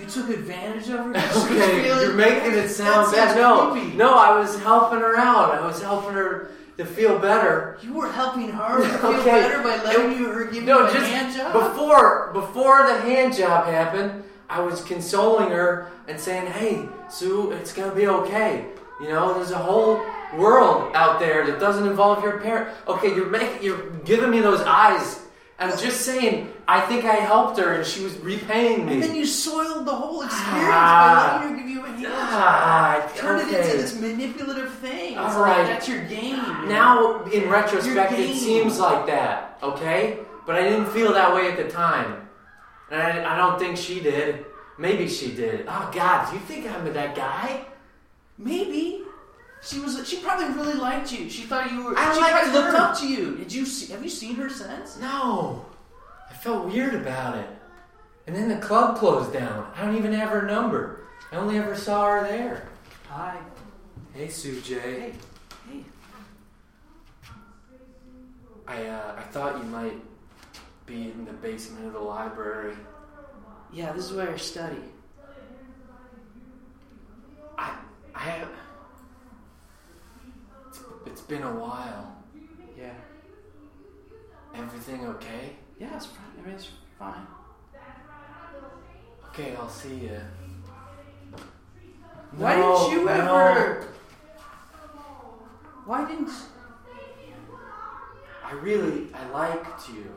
You 0.00 0.06
took 0.06 0.28
advantage 0.30 0.88
of 0.88 1.00
her. 1.00 1.12
Okay, 1.46 1.86
you're 1.86 2.14
making 2.14 2.52
it 2.52 2.68
sound 2.68 3.12
bad. 3.12 3.36
No, 3.36 3.70
creepy. 3.72 3.96
no, 3.96 4.14
I 4.14 4.38
was 4.38 4.58
helping 4.60 5.00
her 5.00 5.16
out. 5.16 5.54
I 5.54 5.66
was 5.66 5.80
helping 5.82 6.12
her 6.14 6.50
to 6.76 6.84
feel 6.84 7.18
better. 7.18 7.78
You 7.82 7.94
were 7.94 8.10
helping 8.10 8.50
her 8.50 8.82
to 8.82 8.88
feel 8.98 9.10
Okay. 9.20 9.30
better 9.30 9.62
by 9.62 9.82
letting 9.82 10.18
you 10.18 10.28
her 10.30 10.44
give 10.46 10.64
No, 10.64 10.80
you 10.80 10.86
a 10.88 10.92
just 10.92 11.06
hand 11.10 11.34
job. 11.36 11.52
before 11.52 12.30
before 12.32 12.86
the 12.86 13.00
hand 13.00 13.34
job 13.34 13.66
happened, 13.66 14.24
I 14.50 14.60
was 14.60 14.82
consoling 14.84 15.50
her 15.50 15.88
and 16.08 16.18
saying, 16.20 16.46
"Hey, 16.46 16.88
Sue, 17.08 17.50
it's 17.52 17.72
gonna 17.72 17.94
be 17.94 18.06
okay. 18.08 18.66
You 19.00 19.08
know, 19.08 19.34
there's 19.34 19.50
a 19.50 19.58
whole 19.58 20.00
world 20.34 20.90
out 20.94 21.18
there 21.20 21.46
that 21.46 21.60
doesn't 21.60 21.86
involve 21.86 22.22
your 22.24 22.38
parent. 22.40 22.68
Okay, 22.88 23.14
you're 23.14 23.26
making, 23.26 23.62
you're 23.62 23.90
giving 24.04 24.30
me 24.30 24.40
those 24.40 24.60
eyes. 24.62 25.20
I'm 25.58 25.70
just 25.78 26.02
saying. 26.02 26.52
I 26.68 26.80
think 26.82 27.04
I 27.04 27.14
helped 27.14 27.58
her, 27.58 27.74
and 27.74 27.86
she 27.86 28.02
was 28.04 28.16
repaying 28.18 28.84
me. 28.84 28.94
and 28.94 29.02
then 29.02 29.14
you 29.14 29.24
soiled 29.24 29.86
the 29.86 29.94
whole 29.94 30.22
experience 30.22 30.68
Ah. 30.70 31.38
by 31.38 31.44
letting 31.44 31.56
her 31.56 31.62
give 31.62 31.70
you 31.70 31.84
a 31.84 31.88
hand. 31.88 32.06
Ah, 32.10 33.12
Turn 33.16 33.38
it 33.40 33.48
into 33.54 33.76
this 33.78 33.98
manipulative 33.98 34.72
thing. 34.74 35.16
All 35.16 35.40
like 35.40 35.66
that's 35.66 35.88
your 35.88 36.02
game. 36.04 36.36
Now, 36.68 37.22
in 37.24 37.48
retrospect, 37.48 38.12
it 38.12 38.36
seems 38.36 38.78
like 38.78 39.06
that, 39.06 39.58
okay? 39.62 40.18
But 40.46 40.56
I 40.56 40.62
didn't 40.62 40.86
feel 40.90 41.12
that 41.14 41.34
way 41.34 41.50
at 41.50 41.56
the 41.56 41.68
time. 41.70 42.28
And 42.90 43.00
I, 43.00 43.34
I 43.34 43.36
don't 43.36 43.58
think 43.58 43.76
she 43.78 44.00
did. 44.00 44.44
Maybe 44.78 45.08
she 45.08 45.34
did. 45.34 45.64
Oh, 45.68 45.90
God, 45.94 46.28
do 46.28 46.34
you 46.36 46.42
think 46.42 46.66
I'm 46.70 46.92
that 46.92 47.14
guy? 47.14 47.64
maybe 48.38 49.02
she 49.62 49.80
was. 49.80 50.06
She 50.08 50.18
probably 50.18 50.54
really 50.54 50.74
liked 50.74 51.12
you. 51.12 51.28
She 51.28 51.42
thought 51.42 51.70
you 51.72 51.84
were. 51.84 51.98
I 51.98 52.14
she 52.14 52.20
liked 52.20 52.32
probably 52.34 52.52
looked 52.52 52.76
her. 52.76 52.82
up 52.82 52.98
to 52.98 53.08
you. 53.08 53.36
Did 53.36 53.52
you 53.52 53.66
see? 53.66 53.92
Have 53.92 54.02
you 54.02 54.10
seen 54.10 54.36
her 54.36 54.48
since? 54.48 54.98
No. 54.98 55.64
I 56.30 56.34
felt 56.34 56.66
weird 56.66 56.94
about 56.94 57.36
it. 57.38 57.48
And 58.26 58.34
then 58.34 58.48
the 58.48 58.56
club 58.56 58.98
closed 58.98 59.32
down. 59.32 59.70
I 59.74 59.84
don't 59.84 59.96
even 59.96 60.12
have 60.12 60.30
her 60.30 60.42
number. 60.42 61.04
I 61.32 61.36
only 61.36 61.58
ever 61.58 61.76
saw 61.76 62.06
her 62.10 62.22
there. 62.24 62.68
Hi. 63.08 63.38
Hey, 64.12 64.28
Sue 64.28 64.60
J. 64.60 64.78
Hey. 64.78 65.12
Hey. 65.70 65.84
I, 68.66 68.86
uh, 68.86 69.14
I 69.16 69.22
thought 69.22 69.58
you 69.58 69.64
might 69.64 70.00
be 70.86 71.10
in 71.10 71.24
the 71.24 71.32
basement 71.34 71.86
of 71.86 71.92
the 71.92 71.98
library. 72.00 72.74
Yeah, 73.72 73.92
this 73.92 74.06
is 74.06 74.12
where 74.12 74.32
I 74.32 74.36
study. 74.36 74.76
I, 77.58 77.76
I 78.14 78.18
have. 78.20 78.48
It's, 81.06 81.20
been 81.20 81.42
a 81.42 81.52
while. 81.52 82.16
Yeah. 82.78 82.92
Everything 84.54 85.06
okay? 85.06 85.56
Yeah, 85.78 85.96
it's 85.96 86.06
fine. 86.06 86.26
Everything's 86.38 86.68
fine. 86.98 87.26
Okay, 89.28 89.54
I'll 89.56 89.68
see 89.68 89.94
you. 89.94 90.20
Why 92.32 92.56
didn't 92.56 92.90
you 92.92 93.08
ever? 93.08 93.88
Why 95.84 96.08
didn't? 96.08 96.30
I 98.44 98.52
really, 98.52 99.08
I 99.14 99.28
liked 99.30 99.88
you. 99.88 100.12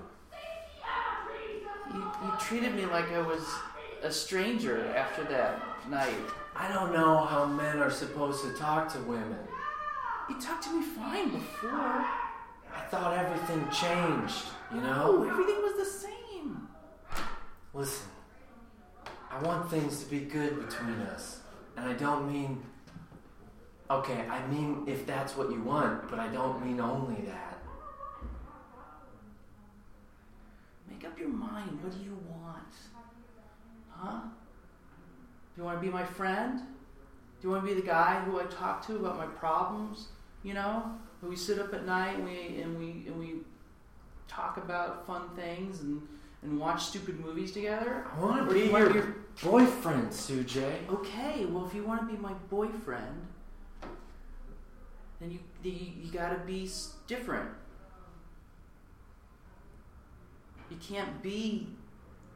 You, 1.94 2.00
you 2.00 2.32
treated 2.40 2.76
me 2.76 2.86
like 2.86 3.12
I 3.12 3.22
was 3.22 3.44
a 4.04 4.12
stranger 4.12 4.86
after 4.96 5.24
that 5.26 5.62
night. 5.90 6.14
I 6.56 6.72
don't 6.72 6.94
know 6.94 7.26
how 7.26 7.46
men 7.46 7.80
are 7.80 7.92
supposed 7.92 8.44
to 8.44 8.54
talk 8.54 8.92
to 8.94 9.00
women. 9.00 9.40
You 10.30 10.40
talked 10.40 10.64
to 10.66 10.74
me 10.80 10.84
fine 10.84 11.32
before. 11.32 11.70
I 11.72 12.82
thought 12.90 13.18
everything 13.18 13.68
changed, 13.72 14.46
you 14.74 14.82
No, 14.82 15.24
know? 15.24 15.30
everything 15.30 15.56
was 15.64 15.76
the 15.78 16.08
same. 16.08 16.68
Listen, 17.74 18.08
I 19.32 19.42
want 19.42 19.70
things 19.70 20.04
to 20.04 20.10
be 20.10 20.20
good 20.22 20.60
between 20.68 21.00
us. 21.02 21.42
And 21.78 21.88
I 21.90 21.94
don't 21.94 22.32
mean. 22.32 22.62
Okay, 23.90 24.26
I 24.30 24.46
mean 24.48 24.84
if 24.86 25.06
that's 25.08 25.36
what 25.36 25.52
you 25.52 25.62
want, 25.62 26.10
but 26.10 26.20
I 26.20 26.28
don't 26.28 26.64
mean 26.64 26.80
only 26.80 27.22
that. 27.24 27.58
Make 30.90 31.06
up 31.06 31.18
your 31.20 31.30
mind. 31.30 31.80
What 31.82 31.92
do 31.98 32.04
you 32.04 32.18
want? 32.30 32.74
Huh? 33.90 34.20
Do 34.22 34.30
you 35.62 35.64
want 35.64 35.80
to 35.80 35.86
be 35.86 35.92
my 35.92 36.06
friend? 36.06 36.60
Do 36.60 37.48
you 37.48 37.50
want 37.52 37.66
to 37.66 37.74
be 37.74 37.80
the 37.80 37.86
guy 37.88 38.20
who 38.26 38.40
I 38.40 38.44
talk 38.46 38.86
to 38.88 38.96
about 38.98 39.18
my 39.18 39.26
problems? 39.26 40.10
You 40.44 40.54
know, 40.54 40.92
we 41.22 41.36
sit 41.36 41.60
up 41.60 41.74
at 41.74 41.86
night 41.86 42.16
and 42.16 42.26
we 42.26 42.62
and 42.62 42.78
we 42.80 43.08
and 43.08 43.20
we 43.20 43.36
talk 44.28 44.58
about 44.58 45.06
fun 45.06 45.24
things 45.36 45.82
and 45.82 46.02
and 46.42 46.58
watch 46.58 46.86
stupid 46.86 47.20
movies 47.20 47.52
together? 47.52 48.06
I 48.16 48.20
want 48.22 48.48
to 48.48 48.54
be 48.54 48.62
you 48.62 48.78
your 48.78 48.94
your- 48.94 49.16
boyfriend, 49.44 50.10
Sujay. 50.10 50.88
Okay, 50.90 51.46
well, 51.46 51.66
if 51.66 51.74
you 51.74 51.84
want 51.84 52.02
to 52.02 52.08
be 52.16 52.22
my 52.22 52.34
boyfriend, 52.50 53.28
then 55.20 55.32
you 55.32 55.40
you, 55.64 55.92
you 56.04 56.12
got 56.12 56.30
to 56.30 56.40
be 56.46 56.70
different. 57.08 57.50
You 60.70 60.78
can't 60.78 61.22
be. 61.22 61.68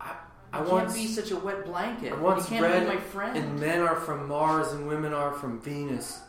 I, 0.01 0.07
You 0.53 0.59
I 0.59 0.65
can't 0.65 0.93
be 0.93 1.07
such 1.07 1.31
a 1.31 1.37
wet 1.37 1.65
blanket. 1.65 2.13
I 2.13 2.15
once 2.19 2.49
you 2.49 2.57
can't 2.57 2.63
read, 2.65 2.87
be 2.89 2.95
my 2.95 3.01
friend. 3.01 3.37
and 3.37 3.59
men 3.59 3.79
are 3.81 3.95
from 3.95 4.27
Mars 4.27 4.71
and 4.73 4.87
women 4.87 5.13
are 5.13 5.31
from 5.33 5.59
Venus. 5.61 6.19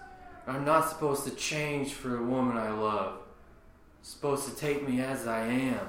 I'm 0.47 0.65
not 0.65 0.89
supposed 0.89 1.25
to 1.25 1.31
change 1.31 1.93
for 1.93 2.19
a 2.19 2.23
woman 2.23 2.57
I 2.57 2.71
love. 2.71 3.21
supposed 4.03 4.47
to 4.49 4.55
take 4.55 4.87
me 4.87 5.01
as 5.01 5.27
I 5.27 5.47
am. 5.47 5.87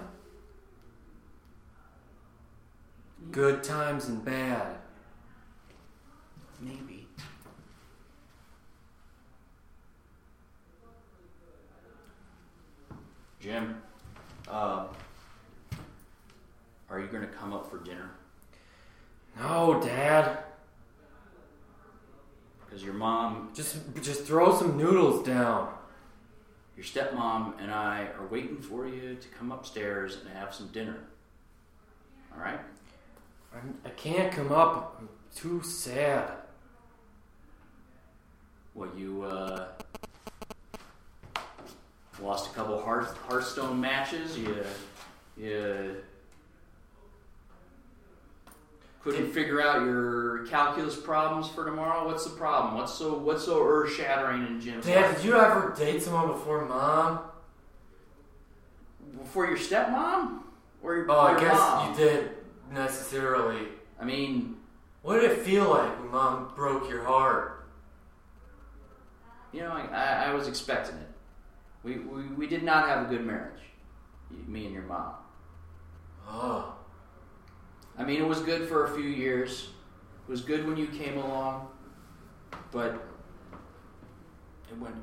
Good 3.32 3.64
times 3.64 4.08
and 4.08 4.24
bad. 4.24 4.78
Maybe. 6.62 7.08
Jim, 13.42 13.82
uh, 14.48 14.88
are 16.90 17.00
you 17.00 17.08
going 17.08 17.22
to 17.22 17.34
come 17.34 17.52
up 17.52 17.70
for 17.70 17.80
dinner? 17.80 18.10
No, 19.38 19.82
Dad. 19.84 20.45
Because 22.76 22.88
your 22.88 22.96
mom, 22.96 23.52
Just 23.54 23.78
just 24.02 24.26
throw 24.26 24.54
some 24.54 24.76
noodles 24.76 25.26
down. 25.26 25.70
your 26.76 26.84
stepmom, 26.84 27.54
and 27.58 27.72
I 27.72 28.08
are 28.20 28.28
waiting 28.30 28.62
for 28.62 28.86
you 28.86 29.16
to 29.16 29.28
come 29.30 29.54
upstairs 29.54 30.18
and 30.18 30.30
have 30.36 30.54
some 30.54 30.68
dinner. 30.74 30.98
All 32.34 32.44
right? 32.44 32.60
I'm, 33.54 33.76
I 33.86 33.90
can't 33.92 34.30
come 34.30 34.52
up. 34.52 34.98
I'm 35.00 35.08
too 35.34 35.64
sad. 35.64 36.30
What 38.74 38.94
you 38.98 39.24
uh, 39.24 39.68
lost 42.22 42.52
a 42.52 42.54
couple 42.56 42.82
Hearth, 42.82 43.16
Hearthstone 43.30 43.80
matches. 43.80 44.38
You 44.38 44.66
you 45.38 45.96
couldn't 49.06 49.32
figure 49.32 49.62
out 49.62 49.86
your 49.86 50.46
calculus 50.48 50.96
problems 50.96 51.48
for 51.48 51.64
tomorrow. 51.64 52.08
What's 52.08 52.24
the 52.24 52.36
problem? 52.36 52.74
What's 52.76 52.94
so 52.96 53.14
what's 53.20 53.46
so 53.46 53.64
earth 53.64 53.94
shattering 53.94 54.48
in 54.48 54.60
Jim's 54.60 54.86
Dad, 54.86 55.06
life? 55.12 55.16
did 55.18 55.26
you 55.26 55.36
ever 55.36 55.74
date 55.78 56.02
someone 56.02 56.28
before 56.30 56.66
Mom? 56.66 57.20
Before 59.20 59.46
your 59.46 59.58
stepmom 59.58 60.40
or 60.82 60.96
your, 60.96 61.06
Oh, 61.12 61.20
I 61.20 61.40
guess 61.40 61.54
mom? 61.58 61.92
you 61.92 61.98
did 61.98 62.30
necessarily. 62.72 63.68
I 64.00 64.06
mean, 64.06 64.58
What 65.04 65.22
did 65.22 65.32
it 65.32 65.40
feel 65.40 65.70
like 65.70 66.00
when 66.00 66.10
Mom 66.12 66.52
broke 66.56 66.90
your 66.90 67.04
heart? 67.04 67.52
you 69.54 69.62
know, 69.62 69.70
I, 69.72 69.86
I, 69.86 70.26
I 70.26 70.34
was 70.34 70.48
expecting 70.50 70.96
it. 70.98 71.08
We, 71.84 72.00
we 72.00 72.24
we 72.30 72.48
did 72.48 72.64
not 72.64 72.90
have 72.90 73.06
a 73.06 73.10
good 73.10 73.26
marriage, 73.26 73.62
me 74.48 74.66
and 74.66 74.74
your 74.74 74.84
mom. 74.84 75.14
Oh, 76.28 76.75
I 77.98 78.04
mean, 78.04 78.22
it 78.22 78.28
was 78.28 78.42
good 78.42 78.68
for 78.68 78.86
a 78.86 78.96
few 78.96 79.10
years. 79.10 79.70
It 80.28 80.32
was 80.32 80.42
good 80.42 80.68
when 80.68 80.76
you 80.76 80.88
came 80.88 81.18
along, 81.18 81.70
but 82.72 82.96
it 84.70 84.78
went 84.80 84.96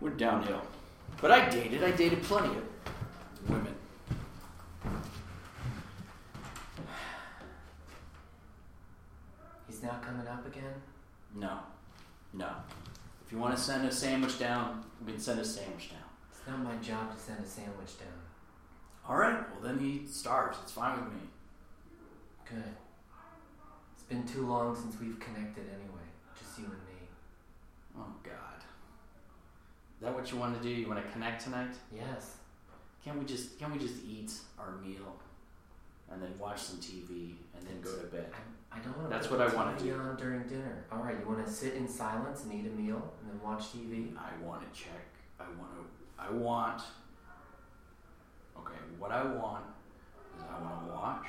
went 0.00 0.16
downhill. 0.16 0.62
But 1.20 1.30
I 1.30 1.48
dated. 1.48 1.82
I 1.82 1.90
dated 1.92 2.22
plenty 2.22 2.56
of 2.56 2.64
women. 3.48 3.74
he's 9.78 9.82
not 9.82 10.02
coming 10.02 10.26
up 10.26 10.46
again. 10.46 10.74
No, 11.34 11.58
no. 12.32 12.50
If 13.24 13.32
you 13.32 13.38
want 13.38 13.56
to 13.56 13.62
send 13.62 13.86
a 13.86 13.92
sandwich 13.92 14.38
down, 14.38 14.84
we 15.04 15.12
can 15.12 15.20
send 15.20 15.40
a 15.40 15.44
sandwich 15.44 15.90
down. 15.90 16.00
It's 16.32 16.40
not 16.46 16.58
my 16.60 16.74
job 16.76 17.14
to 17.14 17.20
send 17.20 17.44
a 17.44 17.46
sandwich 17.46 17.98
down. 17.98 18.08
All 19.08 19.16
right. 19.16 19.38
Well, 19.52 19.60
then 19.62 19.78
he 19.78 20.06
starves. 20.06 20.58
It's 20.62 20.72
fine 20.72 20.96
with 20.96 21.12
me. 21.12 21.20
Good. 22.48 22.64
It's 23.94 24.04
been 24.04 24.26
too 24.26 24.46
long 24.46 24.74
since 24.74 24.98
we've 24.98 25.20
connected 25.20 25.64
anyway. 25.68 26.06
Just 26.38 26.58
you 26.58 26.64
and 26.64 26.72
me. 26.72 27.08
Oh 27.98 28.06
God. 28.22 28.62
Is 29.98 30.02
that 30.02 30.14
what 30.14 30.32
you 30.32 30.38
want 30.38 30.56
to 30.56 30.62
do? 30.62 30.74
You 30.74 30.88
want 30.88 31.04
to 31.04 31.12
connect 31.12 31.44
tonight? 31.44 31.74
Yes. 31.94 32.36
Can 33.04 33.18
we 33.18 33.26
just 33.26 33.58
can 33.58 33.70
we 33.70 33.78
just 33.78 33.96
eat 34.08 34.32
our 34.58 34.76
meal 34.78 35.16
and 36.10 36.22
then 36.22 36.32
watch 36.38 36.60
some 36.60 36.78
TV 36.78 37.34
and 37.54 37.66
then 37.66 37.82
go 37.82 37.94
to 37.96 38.06
bed? 38.06 38.30
I, 38.32 38.78
I 38.78 38.80
don't 38.80 38.96
want 38.96 39.10
to. 39.10 39.14
That's 39.14 39.30
what 39.30 39.42
I 39.42 39.54
wanna 39.54 39.78
do. 39.78 39.92
on 39.94 40.16
during 40.16 40.44
dinner. 40.44 40.84
All 40.90 41.02
right. 41.02 41.16
You 41.20 41.28
want 41.28 41.44
to 41.44 41.52
sit 41.52 41.74
in 41.74 41.86
silence 41.86 42.44
and 42.44 42.54
eat 42.54 42.66
a 42.66 42.74
meal 42.74 43.12
and 43.20 43.30
then 43.30 43.40
watch 43.44 43.64
TV? 43.74 44.16
I 44.16 44.42
want 44.42 44.62
to 44.62 44.80
check. 44.80 45.04
I 45.38 45.44
want 45.58 45.72
to. 45.74 45.84
I 46.18 46.30
want. 46.30 46.82
Okay, 48.58 48.78
what 48.98 49.12
I 49.12 49.22
want 49.22 49.64
is 50.36 50.44
I 50.50 50.62
want 50.62 50.86
to 50.86 50.92
watch 50.92 51.26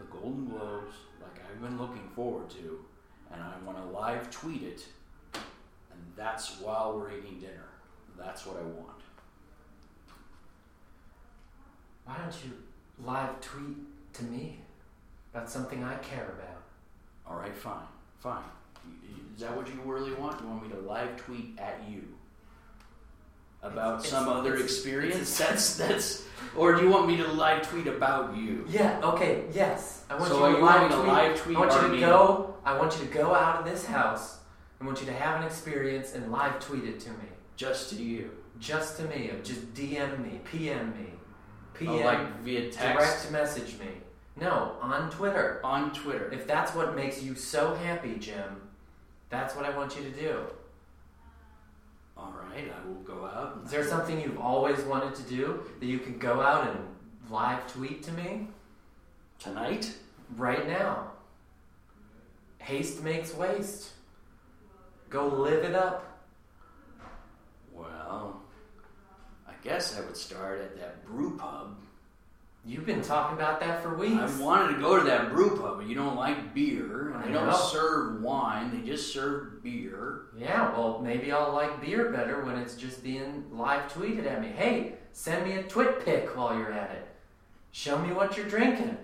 the 0.00 0.06
Golden 0.06 0.46
Globes 0.46 0.94
like 1.20 1.42
I've 1.44 1.60
been 1.60 1.78
looking 1.78 2.08
forward 2.14 2.48
to, 2.50 2.84
and 3.32 3.42
I 3.42 3.52
want 3.64 3.78
to 3.78 3.98
live 3.98 4.30
tweet 4.30 4.62
it, 4.62 4.84
and 5.34 6.00
that's 6.16 6.60
while 6.60 6.96
we're 6.96 7.12
eating 7.12 7.38
dinner. 7.38 7.68
That's 8.18 8.46
what 8.46 8.56
I 8.56 8.62
want. 8.62 9.00
Why 12.04 12.16
don't 12.18 12.34
you 12.44 12.52
live 13.04 13.40
tweet 13.40 13.76
to 14.14 14.24
me 14.24 14.60
about 15.32 15.48
something 15.48 15.84
I 15.84 15.94
care 15.96 16.34
about? 16.38 16.62
All 17.26 17.36
right, 17.36 17.54
fine, 17.54 17.86
fine. 18.18 18.42
Is 19.34 19.42
that 19.42 19.56
what 19.56 19.68
you 19.68 19.80
really 19.84 20.12
want? 20.14 20.40
You 20.40 20.48
want 20.48 20.62
me 20.62 20.68
to 20.70 20.80
live 20.80 21.16
tweet 21.16 21.58
at 21.58 21.82
you 21.88 22.02
about 23.62 23.98
It's- 24.00 24.10
some 24.10 24.24
it's- 24.24 24.36
other 24.38 24.54
it's- 24.54 24.70
experience? 24.70 25.14
it's- 25.16 25.38
that's 25.38 25.76
that's. 25.76 26.24
Or 26.56 26.74
do 26.74 26.82
you 26.82 26.88
want 26.90 27.06
me 27.06 27.16
to 27.18 27.28
live 27.28 27.62
tweet 27.68 27.86
about 27.86 28.36
you? 28.36 28.64
Yeah. 28.68 28.98
Okay. 29.04 29.44
Yes. 29.52 30.04
I 30.10 30.14
want 30.16 30.28
So 30.28 30.38
you 30.38 30.44
are 30.44 30.50
to 30.52 30.56
you 30.58 30.64
live 30.64 30.74
wanting 30.80 30.88
to 30.90 30.96
tweet. 30.96 31.12
live 31.12 31.40
tweet 31.40 31.56
I 31.56 31.60
want 31.60 31.72
you 31.72 31.80
to 31.80 31.88
meeting? 31.88 32.08
go. 32.08 32.54
I 32.64 32.76
want 32.78 32.98
you 32.98 33.06
to 33.06 33.12
go 33.12 33.34
out 33.34 33.58
of 33.60 33.64
this 33.64 33.86
house. 33.86 34.38
I 34.80 34.84
want 34.84 35.00
you 35.00 35.06
to 35.06 35.12
have 35.12 35.40
an 35.40 35.46
experience 35.46 36.14
and 36.14 36.32
live 36.32 36.58
tweet 36.58 36.84
it 36.84 36.98
to 37.00 37.10
me. 37.10 37.28
Just 37.56 37.90
to 37.90 37.96
you. 37.96 38.30
Just 38.58 38.96
to 38.96 39.04
me. 39.04 39.30
Just 39.44 39.72
DM 39.74 40.18
me. 40.22 40.40
PM 40.44 40.90
me. 40.98 41.12
PM. 41.74 41.92
Oh, 41.92 41.96
like 42.04 42.40
via 42.42 42.70
text 42.72 43.28
direct 43.28 43.30
message 43.30 43.78
me. 43.78 44.00
No, 44.36 44.72
on 44.80 45.10
Twitter. 45.10 45.60
on 45.62 45.92
Twitter. 45.92 46.30
If 46.32 46.46
that's 46.46 46.74
what 46.74 46.96
makes 46.96 47.22
you 47.22 47.34
so 47.34 47.74
happy, 47.74 48.16
Jim, 48.16 48.62
that's 49.28 49.54
what 49.54 49.64
I 49.66 49.76
want 49.76 49.96
you 49.96 50.02
to 50.02 50.10
do. 50.10 50.40
All 52.20 52.34
right, 52.52 52.70
I 52.70 52.86
will 52.86 53.02
go 53.02 53.24
out. 53.24 53.62
Is 53.64 53.70
there 53.70 53.86
something 53.86 54.20
you've 54.20 54.38
always 54.38 54.80
wanted 54.82 55.14
to 55.14 55.22
do 55.22 55.62
that 55.80 55.86
you 55.86 55.98
can 55.98 56.18
go 56.18 56.40
out 56.40 56.68
and 56.68 56.78
live 57.30 57.66
tweet 57.72 58.02
to 58.04 58.12
me 58.12 58.48
tonight? 59.38 59.90
right 60.36 60.66
now? 60.66 61.12
Haste 62.58 63.02
makes 63.02 63.34
waste. 63.34 63.90
Go 65.08 65.26
live 65.26 65.64
it 65.64 65.74
up. 65.74 66.22
Well, 67.72 68.42
I 69.48 69.52
guess 69.62 69.98
I 69.98 70.02
would 70.02 70.16
start 70.16 70.60
at 70.60 70.76
that 70.78 71.04
brew 71.04 71.36
pub. 71.36 71.76
You've 72.64 72.84
been 72.84 73.00
talking 73.00 73.38
about 73.38 73.58
that 73.60 73.82
for 73.82 73.94
weeks. 73.94 74.38
I 74.38 74.42
wanted 74.42 74.74
to 74.74 74.80
go 74.80 74.98
to 74.98 75.04
that 75.06 75.30
brew 75.30 75.56
pub, 75.58 75.78
but 75.78 75.86
you 75.86 75.94
don't 75.94 76.16
like 76.16 76.54
beer, 76.54 77.08
and 77.08 77.16
I 77.16 77.26
they 77.26 77.32
don't 77.32 77.46
know. 77.46 77.56
serve 77.56 78.20
wine. 78.20 78.70
They 78.70 78.86
just 78.86 79.12
serve 79.12 79.62
beer. 79.62 80.22
Yeah, 80.36 80.70
well, 80.72 81.00
maybe 81.02 81.32
I'll 81.32 81.52
like 81.52 81.80
beer 81.80 82.10
better 82.10 82.44
when 82.44 82.58
it's 82.58 82.74
just 82.74 83.02
being 83.02 83.44
live 83.50 83.90
tweeted 83.92 84.26
at 84.26 84.42
me. 84.42 84.48
Hey, 84.48 84.94
send 85.12 85.46
me 85.46 85.54
a 85.54 85.62
twit 85.62 86.04
pic 86.04 86.36
while 86.36 86.56
you're 86.56 86.72
at 86.72 86.90
it. 86.90 87.08
Show 87.72 87.98
me 87.98 88.12
what 88.12 88.36
you're 88.36 88.48
drinking. 88.48 88.98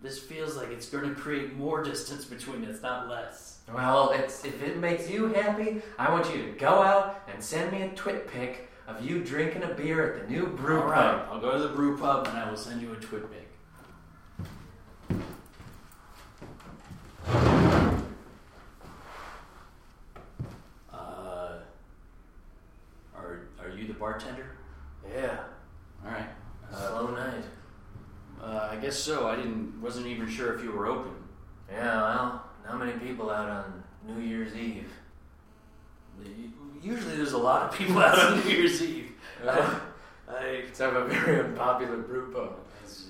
This 0.00 0.18
feels 0.18 0.56
like 0.56 0.70
it's 0.70 0.88
going 0.88 1.08
to 1.08 1.20
create 1.20 1.56
more 1.56 1.82
distance 1.82 2.24
between 2.24 2.64
us, 2.64 2.82
not 2.82 3.08
less. 3.08 3.58
Well, 3.72 4.10
it's 4.10 4.44
if 4.44 4.62
it 4.62 4.78
makes 4.78 5.10
you 5.10 5.26
happy, 5.32 5.82
I 5.98 6.10
want 6.10 6.32
you 6.34 6.44
to 6.44 6.50
go 6.52 6.82
out 6.82 7.22
and 7.32 7.42
send 7.42 7.72
me 7.72 7.82
a 7.82 7.88
twit 7.90 8.28
pic 8.28 8.67
of 8.88 9.04
you 9.04 9.22
drinking 9.22 9.62
a 9.62 9.68
beer 9.68 10.14
at 10.14 10.22
the 10.26 10.32
new 10.32 10.46
brew 10.46 10.78
All 10.78 10.82
pub. 10.82 10.90
right, 10.92 11.26
I'll 11.30 11.40
go 11.40 11.52
to 11.52 11.58
the 11.68 11.74
brew 11.74 11.96
pub 11.98 12.26
and 12.26 12.36
I 12.38 12.48
will 12.48 12.56
send 12.56 12.80
you 12.82 12.92
a 12.92 12.96
twit 12.96 13.30
pic. 13.30 13.44
Uh, 20.92 21.58
are 23.14 23.40
are 23.60 23.68
you 23.76 23.86
the 23.86 23.94
bartender? 23.94 24.46
Yeah, 25.14 25.38
All 26.04 26.10
right. 26.12 26.28
Uh, 26.72 26.88
slow 26.88 27.06
night. 27.14 27.44
uh, 28.42 28.68
I 28.72 28.76
guess 28.76 28.96
so. 28.98 29.26
I 29.28 29.36
didn't 29.36 29.80
wasn't 29.80 30.06
even 30.06 30.28
sure 30.28 30.54
if 30.54 30.62
you 30.62 30.72
were 30.72 30.86
open. 30.86 31.12
Yeah, 31.70 31.96
well, 32.02 32.44
not 32.66 32.78
many 32.78 32.92
people 32.98 33.30
out 33.30 33.48
on 33.48 33.82
New 34.06 34.20
Year's 34.22 34.54
Eve. 34.54 34.90
Usually, 36.82 37.16
there's 37.16 37.32
a 37.32 37.38
lot 37.38 37.62
of 37.62 37.78
people 37.78 37.98
out 37.98 38.18
on 38.18 38.40
New 38.44 38.50
Year's 38.50 38.82
Eve. 38.82 39.12
Uh, 39.44 39.78
I, 40.28 40.62
I 40.78 40.82
have 40.82 40.94
a 40.96 41.04
very 41.06 41.40
unpopular 41.40 41.98
brew 41.98 42.32
pub. 42.32 42.56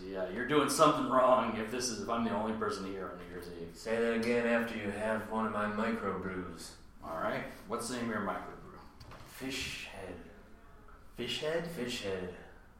Yeah, 0.07 0.29
you're 0.35 0.49
doing 0.49 0.69
something 0.71 1.09
wrong 1.11 1.57
if 1.59 1.71
this 1.71 1.89
is 1.89 2.03
if 2.03 2.09
I'm 2.09 2.25
the 2.25 2.31
only 2.35 2.53
person 2.55 2.87
here 2.87 3.11
on 3.13 3.19
New 3.19 3.33
Year's 3.33 3.47
Eve. 3.61 3.69
Say 3.75 3.97
that 3.97 4.15
again 4.15 4.47
after 4.47 4.77
you 4.77 4.91
have 4.91 5.31
one 5.31 5.47
of 5.47 5.53
my 5.53 5.67
micro 5.67 6.19
brews. 6.19 6.73
All 7.05 7.19
right. 7.23 7.45
What's 7.69 7.89
the 7.89 7.97
name 7.97 8.05
of 8.07 8.11
your 8.11 8.21
microbrew? 8.21 8.79
Fish 9.33 9.89
head. 9.93 10.15
Fish 11.17 11.41
head. 11.41 11.67
Fish 11.67 12.03
head. 12.03 12.35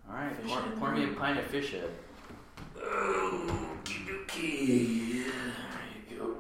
All 0.09 0.17
right. 0.17 0.35
Fish 0.37 0.51
Pour, 0.51 0.63
pour 0.79 0.91
me 0.93 1.05
a 1.05 1.09
pint 1.09 1.39
of 1.39 1.45
fish 1.47 1.73
head. 1.73 1.91
Oh, 2.81 3.69
Okay. 4.23 4.67
There 4.67 5.33
you 6.11 6.19
go. 6.19 6.37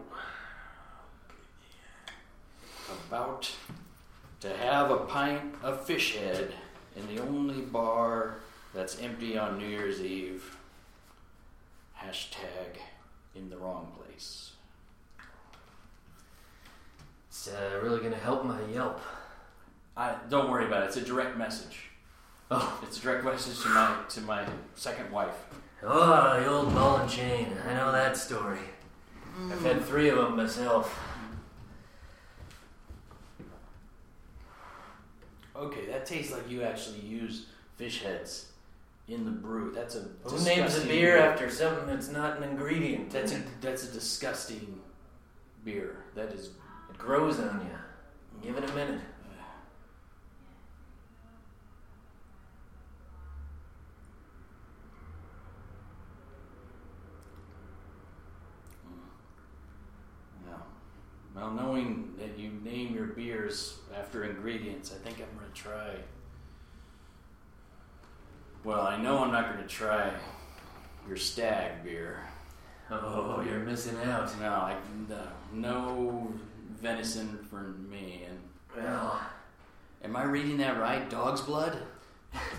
About 3.08 3.50
to 4.40 4.56
have 4.56 4.90
a 4.90 4.98
pint 4.98 5.42
of 5.62 5.84
fish 5.84 6.16
head 6.16 6.52
in 6.96 7.14
the 7.14 7.20
only 7.22 7.60
bar 7.62 8.36
that's 8.74 9.00
empty 9.00 9.36
on 9.38 9.58
New 9.58 9.66
Year's 9.66 10.00
Eve. 10.00 10.56
Hashtag 12.00 12.78
in 13.34 13.50
the 13.50 13.56
wrong 13.56 13.92
place. 13.98 14.52
It's 17.28 17.48
uh, 17.48 17.80
really 17.82 18.00
gonna 18.00 18.16
help 18.16 18.44
my 18.44 18.58
Yelp. 18.72 19.00
I 19.96 20.14
don't 20.30 20.50
worry 20.50 20.66
about 20.66 20.84
it. 20.84 20.86
It's 20.86 20.96
a 20.96 21.00
direct 21.02 21.36
message. 21.36 21.80
Oh, 22.50 22.80
It's 22.82 22.98
a 22.98 23.02
direct 23.02 23.24
message 23.24 23.60
to 23.62 23.68
my 23.68 23.96
to 24.08 24.20
my 24.22 24.46
second 24.74 25.10
wife. 25.10 25.34
oh, 25.82 26.40
the 26.40 26.46
old 26.48 26.72
ball 26.74 26.96
and 26.98 27.10
chain. 27.10 27.48
I 27.68 27.74
know 27.74 27.92
that 27.92 28.16
story. 28.16 28.58
I've 29.50 29.62
had 29.62 29.84
three 29.84 30.08
of 30.08 30.16
them 30.16 30.36
myself. 30.36 30.98
Okay, 35.58 35.86
that 35.86 36.06
tastes 36.06 36.32
like 36.32 36.48
you 36.48 36.62
actually 36.62 37.00
use 37.00 37.46
fish 37.76 38.02
heads 38.02 38.52
in 39.08 39.24
the 39.24 39.30
brew. 39.30 39.72
That's 39.74 39.96
a 39.96 40.04
Who 40.24 40.44
names 40.44 40.76
a 40.76 40.86
beer 40.86 41.18
after 41.18 41.50
something 41.50 41.86
that's 41.86 42.08
not 42.08 42.36
an 42.36 42.44
ingredient? 42.44 43.10
That's 43.10 43.32
a 43.32 43.42
that's 43.60 43.84
a 43.88 43.92
disgusting 43.92 44.80
beer. 45.64 46.04
That 46.14 46.32
is 46.32 46.50
It 46.90 46.98
grows 46.98 47.40
on 47.40 47.60
you. 47.60 48.46
Give 48.48 48.56
it 48.56 48.70
a 48.70 48.72
minute. 48.74 49.00
Mm. 58.86 58.98
yeah. 60.46 60.54
Well, 61.34 61.50
knowing 61.50 62.14
that 62.18 62.38
you 62.38 62.50
name 62.62 62.94
your 62.94 63.06
beers 63.06 63.78
after 63.98 64.24
ingredients, 64.24 64.92
I 64.94 65.02
think 65.02 65.18
I'm 65.18 65.36
gonna 65.38 65.47
try. 65.58 65.90
Well, 68.64 68.82
I 68.82 68.96
know 68.96 69.18
I'm 69.18 69.32
not 69.32 69.52
gonna 69.52 69.66
try 69.66 70.12
your 71.06 71.16
stag 71.16 71.82
beer. 71.82 72.20
Oh, 72.90 73.42
you're 73.46 73.58
missing 73.58 73.96
out. 74.04 74.38
No, 74.40 74.48
I, 74.50 74.76
no, 75.08 75.18
no 75.52 76.32
venison 76.80 77.38
for 77.50 77.74
me. 77.90 78.24
And 78.28 78.38
Well, 78.76 79.20
am 80.02 80.16
I 80.16 80.24
reading 80.24 80.58
that 80.58 80.78
right? 80.78 81.08
Dog's 81.10 81.40
blood. 81.40 81.78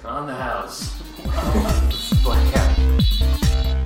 on 0.04 0.28
the 0.28 0.36
house. 0.36 1.00
Blackout. 2.24 3.79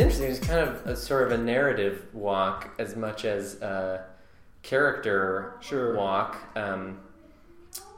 Interesting. 0.00 0.26
It 0.26 0.30
was 0.30 0.38
kind 0.40 0.60
of 0.60 0.86
a 0.86 0.96
sort 0.96 1.30
of 1.30 1.38
a 1.38 1.42
narrative 1.42 2.06
walk 2.12 2.70
as 2.78 2.96
much 2.96 3.24
as 3.24 3.60
a 3.62 4.04
character 4.62 5.54
Sure. 5.60 5.94
walk. 5.94 6.36
Um, 6.56 7.00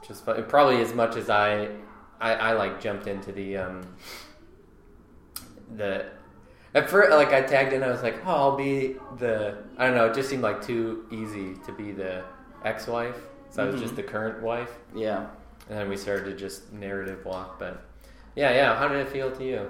just 0.07 0.25
probably 0.25 0.81
as 0.81 0.93
much 0.93 1.15
as 1.15 1.29
I, 1.29 1.69
I, 2.19 2.33
I 2.33 2.53
like 2.53 2.81
jumped 2.81 3.07
into 3.07 3.31
the 3.31 3.57
um, 3.57 3.95
the 5.75 6.05
at 6.75 6.89
first 6.89 7.11
like 7.11 7.31
I 7.33 7.41
tagged 7.41 7.73
in. 7.73 7.83
I 7.83 7.89
was 7.89 8.03
like, 8.03 8.17
oh, 8.25 8.31
I'll 8.31 8.55
be 8.57 8.95
the 9.17 9.57
I 9.77 9.87
don't 9.87 9.95
know. 9.95 10.05
It 10.07 10.13
just 10.13 10.29
seemed 10.29 10.43
like 10.43 10.65
too 10.65 11.05
easy 11.11 11.55
to 11.65 11.71
be 11.71 11.91
the 11.91 12.23
ex-wife. 12.65 13.15
So 13.49 13.63
I 13.63 13.67
was 13.69 13.79
just 13.79 13.93
Mhm. 13.93 13.97
the 13.97 14.03
current 14.03 14.41
wife, 14.41 14.71
Yeah. 14.95 15.27
and 15.69 15.77
then 15.77 15.87
we 15.87 15.95
started 15.95 16.25
to 16.25 16.35
just 16.35 16.73
narrative 16.73 17.23
walk. 17.23 17.59
But 17.59 17.81
yeah, 18.35 18.51
yeah. 18.51 18.75
How 18.75 18.87
did 18.87 18.97
it 18.97 19.09
feel 19.09 19.29
to 19.31 19.43
you? 19.43 19.69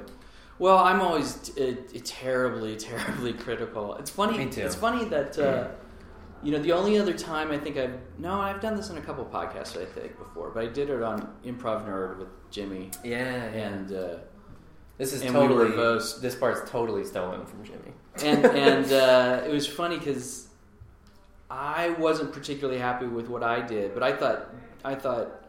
Well, 0.63 0.77
I'm 0.77 1.01
always 1.01 1.33
t- 1.35 1.61
uh, 1.61 1.99
terribly, 2.05 2.75
terribly 2.89 3.33
critical. 3.33 3.95
It's 3.95 4.09
funny. 4.09 4.37
Me 4.37 4.49
too. 4.49 4.61
It's 4.61 4.75
funny 4.75 5.03
that 5.09 5.37
uh, 5.37 5.67
you 6.41 6.53
know 6.53 6.59
the 6.59 6.71
only 6.71 6.97
other 6.97 7.11
time 7.11 7.51
I 7.51 7.57
think 7.57 7.75
I've 7.75 7.99
no, 8.17 8.39
I've 8.39 8.61
done 8.61 8.77
this 8.77 8.89
in 8.89 8.97
a 8.97 9.01
couple 9.01 9.25
podcasts 9.25 9.75
I 9.75 9.83
think 9.83 10.17
before, 10.17 10.51
but 10.51 10.63
I 10.63 10.67
did 10.67 10.89
it 10.89 11.03
on 11.03 11.35
Improv 11.43 11.85
Nerd 11.85 12.17
with 12.17 12.29
Jimmy, 12.49 12.91
Yeah, 13.03 13.43
and 13.65 13.91
uh, 13.91 14.15
this 14.97 15.11
is 15.11 15.21
and 15.21 15.33
we 15.33 15.41
totally 15.41 15.71
both- 15.75 16.21
this 16.21 16.33
part's 16.33 16.71
totally 16.71 17.03
stolen 17.03 17.45
from 17.45 17.65
Jimmy. 17.65 17.91
and 18.23 18.45
and 18.69 18.93
uh, 18.93 19.41
it 19.45 19.51
was 19.51 19.67
funny 19.67 19.97
because 19.97 20.47
I 21.49 21.89
wasn't 21.89 22.31
particularly 22.31 22.79
happy 22.79 23.07
with 23.07 23.27
what 23.27 23.43
I 23.43 23.59
did, 23.59 23.93
but 23.93 24.01
I 24.01 24.13
thought 24.15 24.49
I 24.85 24.95
thought 24.95 25.43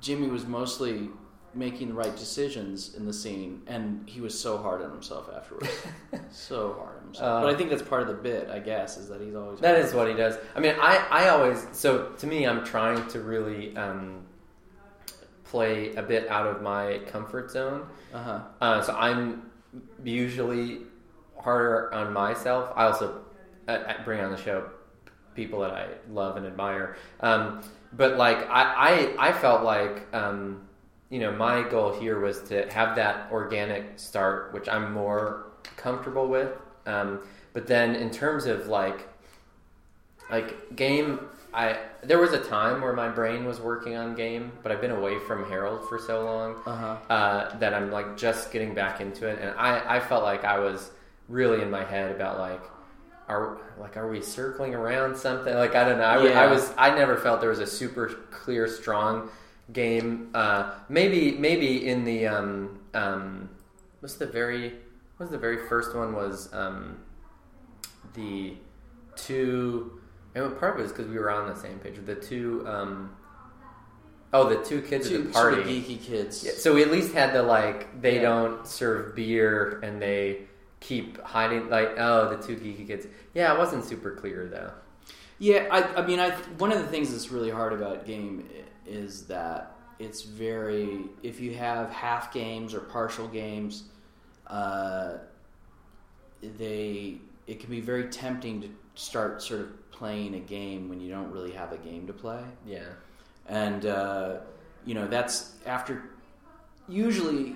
Jimmy 0.00 0.28
was 0.28 0.46
mostly 0.46 1.10
making 1.54 1.88
the 1.88 1.94
right 1.94 2.14
decisions 2.16 2.94
in 2.94 3.06
the 3.06 3.12
scene, 3.12 3.62
and 3.66 4.08
he 4.08 4.20
was 4.20 4.38
so 4.38 4.58
hard 4.58 4.82
on 4.82 4.90
himself 4.90 5.28
afterwards, 5.34 5.68
so 6.30 6.74
hard 6.74 6.98
on 6.98 7.04
himself. 7.06 7.26
Uh, 7.26 7.40
but 7.46 7.54
I 7.54 7.56
think 7.56 7.70
that's 7.70 7.82
part 7.82 8.02
of 8.02 8.08
the 8.08 8.14
bit, 8.14 8.48
I 8.48 8.60
guess, 8.60 8.96
is 8.96 9.08
that 9.08 9.20
he's 9.20 9.34
always 9.34 9.60
That 9.60 9.76
is 9.76 9.92
what 9.92 10.08
he 10.08 10.14
does. 10.14 10.38
I 10.54 10.60
mean, 10.60 10.74
I, 10.80 11.04
I 11.10 11.28
always 11.28 11.66
so 11.72 12.12
to 12.18 12.26
me, 12.26 12.46
I'm 12.46 12.64
trying 12.64 13.06
to 13.08 13.20
really 13.20 13.76
um, 13.76 14.22
play 15.44 15.94
a 15.94 16.02
bit 16.02 16.28
out 16.28 16.46
of 16.46 16.62
my 16.62 17.00
comfort 17.06 17.50
zone. 17.50 17.86
uh 18.14 18.22
huh. 18.22 18.40
Uh, 18.60 18.82
so 18.82 18.94
I'm 18.94 19.50
usually 20.04 20.82
harder 21.36 21.92
on 21.92 22.12
myself. 22.12 22.72
I 22.76 22.84
also 22.84 23.22
I, 23.66 23.76
I 23.76 23.96
bring 24.04 24.20
on 24.20 24.30
the 24.30 24.36
show 24.40 24.70
people 25.34 25.60
that 25.60 25.72
I 25.72 25.86
love 26.10 26.36
and 26.36 26.46
admire. 26.46 26.96
Um, 27.20 27.62
but 27.92 28.16
like 28.16 28.38
I, 28.48 29.14
I, 29.18 29.28
I 29.28 29.32
felt 29.32 29.64
like 29.64 30.06
um, 30.14 30.68
you 31.10 31.18
know 31.20 31.32
my 31.32 31.62
goal 31.68 31.92
here 32.00 32.20
was 32.20 32.40
to 32.48 32.70
have 32.72 32.96
that 32.96 33.30
organic 33.32 33.98
start, 33.98 34.52
which 34.54 34.68
I'm 34.68 34.92
more 34.92 35.46
comfortable 35.76 36.26
with. 36.28 36.50
Um, 36.86 37.20
but 37.52 37.66
then 37.66 37.94
in 37.96 38.10
terms 38.10 38.46
of 38.46 38.68
like 38.68 39.08
like 40.30 40.76
game 40.76 41.20
I 41.52 41.78
there 42.04 42.18
was 42.18 42.32
a 42.32 42.38
time 42.38 42.80
where 42.80 42.92
my 42.92 43.08
brain 43.08 43.44
was 43.44 43.60
working 43.60 43.96
on 43.96 44.14
game, 44.14 44.52
but 44.62 44.70
I've 44.70 44.80
been 44.80 44.92
away 44.92 45.18
from 45.18 45.48
Harold 45.48 45.88
for 45.88 45.98
so 45.98 46.24
long 46.24 46.56
Uh 46.64 46.76
huh. 46.76 46.96
uh, 47.12 47.58
that 47.58 47.74
I'm 47.74 47.90
like 47.90 48.16
just 48.16 48.52
getting 48.52 48.72
back 48.74 49.00
into 49.00 49.26
it, 49.26 49.38
and 49.40 49.50
I, 49.58 49.96
I 49.96 50.00
felt 50.00 50.22
like 50.22 50.44
I 50.44 50.60
was 50.60 50.90
really 51.28 51.60
in 51.62 51.70
my 51.70 51.84
head 51.84 52.12
about 52.14 52.38
like 52.38 52.60
are 53.28 53.58
like 53.78 53.96
are 53.96 54.08
we 54.08 54.20
circling 54.22 54.74
around 54.74 55.16
something 55.16 55.54
like 55.54 55.74
I 55.74 55.84
don't 55.88 55.98
know 55.98 56.04
I, 56.04 56.22
Yeah. 56.24 56.50
was 56.50 56.72
I 56.78 56.90
never 56.94 57.16
felt 57.16 57.40
there 57.40 57.50
was 57.50 57.60
a 57.60 57.66
super 57.66 58.08
clear 58.30 58.66
strong 58.68 59.28
game 59.72 60.30
uh, 60.34 60.72
maybe 60.88 61.32
maybe 61.32 61.86
in 61.88 62.04
the 62.04 62.26
um, 62.26 62.80
um, 62.94 63.48
what's 64.00 64.14
the 64.16 64.26
very 64.26 64.74
was 65.18 65.30
the 65.30 65.38
very 65.38 65.66
first 65.68 65.94
one 65.94 66.14
was 66.14 66.52
um, 66.54 66.98
the 68.14 68.54
two 69.16 70.00
and 70.34 70.44
what 70.44 70.58
part 70.58 70.74
of 70.74 70.80
it 70.80 70.84
is 70.84 70.92
because 70.92 71.08
we 71.08 71.18
were 71.18 71.30
on 71.30 71.48
the 71.48 71.54
same 71.56 71.78
page 71.78 71.94
the 72.04 72.14
two 72.14 72.64
um, 72.66 73.14
oh 74.32 74.48
the 74.48 74.62
two 74.64 74.80
kids 74.80 75.10
at 75.10 75.24
the 75.24 75.30
party 75.30 75.62
geeky 75.62 76.00
kids. 76.02 76.42
yeah, 76.44 76.52
so 76.56 76.74
we 76.74 76.82
at 76.82 76.90
least 76.90 77.12
had 77.12 77.34
the 77.34 77.42
like 77.42 78.00
they 78.00 78.16
Yeah. 78.16 78.22
don't 78.22 78.66
serve 78.66 79.14
beer 79.14 79.80
and 79.82 80.00
they 80.00 80.42
keep 80.80 81.20
hiding 81.22 81.68
like 81.68 81.94
oh 81.98 82.34
the 82.34 82.42
two 82.42 82.56
geeky 82.56 82.86
kids. 82.86 83.06
Yeah, 83.34 83.52
it 83.52 83.58
wasn't 83.58 83.84
super 83.84 84.12
clear 84.12 84.48
though. 84.48 84.72
Yeah, 85.38 85.68
I, 85.70 86.02
I 86.02 86.06
mean, 86.06 86.20
I 86.20 86.30
one 86.58 86.70
of 86.72 86.78
the 86.78 86.86
things 86.88 87.10
that's 87.12 87.30
really 87.30 87.50
hard 87.50 87.72
about 87.72 88.06
game 88.06 88.46
is 88.86 89.26
that 89.26 89.72
it's 89.98 90.22
very 90.22 91.00
if 91.22 91.40
you 91.40 91.54
have 91.54 91.90
half 91.90 92.32
games 92.32 92.74
or 92.74 92.80
partial 92.80 93.28
games, 93.28 93.84
uh, 94.46 95.14
they 96.58 97.18
it 97.46 97.60
can 97.60 97.70
be 97.70 97.80
very 97.80 98.04
tempting 98.08 98.60
to 98.62 98.68
start 98.94 99.42
sort 99.42 99.60
of 99.60 99.90
playing 99.90 100.34
a 100.34 100.40
game 100.40 100.88
when 100.88 101.00
you 101.00 101.10
don't 101.10 101.30
really 101.30 101.52
have 101.52 101.72
a 101.72 101.78
game 101.78 102.06
to 102.06 102.12
play, 102.12 102.42
Yeah. 102.66 102.84
and 103.48 103.84
uh, 103.86 104.38
you 104.86 104.94
know 104.94 105.06
that's 105.06 105.52
after 105.66 106.10
usually 106.88 107.54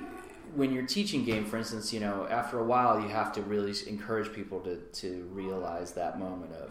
when 0.55 0.73
you're 0.73 0.87
teaching 0.87 1.25
game, 1.25 1.45
for 1.45 1.57
instance, 1.57 1.93
you 1.93 1.99
know, 1.99 2.29
after 2.31 2.61
a 2.61 2.65
while, 2.65 3.01
you 3.01 3.09
have 3.09 3.33
to 3.33 3.43
really 3.43 3.75
encourage 3.89 4.33
people 4.33 4.61
to, 4.61 4.77
to 4.93 5.29
realize 5.33 5.93
that 5.93 6.19
moment 6.19 6.53
of, 6.53 6.71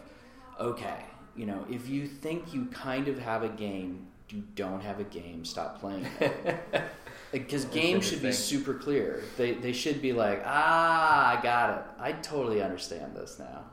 okay, 0.59 1.03
you 1.35 1.45
know, 1.45 1.65
if 1.69 1.89
you 1.89 2.07
think 2.07 2.53
you 2.53 2.65
kind 2.67 3.09
of 3.09 3.19
have 3.19 3.43
a 3.43 3.49
game, 3.49 4.07
you 4.30 4.43
don't 4.55 4.82
have 4.82 4.99
a 4.99 5.03
game, 5.03 5.45
stop 5.45 5.80
playing. 5.80 6.07
Because 7.34 7.63
That's 7.63 7.76
games 7.76 8.07
should 8.07 8.21
be 8.21 8.32
super 8.32 8.76
clear. 8.76 9.24
They, 9.38 9.53
they 9.53 9.74
should 9.74 10.03
be 10.03 10.13
like, 10.13 10.43
ah, 10.45 11.36
I 11.36 11.41
got 11.41 11.80
it. 11.80 11.84
I 11.99 12.11
totally 12.11 12.61
understand 12.61 13.15
this 13.15 13.39
now. 13.39 13.63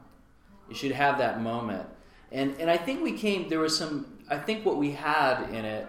You 0.71 0.75
should 0.75 0.93
have 0.93 1.19
that 1.19 1.43
moment. 1.43 1.87
and 2.33 2.59
and 2.59 2.71
I 2.71 2.79
think 2.79 3.03
we 3.03 3.13
came. 3.13 3.51
There 3.51 3.59
was 3.59 3.77
some. 3.77 4.19
I 4.31 4.39
think 4.39 4.65
what 4.65 4.77
we 4.79 4.93
had 4.93 5.43
in 5.51 5.67
it, 5.67 5.87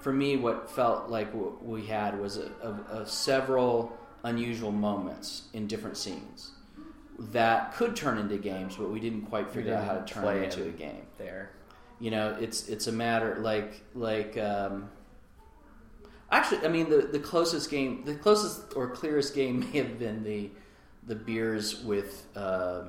for 0.00 0.12
me, 0.12 0.36
what 0.36 0.68
felt 0.68 1.08
like 1.08 1.32
what 1.32 1.64
we 1.64 1.86
had 1.86 2.18
was 2.18 2.38
a, 2.38 2.50
a, 2.62 3.02
a 3.02 3.06
several 3.06 3.96
unusual 4.24 4.72
moments 4.72 5.44
in 5.52 5.68
different 5.68 5.96
scenes 5.96 6.50
that 7.18 7.72
could 7.74 7.94
turn 7.94 8.18
into 8.18 8.36
games, 8.36 8.76
but 8.76 8.90
we 8.90 8.98
didn't 8.98 9.26
quite 9.26 9.48
figure 9.50 9.74
out 9.74 9.84
how 9.84 9.94
to 9.94 10.04
turn 10.04 10.36
it 10.38 10.44
into 10.44 10.64
a 10.64 10.72
game. 10.72 11.02
There. 11.18 11.50
You 11.98 12.10
know, 12.10 12.36
it's 12.40 12.68
it's 12.68 12.86
a 12.86 12.92
matter 12.92 13.38
like 13.40 13.82
like. 13.94 14.36
Um, 14.36 14.90
actually, 16.30 16.64
I 16.64 16.68
mean, 16.68 16.90
the 16.90 16.98
the 17.10 17.18
closest 17.18 17.70
game, 17.70 18.04
the 18.04 18.14
closest 18.14 18.74
or 18.76 18.88
clearest 18.88 19.34
game 19.34 19.60
may 19.72 19.78
have 19.78 19.98
been 19.98 20.22
the 20.22 20.50
the 21.06 21.14
beers 21.14 21.82
with. 21.82 22.26
Uh, 22.36 22.84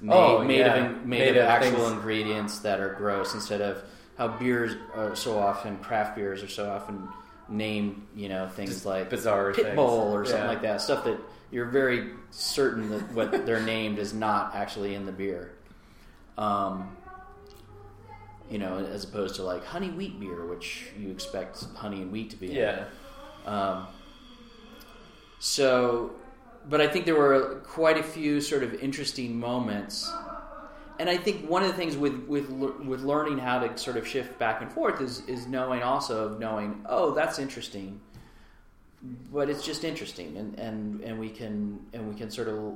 made, 0.00 0.14
Oh, 0.14 0.44
made 0.44 0.58
yeah. 0.60 0.74
of 0.86 1.04
made, 1.06 1.18
Made 1.18 1.36
of 1.36 1.44
of 1.44 1.50
actual 1.50 1.78
things- 1.80 1.92
ingredients 1.92 2.58
that 2.60 2.80
are 2.80 2.94
gross 2.94 3.34
instead 3.34 3.60
of 3.60 3.82
how 4.16 4.28
beers 4.28 4.76
are 4.94 5.14
so 5.16 5.38
often 5.38 5.76
craft 5.78 6.16
beers 6.16 6.42
are 6.42 6.48
so 6.48 6.68
often 6.70 7.08
named 7.48 8.06
you 8.14 8.28
know 8.28 8.46
things 8.48 8.70
Just 8.70 8.86
like 8.86 9.10
bizarre 9.10 9.52
pit 9.52 9.64
things. 9.64 9.76
bull 9.76 10.12
or 10.14 10.24
something 10.24 10.42
Yeah. 10.44 10.48
like 10.48 10.62
that 10.62 10.80
stuff 10.80 11.02
that 11.04 11.18
you're 11.50 11.66
very 11.66 12.10
certain 12.30 12.90
that 12.90 13.10
what 13.12 13.44
they're 13.46 13.60
named 13.76 13.98
is 13.98 14.12
not 14.14 14.54
actually 14.54 14.94
in 14.94 15.04
the 15.06 15.12
beer 15.12 15.52
um, 16.36 16.96
you 18.50 18.58
know 18.58 18.78
as 18.78 19.04
opposed 19.04 19.34
to 19.36 19.42
like 19.42 19.64
honey 19.64 19.90
wheat 19.90 20.18
beer 20.20 20.44
which 20.46 20.86
you 20.98 21.10
expect 21.10 21.64
honey 21.76 22.02
and 22.02 22.10
wheat 22.10 22.30
to 22.30 22.36
be 22.36 22.48
Yeah. 22.48 22.84
um, 23.46 23.86
so, 25.40 26.10
but 26.68 26.80
I 26.80 26.88
think 26.88 27.04
there 27.06 27.14
were 27.14 27.60
quite 27.64 27.96
a 27.96 28.02
few 28.02 28.40
sort 28.40 28.62
of 28.62 28.74
interesting 28.82 29.38
moments, 29.38 30.10
and 30.98 31.08
I 31.08 31.16
think 31.16 31.48
one 31.48 31.62
of 31.62 31.68
the 31.68 31.76
things 31.76 31.96
with 31.96 32.24
with 32.26 32.50
with 32.50 33.02
learning 33.02 33.38
how 33.38 33.60
to 33.60 33.78
sort 33.78 33.96
of 33.96 34.06
shift 34.06 34.38
back 34.38 34.60
and 34.62 34.72
forth 34.72 35.00
is 35.00 35.20
is 35.28 35.46
knowing 35.46 35.82
also 35.82 36.24
of 36.26 36.40
knowing 36.40 36.84
oh 36.86 37.12
that's 37.14 37.38
interesting, 37.38 38.00
but 39.32 39.48
it's 39.48 39.64
just 39.64 39.84
interesting, 39.84 40.36
and 40.36 40.58
and 40.58 41.00
and 41.02 41.18
we 41.20 41.30
can 41.30 41.78
and 41.92 42.08
we 42.08 42.14
can 42.16 42.30
sort 42.30 42.48
of 42.48 42.74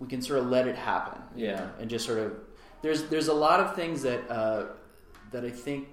we 0.00 0.08
can 0.08 0.20
sort 0.20 0.40
of 0.40 0.46
let 0.46 0.66
it 0.66 0.76
happen, 0.76 1.20
you 1.36 1.46
Yeah. 1.46 1.56
know, 1.56 1.70
and 1.80 1.88
just 1.90 2.04
sort 2.06 2.18
of 2.18 2.32
there's 2.82 3.04
there's 3.04 3.28
a 3.28 3.34
lot 3.34 3.60
of 3.60 3.76
things 3.76 4.02
that 4.02 4.28
uh, 4.28 4.64
that 5.30 5.44
I 5.44 5.50
think. 5.50 5.88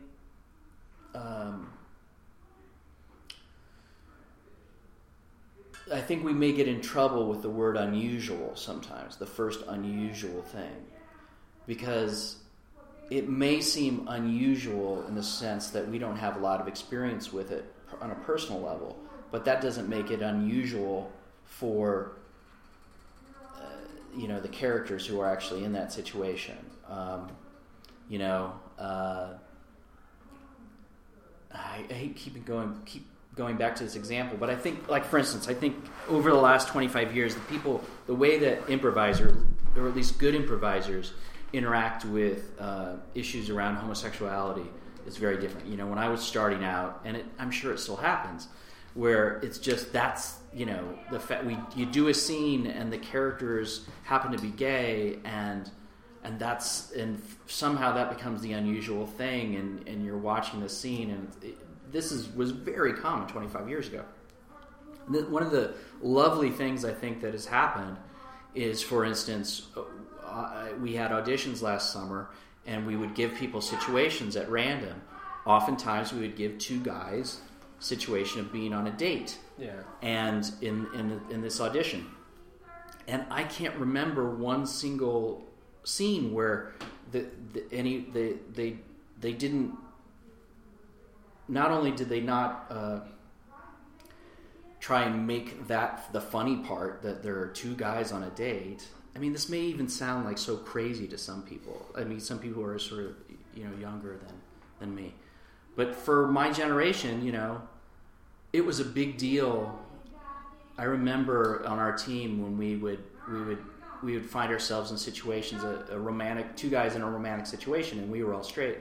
Um, 1.14 1.72
I 5.94 6.02
think 6.02 6.24
we 6.24 6.34
may 6.34 6.52
get 6.52 6.68
in 6.68 6.82
trouble 6.82 7.28
with 7.30 7.42
the 7.42 7.50
word 7.50 7.78
unusual 7.78 8.56
sometimes, 8.56 9.18
the 9.18 9.26
first 9.26 9.64
unusual 9.68 10.42
thing, 10.42 10.86
because 11.68 12.38
it 13.12 13.30
may 13.30 13.62
seem 13.62 14.08
unusual 14.08 15.06
in 15.08 15.14
the 15.14 15.24
sense 15.24 15.70
that 15.70 15.88
we 15.88 16.00
don't 16.00 16.18
have 16.18 16.38
a 16.38 16.40
lot 16.40 16.60
of 16.60 16.68
experience 16.68 17.32
with 17.32 17.52
it 17.52 17.72
on 18.02 18.12
a 18.12 18.16
personal 18.16 18.62
level, 18.62 18.98
but 19.32 19.46
that 19.46 19.62
doesn't 19.62 19.88
make 19.88 20.10
it 20.10 20.22
unusual 20.22 21.12
for 21.46 22.14
uh, 23.56 23.62
you 24.16 24.28
know 24.28 24.40
the 24.40 24.48
characters 24.48 25.06
who 25.06 25.20
are 25.20 25.32
actually 25.32 25.64
in 25.64 25.74
that 25.74 25.94
situation. 25.94 26.58
Um, 26.90 27.30
you 28.10 28.18
know, 28.18 28.54
uh, 28.80 29.34
I, 31.54 31.86
I 31.90 31.94
hate 31.94 32.16
keeping 32.16 32.44
going, 32.44 32.82
keep 32.86 33.06
going 33.36 33.58
back 33.58 33.76
to 33.76 33.84
this 33.84 33.96
example, 33.96 34.38
but 34.40 34.50
I 34.50 34.56
think, 34.56 34.88
like 34.88 35.06
for 35.06 35.18
instance, 35.18 35.48
I 35.48 35.54
think 35.54 35.76
over 36.08 36.30
the 36.30 36.38
last 36.38 36.68
twenty 36.70 36.88
five 36.88 37.16
years, 37.16 37.36
the 37.36 37.42
people, 37.42 37.84
the 38.08 38.16
way 38.16 38.40
that 38.40 38.70
improviser, 38.70 39.38
or 39.76 39.88
at 39.88 39.96
least 39.96 40.20
good 40.20 40.36
improvisers, 40.36 41.14
interact 41.54 42.06
with 42.06 42.52
uh, 42.60 42.96
issues 43.14 43.50
around 43.50 43.76
homosexuality 43.76 44.70
is 45.06 45.18
very 45.18 45.38
different. 45.38 45.68
You 45.68 45.78
know, 45.78 45.88
when 45.88 46.00
I 46.00 46.10
was 46.10 46.22
starting 46.22 46.64
out, 46.64 47.02
and 47.06 47.18
it, 47.18 47.26
I'm 47.40 47.52
sure 47.52 47.74
it 47.74 47.80
still 47.80 47.98
happens, 47.98 48.48
where 48.94 49.40
it's 49.44 49.60
just 49.60 49.94
that's 49.94 50.38
you 50.54 50.66
know 50.66 50.98
the 51.12 51.20
fa- 51.20 51.44
we 51.46 51.58
you 51.76 51.86
do 51.86 52.08
a 52.08 52.14
scene 52.14 52.68
and 52.68 52.92
the 52.92 52.98
characters 52.98 53.86
happen 54.04 54.32
to 54.32 54.38
be 54.38 54.50
gay 54.50 55.20
and 55.26 55.70
and 56.26 56.40
that's 56.40 56.92
and 56.94 57.22
somehow 57.46 57.94
that 57.94 58.10
becomes 58.10 58.42
the 58.42 58.54
unusual 58.54 59.06
thing 59.06 59.56
and 59.56 59.88
and 59.88 60.04
you're 60.06 60.18
watching 60.18 60.60
the 60.60 60.70
scene 60.70 61.12
and 61.12 61.32
it, 61.44 61.56
this 61.92 62.12
is 62.12 62.28
was 62.36 62.52
very 62.52 62.94
common 62.94 63.28
25 63.28 63.70
years 63.70 63.88
ago. 63.88 64.04
One 65.08 65.44
of 65.44 65.52
the 65.52 65.76
lovely 66.02 66.50
things 66.50 66.84
i 66.84 66.92
think 66.92 67.22
that 67.22 67.34
has 67.34 67.46
happened 67.46 67.98
is 68.56 68.82
for 68.82 69.06
instance 69.06 69.68
uh, 70.26 70.68
we 70.82 70.94
had 70.96 71.12
auditions 71.12 71.62
last 71.62 71.94
summer 71.94 72.30
and 72.66 72.86
we 72.88 72.96
would 72.96 73.14
give 73.14 73.36
people 73.36 73.62
situations 73.62 74.36
at 74.36 74.50
random. 74.50 75.00
Oftentimes 75.46 76.12
we 76.12 76.22
would 76.22 76.36
give 76.36 76.58
two 76.58 76.80
guys 76.80 77.40
situation 77.80 78.40
of 78.40 78.52
being 78.52 78.74
on 78.74 78.88
a 78.88 78.92
date 78.92 79.38
Yeah. 79.60 79.74
and 80.02 80.44
in, 80.62 80.88
in 80.96 81.22
in 81.30 81.42
this 81.42 81.62
audition. 81.62 82.08
And 83.08 83.24
i 83.30 83.44
can't 83.44 83.76
remember 83.76 84.24
one 84.52 84.66
single 84.66 85.46
scene 85.86 86.34
where 86.34 86.74
the, 87.12 87.26
the 87.54 87.64
any 87.72 88.00
they 88.14 88.34
they 88.54 88.78
they 89.20 89.34
didn't 89.34 89.74
not 91.48 91.72
only 91.72 91.92
did 91.92 92.10
they 92.10 92.22
not 92.22 92.66
uh, 92.70 93.00
try 94.80 95.04
and 95.04 95.26
make 95.28 95.68
that 95.68 96.12
the 96.12 96.22
funny 96.22 96.58
part 96.58 97.02
that 97.04 97.24
there 97.24 97.40
are 97.40 97.48
two 97.48 97.76
guys 97.76 98.12
on 98.12 98.24
a 98.24 98.30
date 98.32 98.88
i 99.16 99.20
mean 99.20 99.32
this 99.32 99.48
may 99.50 99.62
even 99.62 99.88
sound 99.88 100.26
like 100.26 100.38
so 100.38 100.58
crazy 100.58 101.08
to 101.08 101.18
some 101.18 101.42
people 101.44 101.86
i 101.96 102.04
mean 102.04 102.20
some 102.20 102.40
people 102.40 102.64
are 102.64 102.78
sort 102.80 103.06
of 103.06 103.16
you 103.54 103.64
know 103.64 103.76
younger 103.80 104.18
than 104.18 104.36
than 104.80 104.96
me 104.96 105.14
but 105.76 105.96
for 105.96 106.28
my 106.28 106.52
generation 106.52 107.26
you 107.26 107.32
know 107.32 107.62
it 108.56 108.66
was 108.66 108.80
a 108.80 108.86
big 108.86 109.18
deal. 109.18 109.78
I 110.78 110.84
remember 110.84 111.66
on 111.68 111.78
our 111.78 111.92
team 111.92 112.42
when 112.42 112.58
we 112.58 112.78
would 112.78 113.04
we 113.30 113.42
would 113.44 113.75
we 114.04 114.14
would 114.14 114.26
find 114.26 114.52
ourselves 114.52 114.92
in 114.92 114.98
situations 114.98 115.64
a, 115.64 115.86
a 115.92 116.00
romantic 116.00 116.56
two 116.56 116.70
guys 116.70 116.96
in 116.96 117.02
a 117.02 117.10
romantic 117.10 117.48
situation 117.48 118.00
and 118.00 118.12
we 118.12 118.24
were 118.24 118.34
all 118.34 118.44
straight, 118.44 118.78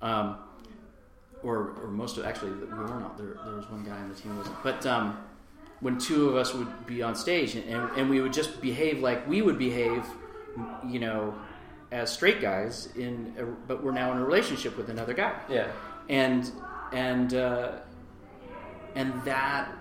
um, 0.00 0.36
or 1.42 1.74
or 1.82 1.88
most 1.88 2.18
of 2.18 2.24
actually 2.24 2.52
we 2.52 2.66
were 2.66 3.00
not. 3.00 3.16
There, 3.18 3.36
there 3.44 3.54
was 3.56 3.68
one 3.70 3.84
guy 3.84 3.96
on 3.96 4.08
the 4.08 4.14
team 4.14 4.36
wasn't, 4.36 4.62
but 4.62 4.84
um, 4.86 5.18
when 5.80 5.98
two 5.98 6.28
of 6.28 6.36
us 6.36 6.54
would 6.54 6.86
be 6.86 7.02
on 7.02 7.14
stage 7.16 7.56
and, 7.56 7.90
and, 7.96 8.08
we 8.08 8.20
would 8.20 8.32
just 8.32 8.60
behave 8.60 9.00
like 9.00 9.26
we 9.28 9.42
would 9.42 9.58
behave, 9.58 10.04
you 10.88 11.00
know, 11.00 11.34
as 11.90 12.08
straight 12.12 12.40
guys 12.40 12.88
in, 12.94 13.34
a, 13.36 13.44
but 13.44 13.82
we're 13.82 13.90
now 13.90 14.12
in 14.12 14.18
a 14.18 14.24
relationship 14.24 14.76
with 14.76 14.88
another 14.90 15.12
guy 15.12 15.34
Yeah. 15.48 15.66
and 16.08 16.50
and 16.92 17.34
uh, 17.34 17.72
and 18.94 19.12
that 19.24 19.72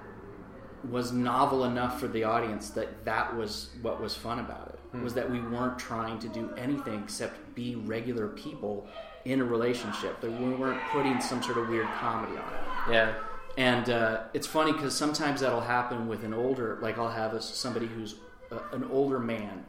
was 0.90 1.12
novel 1.12 1.66
enough 1.66 2.00
for 2.00 2.08
the 2.08 2.24
audience 2.24 2.70
that 2.72 3.06
that 3.06 3.36
was 3.36 3.70
what 3.82 4.02
was 4.02 4.16
fun 4.16 4.40
about 4.40 4.70
it 4.94 5.02
was 5.02 5.14
that 5.14 5.30
we 5.30 5.40
weren't 5.40 5.80
trying 5.80 6.20
to 6.20 6.28
do 6.28 6.52
anything 6.58 7.02
except 7.04 7.56
be 7.56 7.76
regular 7.76 8.28
people 8.28 8.88
in 9.26 9.40
a 9.40 9.44
relationship 9.44 10.20
that 10.20 10.32
we 10.32 10.50
weren't 10.50 10.82
putting 10.92 11.22
some 11.22 11.42
sort 11.42 11.58
of 11.58 11.70
weird 11.70 11.88
comedy 12.00 12.34
on 12.34 12.44
it. 12.44 12.92
Yeah. 12.94 13.14
and 13.58 13.90
uh, 13.90 14.24
it's 14.34 14.48
funny 14.48 14.72
because 14.72 14.96
sometimes 14.96 15.42
that'll 15.42 15.62
happen 15.62 16.08
with 16.08 16.24
an 16.24 16.34
older, 16.34 16.78
like 16.82 16.98
I'll 16.98 17.10
have 17.10 17.34
a, 17.34 17.42
somebody 17.42 17.86
who's 17.86 18.16
uh, 18.52 18.60
an 18.74 18.84
older 18.86 19.20
man, 19.20 19.66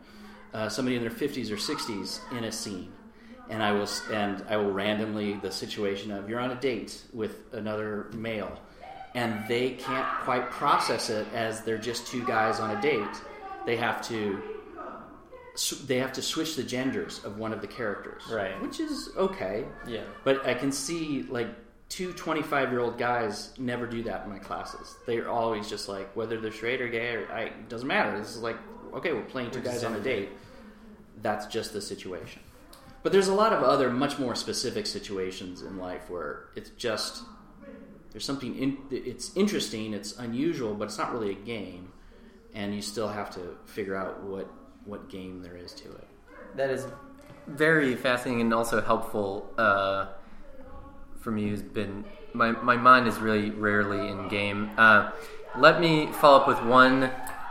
uh, 0.55 0.69
somebody 0.69 0.97
in 0.97 1.03
their 1.03 1.11
fifties 1.11 1.51
or 1.51 1.59
sixties 1.59 2.21
in 2.33 2.45
a 2.45 2.53
scene, 2.53 2.93
and 3.49 3.63
I 3.63 3.73
will 3.73 3.89
and 4.11 4.45
I 4.49 4.57
will 4.57 4.73
randomly 4.73 5.35
the 5.35 5.51
situation 5.53 6.11
of 6.11 6.29
you're 6.29 6.41
on 6.41 6.51
a 6.51 6.61
date 6.61 7.03
with 7.13 7.53
another 7.53 8.09
male, 8.13 8.59
and 9.15 9.47
they 9.49 9.71
can't 9.71 10.07
quite 10.23 10.51
process 10.51 11.11
it 11.11 11.27
as 11.35 11.63
they're 11.63 11.79
just 11.79 12.07
two 12.07 12.25
guys 12.25 12.61
on 12.61 12.77
a 12.77 12.81
date. 12.81 13.07
They 13.67 13.77
have 13.77 14.03
to. 14.09 14.43
They 15.87 15.99
have 15.99 16.15
to 16.15 16.23
switch 16.23 16.57
the 16.57 16.63
genders 16.63 17.23
of 17.25 17.37
one 17.37 17.53
of 17.53 17.61
the 17.61 17.67
characters, 17.67 18.23
Right. 18.31 18.61
Which 18.63 18.81
is 18.81 19.11
okay, 19.19 19.67
Yeah. 19.87 20.05
but 20.25 20.47
I 20.47 20.55
can 20.55 20.73
see 20.73 21.27
like 21.29 21.49
two 21.91 22.15
25 22.15 22.71
year 22.71 22.81
old 22.81 22.97
guys 22.97 23.53
never 23.59 23.87
do 23.87 24.03
that 24.05 24.25
in 24.25 24.31
my 24.31 24.39
classes. 24.39 24.97
They're 25.07 25.29
always 25.29 25.69
just 25.69 25.91
like, 25.91 26.17
whether 26.17 26.41
they're 26.41 26.53
straight 26.53 26.81
or 26.81 26.89
gay, 26.89 27.17
or 27.17 27.31
I, 27.31 27.41
it 27.43 27.69
doesn't 27.69 27.87
matter. 27.87 28.19
This 28.19 28.31
is 28.35 28.39
like, 28.39 28.57
okay, 28.95 29.13
we're 29.13 29.21
playing 29.25 29.51
two 29.51 29.59
We're 29.59 29.67
guys 29.67 29.85
on 29.85 29.95
a 29.95 30.01
date. 30.01 30.31
That's 31.21 31.45
just 31.47 31.75
the 31.75 31.83
situation. 31.83 32.41
But 33.03 33.13
there's 33.13 33.29
a 33.29 33.35
lot 33.35 33.53
of 33.53 33.63
other, 33.63 33.91
much 33.91 34.19
more 34.19 34.35
specific 34.35 34.87
situations 34.87 35.61
in 35.61 35.77
life 35.77 36.09
where 36.09 36.45
it's 36.57 36.71
just, 36.71 37.25
there's 38.13 38.25
something, 38.25 38.55
in, 38.57 38.79
it's 38.91 39.35
interesting, 39.37 39.95
it's 39.95 40.17
unusual, 40.19 40.75
but 40.75 40.85
it's 40.85 40.99
not 40.99 41.13
really 41.13 41.31
a 41.31 41.35
game. 41.35 41.93
And 42.55 42.75
you 42.75 42.83
still 42.83 43.09
have 43.09 43.31
to 43.35 43.57
figure 43.65 43.97
out 43.97 44.23
what, 44.23 44.47
what 44.85 45.09
game 45.09 45.43
there 45.43 45.57
is 45.57 45.73
to 45.73 45.85
it. 45.91 46.07
That 46.57 46.71
is 46.71 46.87
very 47.47 47.97
fascinating 47.97 48.43
and 48.43 48.53
also 48.55 48.81
helpful 48.83 49.51
uh, 49.57 50.09
for 51.21 51.31
me. 51.31 51.49
Has 51.51 51.63
been 51.63 52.05
my 52.35 52.53
my 52.53 52.77
mind 52.77 53.09
is 53.09 53.17
really 53.19 53.51
rarely 53.51 54.09
in 54.11 54.29
game. 54.29 54.71
Uh, 54.77 55.13
let 55.57 55.81
me 55.81 56.09
follow 56.21 56.41
up 56.41 56.49
with 56.49 56.63
one. 56.65 57.05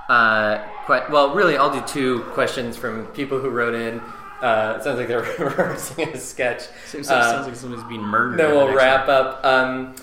Uh, 0.08 0.68
que- 0.86 1.06
well, 1.12 1.34
really, 1.34 1.58
I'll 1.58 1.74
do 1.74 1.82
two 1.88 2.20
questions 2.34 2.78
from 2.78 3.08
people 3.08 3.40
who 3.40 3.50
wrote 3.50 3.74
in. 3.74 4.00
Uh, 4.42 4.76
it 4.80 4.84
sounds 4.84 4.98
like 5.00 5.08
they're 5.08 5.22
rehearsing 5.40 6.10
a 6.10 6.18
sketch. 6.20 6.64
Seems 6.86 7.10
Uh, 7.10 7.16
like, 7.16 7.24
sounds 7.24 7.48
like 7.48 7.56
somebody's 7.56 7.86
being 7.86 8.02
murdered. 8.02 8.40
Then 8.40 8.52
we'll 8.52 8.74
wrap 8.74 9.08
up. 9.08 9.44
Um, 9.46 9.96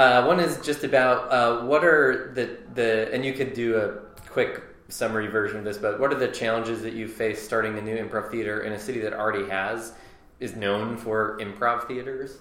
uh, 0.00 0.24
one 0.24 0.40
is 0.40 0.58
just 0.62 0.82
about 0.82 1.30
uh, 1.30 1.62
what 1.66 1.84
are 1.84 2.32
the 2.34 2.56
the 2.74 3.12
and 3.12 3.22
you 3.22 3.34
could 3.34 3.52
do 3.52 3.76
a 3.76 3.98
quick 4.30 4.62
summary 4.88 5.26
version 5.26 5.58
of 5.58 5.64
this, 5.64 5.76
but 5.76 6.00
what 6.00 6.10
are 6.10 6.18
the 6.18 6.28
challenges 6.28 6.80
that 6.80 6.94
you 6.94 7.06
face 7.06 7.42
starting 7.42 7.76
a 7.76 7.82
new 7.82 7.96
improv 7.96 8.30
theater 8.30 8.62
in 8.62 8.72
a 8.72 8.80
city 8.80 9.00
that 9.00 9.12
already 9.12 9.46
has 9.50 9.92
is 10.38 10.56
known 10.56 10.96
for 10.96 11.38
improv 11.38 11.86
theaters? 11.86 12.38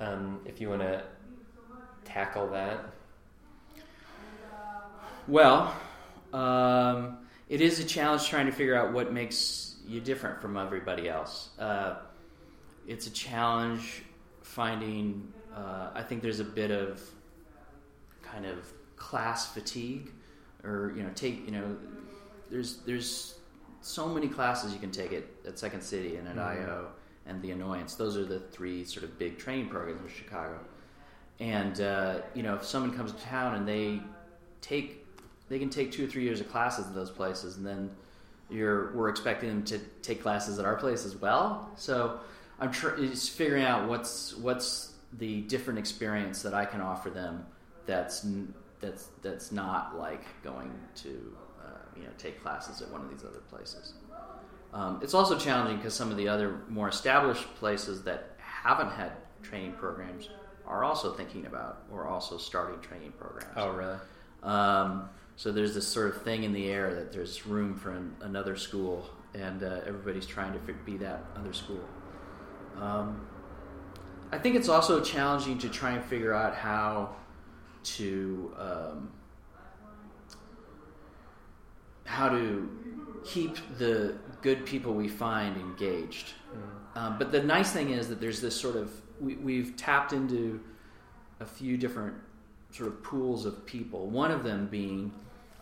Um, 0.00 0.40
if 0.46 0.58
you 0.58 0.70
want 0.70 0.80
to 0.82 1.04
tackle 2.06 2.48
that, 2.52 2.80
Well, 5.28 5.76
um, 6.32 7.18
it 7.50 7.60
is 7.60 7.78
a 7.78 7.84
challenge 7.84 8.26
trying 8.26 8.46
to 8.46 8.52
figure 8.52 8.74
out 8.74 8.94
what 8.94 9.12
makes 9.12 9.76
you 9.86 10.00
different 10.00 10.40
from 10.40 10.56
everybody 10.56 11.10
else. 11.10 11.50
Uh, 11.58 11.96
it's 12.86 13.06
a 13.06 13.10
challenge 13.10 14.02
finding. 14.42 15.30
Uh, 15.56 15.88
I 15.94 16.02
think 16.02 16.22
there's 16.22 16.40
a 16.40 16.44
bit 16.44 16.70
of 16.70 17.00
kind 18.22 18.44
of 18.44 18.70
class 18.96 19.52
fatigue, 19.52 20.10
or 20.64 20.92
you 20.94 21.02
know, 21.02 21.10
take 21.14 21.44
you 21.46 21.52
know, 21.52 21.76
there's 22.50 22.78
there's 22.78 23.38
so 23.80 24.08
many 24.08 24.28
classes 24.28 24.72
you 24.72 24.78
can 24.78 24.90
take 24.90 25.12
at, 25.12 25.24
at 25.46 25.58
Second 25.58 25.80
City 25.82 26.16
and 26.16 26.28
at 26.28 26.36
Mhm. 26.36 26.44
IO 26.62 26.88
and 27.26 27.40
the 27.40 27.52
Annoyance. 27.52 27.94
Those 27.94 28.16
are 28.16 28.24
the 28.24 28.40
three 28.40 28.84
sort 28.84 29.04
of 29.04 29.18
big 29.18 29.38
training 29.38 29.68
programs 29.68 30.02
in 30.02 30.08
Chicago. 30.08 30.58
And 31.40 31.80
uh, 31.80 32.20
you 32.34 32.42
know, 32.42 32.54
if 32.56 32.64
someone 32.64 32.94
comes 32.96 33.12
to 33.12 33.18
town 33.22 33.54
and 33.54 33.66
they 33.66 34.02
take 34.60 35.04
they 35.48 35.58
can 35.58 35.70
take 35.70 35.92
two 35.92 36.04
or 36.04 36.08
three 36.08 36.24
years 36.24 36.40
of 36.40 36.50
classes 36.50 36.86
in 36.86 36.94
those 36.94 37.10
places, 37.10 37.56
and 37.56 37.64
then 37.66 37.90
you're 38.50 38.92
we're 38.92 39.08
expecting 39.08 39.48
them 39.48 39.62
to 39.64 39.78
take 40.02 40.20
classes 40.22 40.58
at 40.58 40.64
our 40.66 40.76
place 40.76 41.06
as 41.06 41.16
well. 41.16 41.70
So 41.76 42.20
I'm 42.60 42.72
tr- 42.72 42.96
figuring 43.14 43.64
out 43.64 43.88
what's 43.88 44.34
what's 44.36 44.92
the 45.14 45.42
different 45.42 45.78
experience 45.78 46.42
that 46.42 46.54
I 46.54 46.64
can 46.64 46.80
offer 46.80 47.10
them 47.10 47.46
that's 47.86 48.26
that's 48.80 49.08
that's 49.22 49.52
not 49.52 49.98
like 49.98 50.24
going 50.42 50.72
to 50.96 51.36
uh, 51.64 51.78
you 51.96 52.02
know 52.02 52.10
take 52.18 52.42
classes 52.42 52.82
at 52.82 52.90
one 52.90 53.00
of 53.00 53.10
these 53.10 53.24
other 53.24 53.40
places. 53.50 53.94
Um, 54.72 55.00
it's 55.02 55.14
also 55.14 55.38
challenging 55.38 55.76
because 55.76 55.94
some 55.94 56.10
of 56.10 56.16
the 56.16 56.28
other 56.28 56.60
more 56.68 56.88
established 56.88 57.46
places 57.54 58.02
that 58.02 58.36
haven't 58.38 58.90
had 58.90 59.12
training 59.42 59.72
programs 59.74 60.28
are 60.66 60.82
also 60.82 61.12
thinking 61.12 61.46
about 61.46 61.84
or 61.90 62.06
also 62.06 62.36
starting 62.36 62.80
training 62.80 63.12
programs. 63.18 63.54
oh 63.56 63.70
really? 63.70 63.96
Um, 64.42 65.08
so 65.36 65.52
there's 65.52 65.74
this 65.74 65.86
sort 65.86 66.14
of 66.14 66.22
thing 66.22 66.44
in 66.44 66.52
the 66.52 66.68
air 66.70 66.94
that 66.94 67.12
there's 67.12 67.46
room 67.46 67.74
for 67.74 67.90
an, 67.90 68.16
another 68.22 68.56
school, 68.56 69.08
and 69.34 69.62
uh, 69.62 69.80
everybody's 69.86 70.26
trying 70.26 70.52
to 70.54 70.58
be 70.58 70.96
that 70.96 71.24
other 71.36 71.52
school. 71.52 71.84
Um, 72.80 73.26
I 74.32 74.38
think 74.38 74.56
it's 74.56 74.68
also 74.68 75.00
challenging 75.00 75.58
to 75.58 75.68
try 75.68 75.92
and 75.92 76.04
figure 76.04 76.34
out 76.34 76.54
how 76.54 77.16
to 77.84 78.54
um, 78.58 79.10
how 82.04 82.28
to 82.28 82.68
keep 83.24 83.56
the 83.78 84.16
good 84.42 84.64
people 84.66 84.94
we 84.94 85.08
find 85.08 85.56
engaged. 85.56 86.32
Um, 86.94 87.18
but 87.18 87.30
the 87.30 87.42
nice 87.42 87.72
thing 87.72 87.90
is 87.90 88.08
that 88.08 88.20
there's 88.20 88.40
this 88.40 88.58
sort 88.58 88.76
of 88.76 88.90
we, 89.20 89.34
we've 89.36 89.76
tapped 89.76 90.12
into 90.12 90.60
a 91.40 91.46
few 91.46 91.76
different 91.76 92.14
sort 92.70 92.88
of 92.88 93.02
pools 93.02 93.46
of 93.46 93.64
people. 93.66 94.08
One 94.08 94.30
of 94.30 94.42
them 94.42 94.66
being 94.66 95.12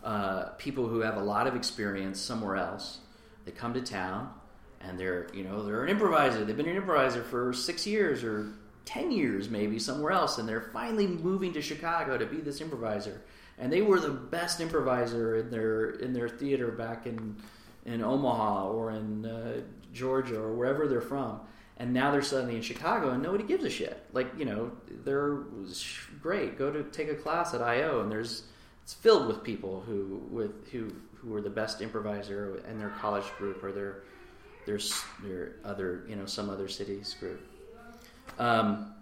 uh, 0.03 0.49
people 0.57 0.87
who 0.87 0.99
have 1.01 1.17
a 1.17 1.23
lot 1.23 1.47
of 1.47 1.55
experience 1.55 2.19
somewhere 2.19 2.55
else. 2.55 2.99
They 3.45 3.51
come 3.51 3.73
to 3.73 3.81
town 3.81 4.33
and 4.87 4.99
they're 4.99 5.27
you 5.33 5.43
know 5.43 5.63
they're 5.63 5.83
an 5.83 5.89
improviser. 5.89 6.43
They've 6.45 6.57
been 6.57 6.67
an 6.67 6.75
improviser 6.75 7.23
for 7.23 7.53
six 7.53 7.85
years 7.85 8.23
or 8.23 8.47
ten 8.85 9.11
years 9.11 9.49
maybe 9.49 9.79
somewhere 9.79 10.11
else, 10.11 10.37
and 10.37 10.47
they're 10.47 10.69
finally 10.73 11.07
moving 11.07 11.53
to 11.53 11.61
Chicago 11.61 12.17
to 12.17 12.25
be 12.25 12.37
this 12.37 12.61
improviser. 12.61 13.21
And 13.57 13.71
they 13.71 13.81
were 13.81 13.99
the 13.99 14.09
best 14.09 14.59
improviser 14.59 15.37
in 15.37 15.49
their 15.49 15.91
in 15.91 16.13
their 16.13 16.29
theater 16.29 16.71
back 16.71 17.05
in 17.05 17.35
in 17.85 18.01
Omaha 18.01 18.69
or 18.69 18.91
in 18.91 19.25
uh, 19.25 19.61
Georgia 19.93 20.39
or 20.39 20.53
wherever 20.53 20.87
they're 20.87 21.01
from. 21.01 21.41
And 21.77 21.93
now 21.93 22.11
they're 22.11 22.21
suddenly 22.21 22.55
in 22.55 22.61
Chicago 22.61 23.11
and 23.11 23.21
nobody 23.21 23.43
gives 23.43 23.63
a 23.63 23.69
shit. 23.69 24.05
Like, 24.13 24.27
you 24.37 24.45
know, 24.45 24.71
they're 25.03 25.43
great. 26.21 26.57
Go 26.57 26.71
to 26.71 26.83
take 26.83 27.09
a 27.09 27.15
class 27.15 27.53
at 27.53 27.61
IO 27.61 28.01
and 28.01 28.11
there's 28.11 28.43
it's 28.83 28.93
filled 28.93 29.27
with 29.27 29.43
people 29.43 29.81
who 29.85 30.21
with 30.29 30.69
who 30.71 30.91
who 31.15 31.33
are 31.35 31.41
the 31.41 31.49
best 31.49 31.81
improviser 31.81 32.63
in 32.69 32.77
their 32.77 32.91
college 33.01 33.25
group 33.37 33.63
or 33.63 33.71
their 33.71 34.03
their 34.65 34.75
s- 34.75 35.03
their 35.23 35.53
other, 35.63 36.03
you 36.07 36.15
know, 36.15 36.25
some 36.25 36.49
other 36.49 36.67
cities 36.67 37.15
group. 37.19 37.41
Um, 38.39 38.93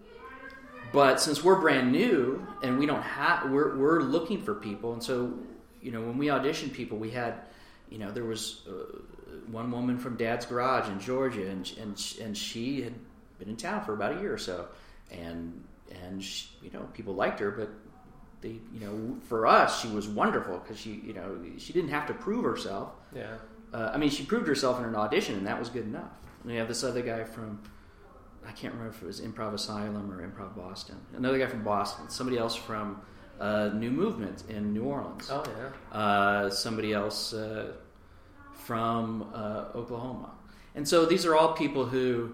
but 0.91 1.19
since 1.19 1.43
we're 1.43 1.59
brand 1.59 1.91
new 1.91 2.45
and 2.61 2.77
we 2.77 2.85
don't 2.85 3.01
have, 3.01 3.49
we're, 3.49 3.75
we're 3.77 4.01
looking 4.01 4.41
for 4.41 4.53
people. 4.53 4.93
And 4.93 5.01
so, 5.01 5.33
you 5.81 5.91
know, 5.91 6.01
when 6.01 6.17
we 6.17 6.27
auditioned 6.27 6.73
people, 6.73 6.97
we 6.97 7.09
had, 7.09 7.33
you 7.89 7.97
know, 7.97 8.11
there 8.11 8.25
was 8.25 8.61
uh, 8.67 8.97
one 9.49 9.71
woman 9.71 9.97
from 9.97 10.15
Dad's 10.17 10.45
Garage 10.45 10.87
in 10.89 10.99
Georgia, 10.99 11.49
and 11.49 11.71
and 11.79 12.15
and 12.21 12.37
she 12.37 12.81
had 12.81 12.93
been 13.39 13.49
in 13.49 13.55
town 13.57 13.83
for 13.83 13.93
about 13.93 14.17
a 14.17 14.21
year 14.21 14.33
or 14.33 14.37
so, 14.37 14.67
and 15.11 15.63
and 16.03 16.23
she, 16.23 16.47
you 16.61 16.69
know, 16.71 16.87
people 16.93 17.13
liked 17.15 17.39
her, 17.39 17.51
but 17.51 17.69
they, 18.41 18.59
you 18.73 18.79
know, 18.79 19.17
for 19.27 19.45
us, 19.47 19.81
she 19.81 19.87
was 19.89 20.07
wonderful 20.07 20.59
because 20.59 20.77
she, 20.79 21.01
you 21.05 21.13
know, 21.13 21.37
she 21.57 21.73
didn't 21.73 21.89
have 21.91 22.07
to 22.07 22.13
prove 22.13 22.43
herself. 22.43 22.89
Yeah. 23.15 23.35
Uh, 23.73 23.91
I 23.93 23.97
mean, 23.97 24.09
she 24.09 24.23
proved 24.23 24.47
herself 24.47 24.79
in 24.79 24.85
an 24.85 24.95
audition, 24.95 25.35
and 25.35 25.47
that 25.47 25.59
was 25.59 25.69
good 25.69 25.85
enough. 25.85 26.11
And 26.43 26.51
we 26.51 26.57
have 26.57 26.67
this 26.67 26.83
other 26.83 27.01
guy 27.01 27.23
from, 27.23 27.61
I 28.45 28.51
can't 28.51 28.73
remember 28.73 28.95
if 28.95 29.01
it 29.01 29.05
was 29.05 29.19
Improv 29.21 29.53
Asylum 29.53 30.11
or 30.11 30.27
Improv 30.27 30.55
Boston. 30.55 30.97
Another 31.15 31.39
guy 31.39 31.47
from 31.47 31.63
Boston. 31.63 32.09
Somebody 32.09 32.37
else 32.37 32.55
from 32.55 33.01
uh, 33.39 33.69
New 33.73 33.89
Movement 33.89 34.43
in 34.49 34.73
New 34.73 34.83
Orleans. 34.83 35.29
Oh 35.31 35.43
yeah. 35.47 35.97
Uh, 35.97 36.49
somebody 36.49 36.93
else 36.93 37.33
uh, 37.33 37.73
from 38.53 39.29
uh, 39.33 39.65
Oklahoma. 39.75 40.31
And 40.75 40.87
so 40.87 41.05
these 41.05 41.25
are 41.25 41.35
all 41.35 41.53
people 41.53 41.85
who, 41.85 42.33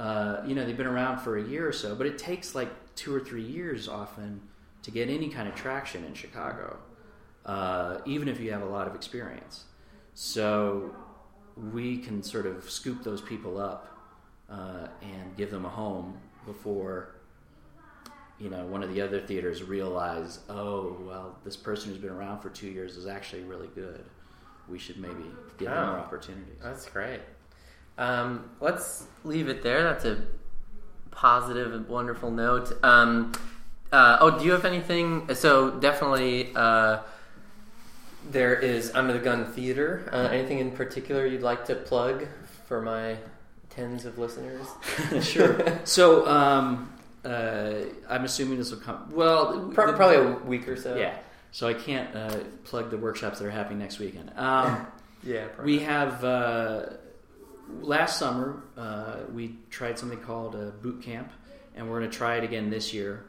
uh, 0.00 0.42
you 0.46 0.54
know, 0.54 0.64
they've 0.64 0.76
been 0.76 0.86
around 0.86 1.18
for 1.20 1.38
a 1.38 1.42
year 1.42 1.66
or 1.66 1.72
so, 1.72 1.94
but 1.94 2.06
it 2.06 2.18
takes 2.18 2.54
like 2.54 2.68
two 2.94 3.14
or 3.14 3.20
three 3.20 3.42
years 3.42 3.88
often 3.88 4.40
to 4.82 4.90
get 4.90 5.08
any 5.08 5.28
kind 5.28 5.48
of 5.48 5.54
traction 5.54 6.04
in 6.04 6.14
Chicago, 6.14 6.78
uh, 7.46 7.98
even 8.06 8.28
if 8.28 8.40
you 8.40 8.52
have 8.52 8.62
a 8.62 8.68
lot 8.68 8.86
of 8.86 8.94
experience. 8.94 9.64
So 10.20 10.90
we 11.72 11.96
can 11.98 12.24
sort 12.24 12.44
of 12.46 12.68
scoop 12.68 13.04
those 13.04 13.20
people 13.20 13.56
up 13.56 13.96
uh, 14.50 14.88
and 15.00 15.36
give 15.36 15.52
them 15.52 15.64
a 15.64 15.68
home 15.68 16.18
before 16.44 17.14
you 18.40 18.50
know 18.50 18.64
one 18.66 18.82
of 18.82 18.92
the 18.92 19.00
other 19.00 19.20
theaters 19.20 19.62
realize 19.62 20.40
oh 20.48 20.96
well 21.06 21.36
this 21.44 21.56
person 21.56 21.90
who's 21.90 22.00
been 22.00 22.10
around 22.10 22.40
for 22.40 22.48
two 22.50 22.66
years 22.66 22.96
is 22.96 23.06
actually 23.06 23.44
really 23.44 23.68
good 23.76 24.04
we 24.68 24.76
should 24.78 24.96
maybe 24.98 25.24
give 25.56 25.68
them 25.68 25.78
Oh. 25.78 25.86
more 25.92 25.98
opportunities 26.00 26.58
That's 26.60 26.86
great. 26.88 27.20
Um, 27.96 28.50
let's 28.60 29.06
leave 29.22 29.48
it 29.48 29.62
there. 29.62 29.84
That's 29.84 30.04
a 30.04 30.18
positive 31.12 31.74
and 31.74 31.86
wonderful 31.88 32.30
note. 32.32 32.72
Um, 32.84 33.32
uh, 33.92 34.18
oh, 34.20 34.36
do 34.38 34.44
you 34.44 34.50
have 34.52 34.64
anything? 34.64 35.32
So 35.34 35.70
definitely, 35.78 36.52
uh, 36.54 36.98
there 38.30 38.54
is 38.54 38.92
Under 38.94 39.12
the 39.12 39.18
Gun 39.18 39.52
Theater. 39.52 40.08
Uh, 40.12 40.28
anything 40.30 40.58
in 40.58 40.70
particular 40.72 41.26
you'd 41.26 41.42
like 41.42 41.64
to 41.66 41.74
plug 41.74 42.26
for 42.66 42.80
my 42.82 43.16
tens 43.70 44.04
of 44.04 44.18
listeners? 44.18 44.66
sure 45.22 45.78
so 45.84 46.26
um, 46.26 46.92
uh, 47.24 47.74
i'm 48.08 48.24
assuming 48.24 48.58
this 48.58 48.70
will 48.70 48.78
come 48.80 49.08
well 49.12 49.70
Pro- 49.74 49.86
the- 49.90 49.96
probably 49.96 50.16
a 50.16 50.32
week 50.46 50.66
or 50.68 50.76
so. 50.76 50.96
yeah 50.96 51.16
so 51.52 51.66
i 51.68 51.74
can't 51.74 52.14
uh, 52.14 52.38
plug 52.64 52.90
the 52.90 52.96
workshops 52.98 53.38
that 53.38 53.46
are 53.46 53.50
happening 53.50 53.78
next 53.78 53.98
weekend 53.98 54.30
um, 54.36 54.86
Yeah. 55.24 55.46
Probably. 55.48 55.78
We 55.78 55.82
have 55.84 56.22
uh, 56.24 56.86
last 57.80 58.18
summer 58.18 58.62
uh, 58.76 59.16
we 59.32 59.56
tried 59.70 59.98
something 59.98 60.20
called 60.20 60.54
a 60.54 60.70
boot 60.70 61.02
camp, 61.02 61.30
and 61.74 61.90
we're 61.90 61.98
going 61.98 62.10
to 62.10 62.16
try 62.16 62.36
it 62.36 62.44
again 62.44 62.70
this 62.70 62.94
year. 62.94 63.24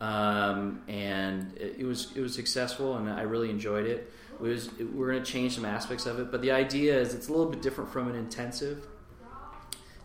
Um, 0.00 0.80
and 0.88 1.54
it, 1.58 1.76
it 1.80 1.84
was 1.84 2.08
it 2.16 2.20
was 2.22 2.34
successful, 2.34 2.96
and 2.96 3.10
I 3.10 3.22
really 3.22 3.50
enjoyed 3.50 3.84
it. 3.86 4.10
It 4.34 4.40
was 4.40 4.70
we're 4.92 5.12
going 5.12 5.22
to 5.22 5.30
change 5.30 5.54
some 5.54 5.64
aspects 5.64 6.06
of 6.06 6.18
it, 6.18 6.30
but 6.30 6.42
the 6.42 6.50
idea 6.50 6.98
is 6.98 7.14
it's 7.14 7.28
a 7.28 7.30
little 7.30 7.50
bit 7.50 7.62
different 7.62 7.90
from 7.90 8.08
an 8.08 8.16
intensive. 8.16 8.86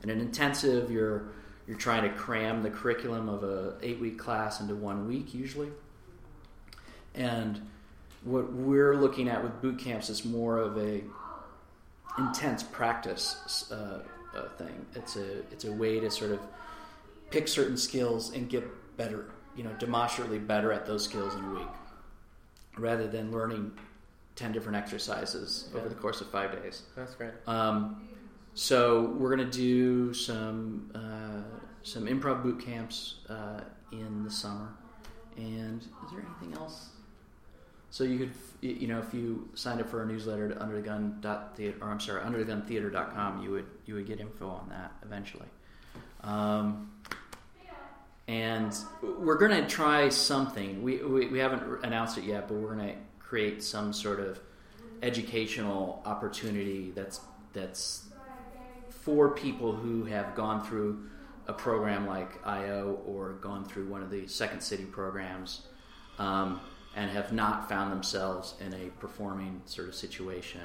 In 0.04 0.10
an 0.10 0.20
intensive, 0.20 0.92
you're 0.92 1.32
you're 1.68 1.78
trying 1.78 2.04
to 2.04 2.10
cram 2.10 2.64
the 2.64 2.70
curriculum 2.70 3.30
of 3.30 3.44
a 3.44 3.76
eight 3.82 4.00
week 4.00 4.18
class 4.18 4.60
into 4.62 4.76
one 4.76 5.08
week 5.08 5.34
usually, 5.34 5.72
and 7.16 7.62
what 8.24 8.52
we're 8.54 8.96
looking 8.96 9.30
at 9.30 9.44
with 9.44 9.62
boot 9.62 9.80
camps 9.80 10.10
is 10.10 10.26
more 10.26 10.58
of 10.58 10.78
a 10.78 11.04
intense 12.18 12.64
practice 12.64 13.72
uh, 13.72 14.02
uh, 14.36 14.50
thing. 14.58 14.86
It's 14.96 15.16
a 15.16 15.40
it's 15.52 15.66
a 15.66 15.72
way 15.72 16.00
to 16.00 16.12
sort 16.12 16.32
of 16.32 16.40
pick 17.30 17.48
certain 17.48 17.78
skills 17.78 18.34
and 18.34 18.50
get 18.50 18.64
better, 18.98 19.26
you 19.56 19.64
know, 19.64 19.72
demonstrably 19.80 20.40
better 20.40 20.72
at 20.72 20.86
those 20.86 21.04
skills 21.04 21.36
in 21.36 21.44
a 21.44 21.50
week, 21.52 21.68
rather 22.78 23.08
than 23.08 23.32
learning 23.32 23.72
ten 24.40 24.52
different 24.52 24.78
exercises 24.78 25.70
Yeah. 25.72 25.80
over 25.82 25.90
the 25.90 25.96
course 25.96 26.22
of 26.22 26.30
five 26.30 26.52
days. 26.64 26.84
That's 26.96 27.14
great. 27.16 27.32
Um, 27.46 28.08
so 28.54 29.16
we're 29.18 29.30
gonna 29.36 29.52
do 29.52 30.14
some 30.14 30.90
uh, 30.96 31.42
some 31.84 32.06
improv 32.08 32.42
boot 32.44 32.60
camps 32.64 33.16
uh, 33.30 33.62
in 33.92 34.24
the 34.24 34.32
summer. 34.32 34.70
And 35.38 35.82
is 35.82 36.12
there 36.12 36.22
anything 36.26 36.58
else? 36.60 36.90
So 37.92 38.04
you 38.04 38.20
could, 38.20 38.32
you 38.62 38.88
know, 38.88 39.00
if 39.00 39.14
you 39.14 39.50
signed 39.56 39.80
up 39.82 39.90
for 39.90 40.00
our 40.00 40.06
newsletter 40.06 40.50
to 40.50 40.56
underthegun.theater, 40.56 41.78
or 41.82 41.90
I'm 41.90 42.00
sorry, 42.00 42.22
undertheguntheater.com, 42.22 43.42
you 43.44 43.52
would 43.52 43.66
you 43.86 43.96
would 43.96 44.06
get 44.06 44.20
info 44.20 44.48
on 44.50 44.68
that 44.70 44.92
eventually. 45.04 45.48
Um, 46.24 46.92
and 48.28 48.76
we're 49.02 49.38
going 49.38 49.52
to 49.52 49.68
try 49.68 50.10
something. 50.10 50.84
We, 50.84 50.98
we, 50.98 51.28
we 51.28 51.40
haven't 51.40 51.84
announced 51.84 52.18
it 52.20 52.26
yet, 52.26 52.48
but 52.48 52.56
we're 52.58 52.76
going 52.76 52.90
to 52.90 52.96
create 53.30 53.62
some 53.62 53.94
sort 53.94 54.20
of 54.20 54.40
educational 55.04 56.02
opportunity 56.04 56.92
that's 56.96 57.22
that's 57.54 58.06
for 58.90 59.30
people 59.30 59.72
who 59.72 60.04
have 60.04 60.36
gone 60.36 60.66
through 60.66 61.08
a 61.48 61.54
program 61.54 62.08
like 62.08 62.46
IO 62.46 63.00
or 63.06 63.34
gone 63.34 63.64
through 63.66 63.88
one 63.88 64.02
of 64.02 64.10
the 64.10 64.28
Second 64.28 64.62
City 64.62 64.84
programs 64.84 65.62
um, 66.18 66.60
and 66.96 67.10
have 67.12 67.32
not 67.32 67.70
found 67.70 67.92
themselves 67.92 68.56
in 68.60 68.74
a 68.74 68.90
performing 69.00 69.62
sort 69.66 69.88
of 69.88 69.96
situation, 69.96 70.62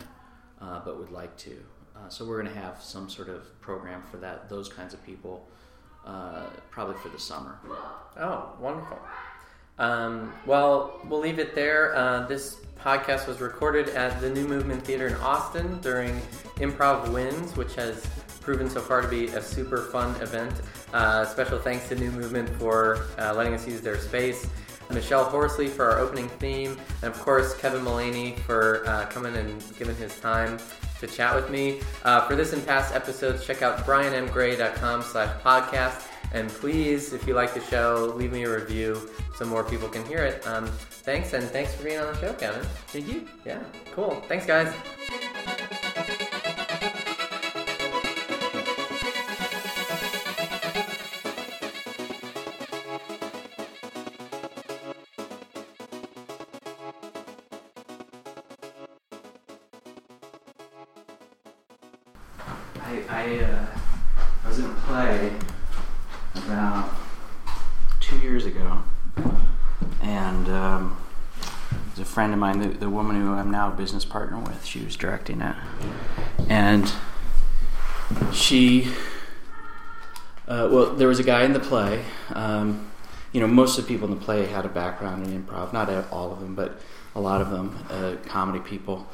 uh, 0.60 0.80
but 0.84 0.98
would 0.98 1.12
like 1.12 1.36
to. 1.36 1.56
Uh, 1.96 2.08
so 2.08 2.24
we're 2.24 2.40
going 2.42 2.52
to 2.52 2.60
have 2.60 2.82
some 2.82 3.08
sort 3.08 3.28
of 3.28 3.60
program 3.60 4.02
for 4.10 4.16
that, 4.18 4.48
those 4.48 4.68
kinds 4.68 4.92
of 4.92 5.04
people, 5.04 5.48
uh, 6.04 6.46
probably 6.70 6.96
for 6.96 7.08
the 7.08 7.18
summer. 7.20 7.58
Oh, 8.18 8.52
wonderful. 8.58 8.98
Um, 9.78 10.32
well, 10.46 11.00
we'll 11.08 11.20
leave 11.20 11.38
it 11.38 11.54
there. 11.54 11.94
Uh, 11.96 12.26
this 12.26 12.56
podcast 12.80 13.26
was 13.26 13.40
recorded 13.40 13.88
at 13.90 14.20
the 14.20 14.30
New 14.30 14.46
Movement 14.46 14.84
Theater 14.84 15.08
in 15.08 15.14
Austin 15.16 15.80
during 15.80 16.20
Improv 16.56 17.10
Wins, 17.12 17.56
which 17.56 17.74
has 17.74 18.06
proven 18.40 18.68
so 18.68 18.80
far 18.80 19.00
to 19.00 19.08
be 19.08 19.28
a 19.28 19.42
super 19.42 19.78
fun 19.78 20.14
event. 20.20 20.52
Uh, 20.92 21.24
special 21.24 21.58
thanks 21.58 21.88
to 21.88 21.96
New 21.96 22.10
Movement 22.10 22.48
for 22.58 23.06
uh, 23.18 23.34
letting 23.34 23.54
us 23.54 23.66
use 23.66 23.80
their 23.80 23.98
space. 23.98 24.46
Michelle 24.90 25.24
Horsley 25.24 25.66
for 25.66 25.90
our 25.90 25.98
opening 25.98 26.28
theme, 26.28 26.76
and 27.02 27.12
of 27.12 27.18
course 27.20 27.56
Kevin 27.56 27.82
Mullaney 27.82 28.36
for 28.46 28.86
uh, 28.86 29.06
coming 29.06 29.34
and 29.34 29.62
giving 29.78 29.96
his 29.96 30.20
time 30.20 30.58
to 31.00 31.06
chat 31.06 31.34
with 31.34 31.50
me. 31.50 31.80
Uh, 32.04 32.26
for 32.26 32.36
this 32.36 32.52
and 32.52 32.64
past 32.66 32.94
episodes, 32.94 33.46
check 33.46 33.62
out 33.62 33.78
brianmgray.com 33.78 35.02
slash 35.02 35.42
podcast. 35.42 36.06
And 36.34 36.48
please, 36.50 37.12
if 37.12 37.28
you 37.28 37.34
like 37.34 37.54
the 37.54 37.60
show, 37.60 38.12
leave 38.16 38.32
me 38.32 38.42
a 38.42 38.52
review 38.52 39.08
so 39.36 39.44
more 39.44 39.62
people 39.62 39.88
can 39.88 40.04
hear 40.04 40.18
it. 40.18 40.44
Um, 40.46 40.66
thanks, 40.66 41.32
and 41.32 41.44
thanks 41.44 41.72
for 41.74 41.84
being 41.84 42.00
on 42.00 42.12
the 42.12 42.20
show, 42.20 42.32
Kevin. 42.32 42.64
Thank 42.88 43.06
you. 43.06 43.28
Yeah, 43.46 43.62
cool. 43.94 44.20
Thanks, 44.28 44.44
guys. 44.44 44.74
Ago, 68.54 68.82
and 70.02 70.48
um, 70.48 70.96
there's 71.86 72.08
a 72.08 72.10
friend 72.10 72.32
of 72.32 72.38
mine, 72.38 72.60
the, 72.60 72.68
the 72.68 72.90
woman 72.90 73.20
who 73.20 73.32
I'm 73.32 73.50
now 73.50 73.68
a 73.68 73.70
business 73.72 74.04
partner 74.04 74.38
with, 74.38 74.64
she 74.64 74.84
was 74.84 74.96
directing 74.96 75.40
it, 75.40 75.56
and 76.48 76.92
she, 78.32 78.88
uh, 80.46 80.68
well, 80.70 80.94
there 80.94 81.08
was 81.08 81.18
a 81.18 81.24
guy 81.24 81.44
in 81.44 81.52
the 81.52 81.60
play. 81.60 82.04
Um, 82.30 82.90
you 83.32 83.40
know, 83.40 83.48
most 83.48 83.78
of 83.78 83.86
the 83.86 83.92
people 83.92 84.06
in 84.06 84.18
the 84.18 84.24
play 84.24 84.46
had 84.46 84.64
a 84.64 84.68
background 84.68 85.26
in 85.26 85.42
improv, 85.42 85.72
not 85.72 85.90
all 86.12 86.32
of 86.32 86.40
them, 86.40 86.54
but 86.54 86.80
a 87.16 87.20
lot 87.20 87.40
of 87.40 87.50
them, 87.50 87.76
uh, 87.90 88.16
comedy 88.26 88.60
people, 88.60 89.06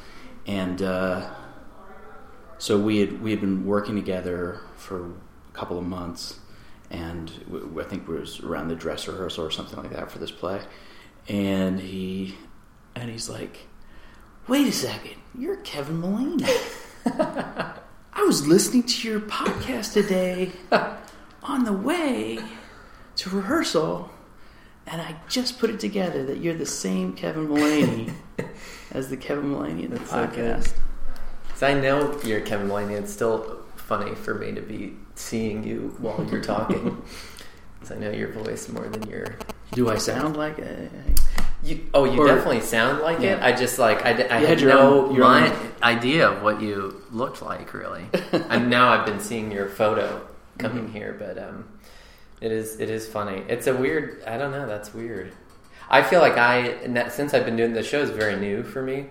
and. 0.45 0.81
Uh, 0.81 1.29
so 2.61 2.77
we 2.77 2.99
had 2.99 3.23
we 3.23 3.31
had 3.31 3.41
been 3.41 3.65
working 3.65 3.95
together 3.95 4.59
for 4.75 5.07
a 5.07 5.57
couple 5.57 5.79
of 5.79 5.83
months, 5.83 6.37
and 6.91 7.31
I 7.79 7.83
think 7.83 8.03
it 8.03 8.11
was 8.11 8.41
around 8.41 8.67
the 8.67 8.75
dress 8.75 9.07
rehearsal 9.07 9.45
or 9.45 9.51
something 9.51 9.81
like 9.81 9.91
that 9.91 10.11
for 10.11 10.19
this 10.19 10.31
play. 10.31 10.61
And 11.27 11.79
he 11.79 12.35
and 12.95 13.09
he's 13.09 13.29
like, 13.29 13.67
"Wait 14.47 14.67
a 14.67 14.71
second, 14.71 15.15
you're 15.37 15.55
Kevin 15.57 15.97
Mullaney. 15.97 16.45
I 17.05 18.23
was 18.23 18.45
listening 18.45 18.83
to 18.83 19.07
your 19.07 19.21
podcast 19.21 19.93
today 19.93 20.51
on 21.43 21.63
the 21.63 21.73
way 21.73 22.39
to 23.17 23.29
rehearsal." 23.29 24.11
And 24.87 24.99
I 24.99 25.15
just 25.29 25.59
put 25.59 25.69
it 25.69 25.79
together 25.79 26.25
that 26.25 26.39
you're 26.39 26.55
the 26.55 26.65
same 26.65 27.13
Kevin 27.13 27.47
Mullaney 27.47 28.11
as 28.91 29.09
the 29.09 29.15
Kevin 29.15 29.49
Mullaney 29.49 29.85
in 29.85 29.91
the 29.91 29.99
That's 29.99 30.11
podcast. 30.11 30.73
So 31.55 31.67
I 31.67 31.75
know 31.75 32.19
you're 32.25 32.41
Kevin 32.41 32.67
Mullaney. 32.67 32.95
It's 32.95 33.13
still 33.13 33.60
funny 33.91 34.15
for 34.15 34.35
me 34.35 34.53
to 34.53 34.61
be 34.61 34.93
seeing 35.15 35.63
you 35.65 35.93
while 35.99 36.25
you're 36.31 36.39
talking. 36.55 37.01
'Cause 37.81 37.91
I 37.91 37.95
know 37.95 38.09
your 38.11 38.29
voice 38.31 38.69
more 38.69 38.87
than 38.87 39.03
your. 39.09 39.25
Do 39.73 39.89
I 39.89 39.97
sound 39.97 40.37
like 40.37 40.59
a, 40.59 40.87
You, 41.63 41.79
oh, 41.93 42.05
you 42.05 42.19
Or- 42.21 42.27
definitely 42.27 42.61
sound 42.61 43.01
like 43.01 43.19
it. 43.21 43.41
I 43.41 43.51
just 43.51 43.79
like 43.79 44.05
I, 44.05 44.11
You 44.11 44.47
had 44.47 44.59
had 44.59 44.63
no 44.63 45.07
own- 45.09 45.19
my 45.19 45.49
own- 45.51 45.71
idea 45.83 46.29
of 46.29 46.41
what 46.41 46.61
you 46.61 47.01
looked 47.11 47.41
like 47.41 47.73
really. 47.73 48.05
and 48.31 48.69
now 48.69 48.89
I've 48.93 49.05
been 49.05 49.19
seeing 49.19 49.51
your 49.51 49.67
photo 49.67 50.21
coming 50.57 50.87
Mhm. 50.87 50.93
here, 50.93 51.15
but 51.19 51.37
um, 51.37 51.65
it 52.39 52.51
is 52.53 52.79
it 52.79 52.89
is 52.89 53.07
funny. 53.09 53.43
It's 53.49 53.67
a 53.67 53.73
weird. 53.75 54.23
I 54.25 54.37
don't 54.37 54.51
know. 54.51 54.67
That's 54.67 54.93
weird. 54.93 55.33
I 55.89 56.01
feel 56.03 56.21
like 56.21 56.37
I 56.37 57.09
since 57.09 57.33
I've 57.33 57.45
been 57.45 57.57
doing 57.57 57.73
the 57.73 57.83
show 57.83 57.99
is 58.01 58.09
very 58.11 58.37
new 58.39 58.63
for 58.63 58.81
me. 58.81 59.07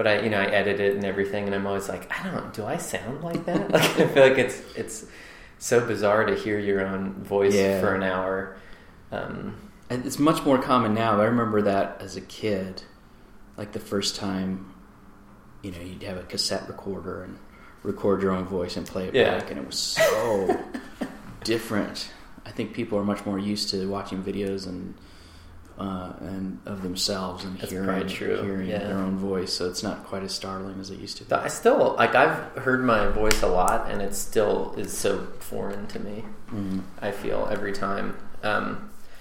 But 0.00 0.06
I, 0.06 0.20
you 0.20 0.30
know, 0.30 0.40
I 0.40 0.46
edit 0.46 0.80
it 0.80 0.94
and 0.96 1.04
everything, 1.04 1.44
and 1.44 1.54
I'm 1.54 1.66
always 1.66 1.86
like, 1.90 2.10
I 2.10 2.30
don't. 2.30 2.54
Do 2.54 2.64
I 2.64 2.78
sound 2.78 3.22
like 3.22 3.44
that? 3.44 3.70
Like 3.70 4.00
I 4.00 4.06
feel 4.08 4.22
like 4.26 4.38
it's 4.38 4.62
it's 4.74 5.04
so 5.58 5.86
bizarre 5.86 6.24
to 6.24 6.34
hear 6.34 6.58
your 6.58 6.80
own 6.86 7.22
voice 7.22 7.54
Yeah. 7.54 7.80
for 7.82 7.94
an 7.94 8.02
hour. 8.02 8.56
Um, 9.12 9.56
And 9.90 10.06
It's 10.06 10.18
much 10.18 10.42
more 10.42 10.56
common 10.56 10.94
now. 10.94 11.20
I 11.20 11.24
remember 11.24 11.60
that 11.60 12.00
as 12.00 12.16
a 12.16 12.22
kid, 12.22 12.82
like 13.58 13.72
the 13.72 13.78
first 13.78 14.16
time, 14.16 14.72
you 15.60 15.70
know, 15.70 15.80
you'd 15.82 16.02
have 16.04 16.16
a 16.16 16.22
cassette 16.22 16.66
recorder 16.66 17.22
and 17.24 17.38
record 17.82 18.22
your 18.22 18.32
own 18.32 18.46
voice 18.46 18.78
and 18.78 18.86
play 18.86 19.06
it 19.08 19.14
Yeah. 19.14 19.36
back, 19.38 19.50
and 19.50 19.60
it 19.60 19.66
was 19.66 19.78
so 19.78 20.58
different. 21.44 22.10
I 22.46 22.50
think 22.52 22.72
people 22.72 22.98
are 22.98 23.04
much 23.04 23.26
more 23.26 23.38
used 23.38 23.68
to 23.72 23.86
watching 23.86 24.22
videos 24.22 24.66
and 24.66 24.94
uh, 25.80 26.12
and 26.20 26.58
of 26.66 26.82
themselves 26.82 27.42
and 27.44 27.58
That's 27.58 27.72
hearing 27.72 28.06
hearing 28.08 28.68
yeah. 28.68 28.78
their 28.80 28.98
own 28.98 29.16
voice, 29.16 29.52
so 29.54 29.66
it's 29.66 29.82
not 29.82 30.04
quite 30.04 30.22
as 30.22 30.34
startling 30.34 30.78
as 30.78 30.90
it 30.90 30.98
used 30.98 31.16
to 31.18 31.24
be. 31.24 31.32
I 31.32 31.48
still 31.48 31.94
like 31.96 32.14
I've 32.14 32.36
heard 32.58 32.84
my 32.84 33.06
voice 33.08 33.42
a 33.42 33.46
lot, 33.46 33.90
and 33.90 34.02
it 34.02 34.14
still 34.14 34.74
is 34.76 34.94
so 34.96 35.26
foreign 35.38 35.86
to 35.88 35.98
me. 35.98 36.24
Mhm. 36.52 36.82
I 37.00 37.10
feel 37.12 37.48
every 37.50 37.72
time. 37.72 38.16
Um, 38.42 38.89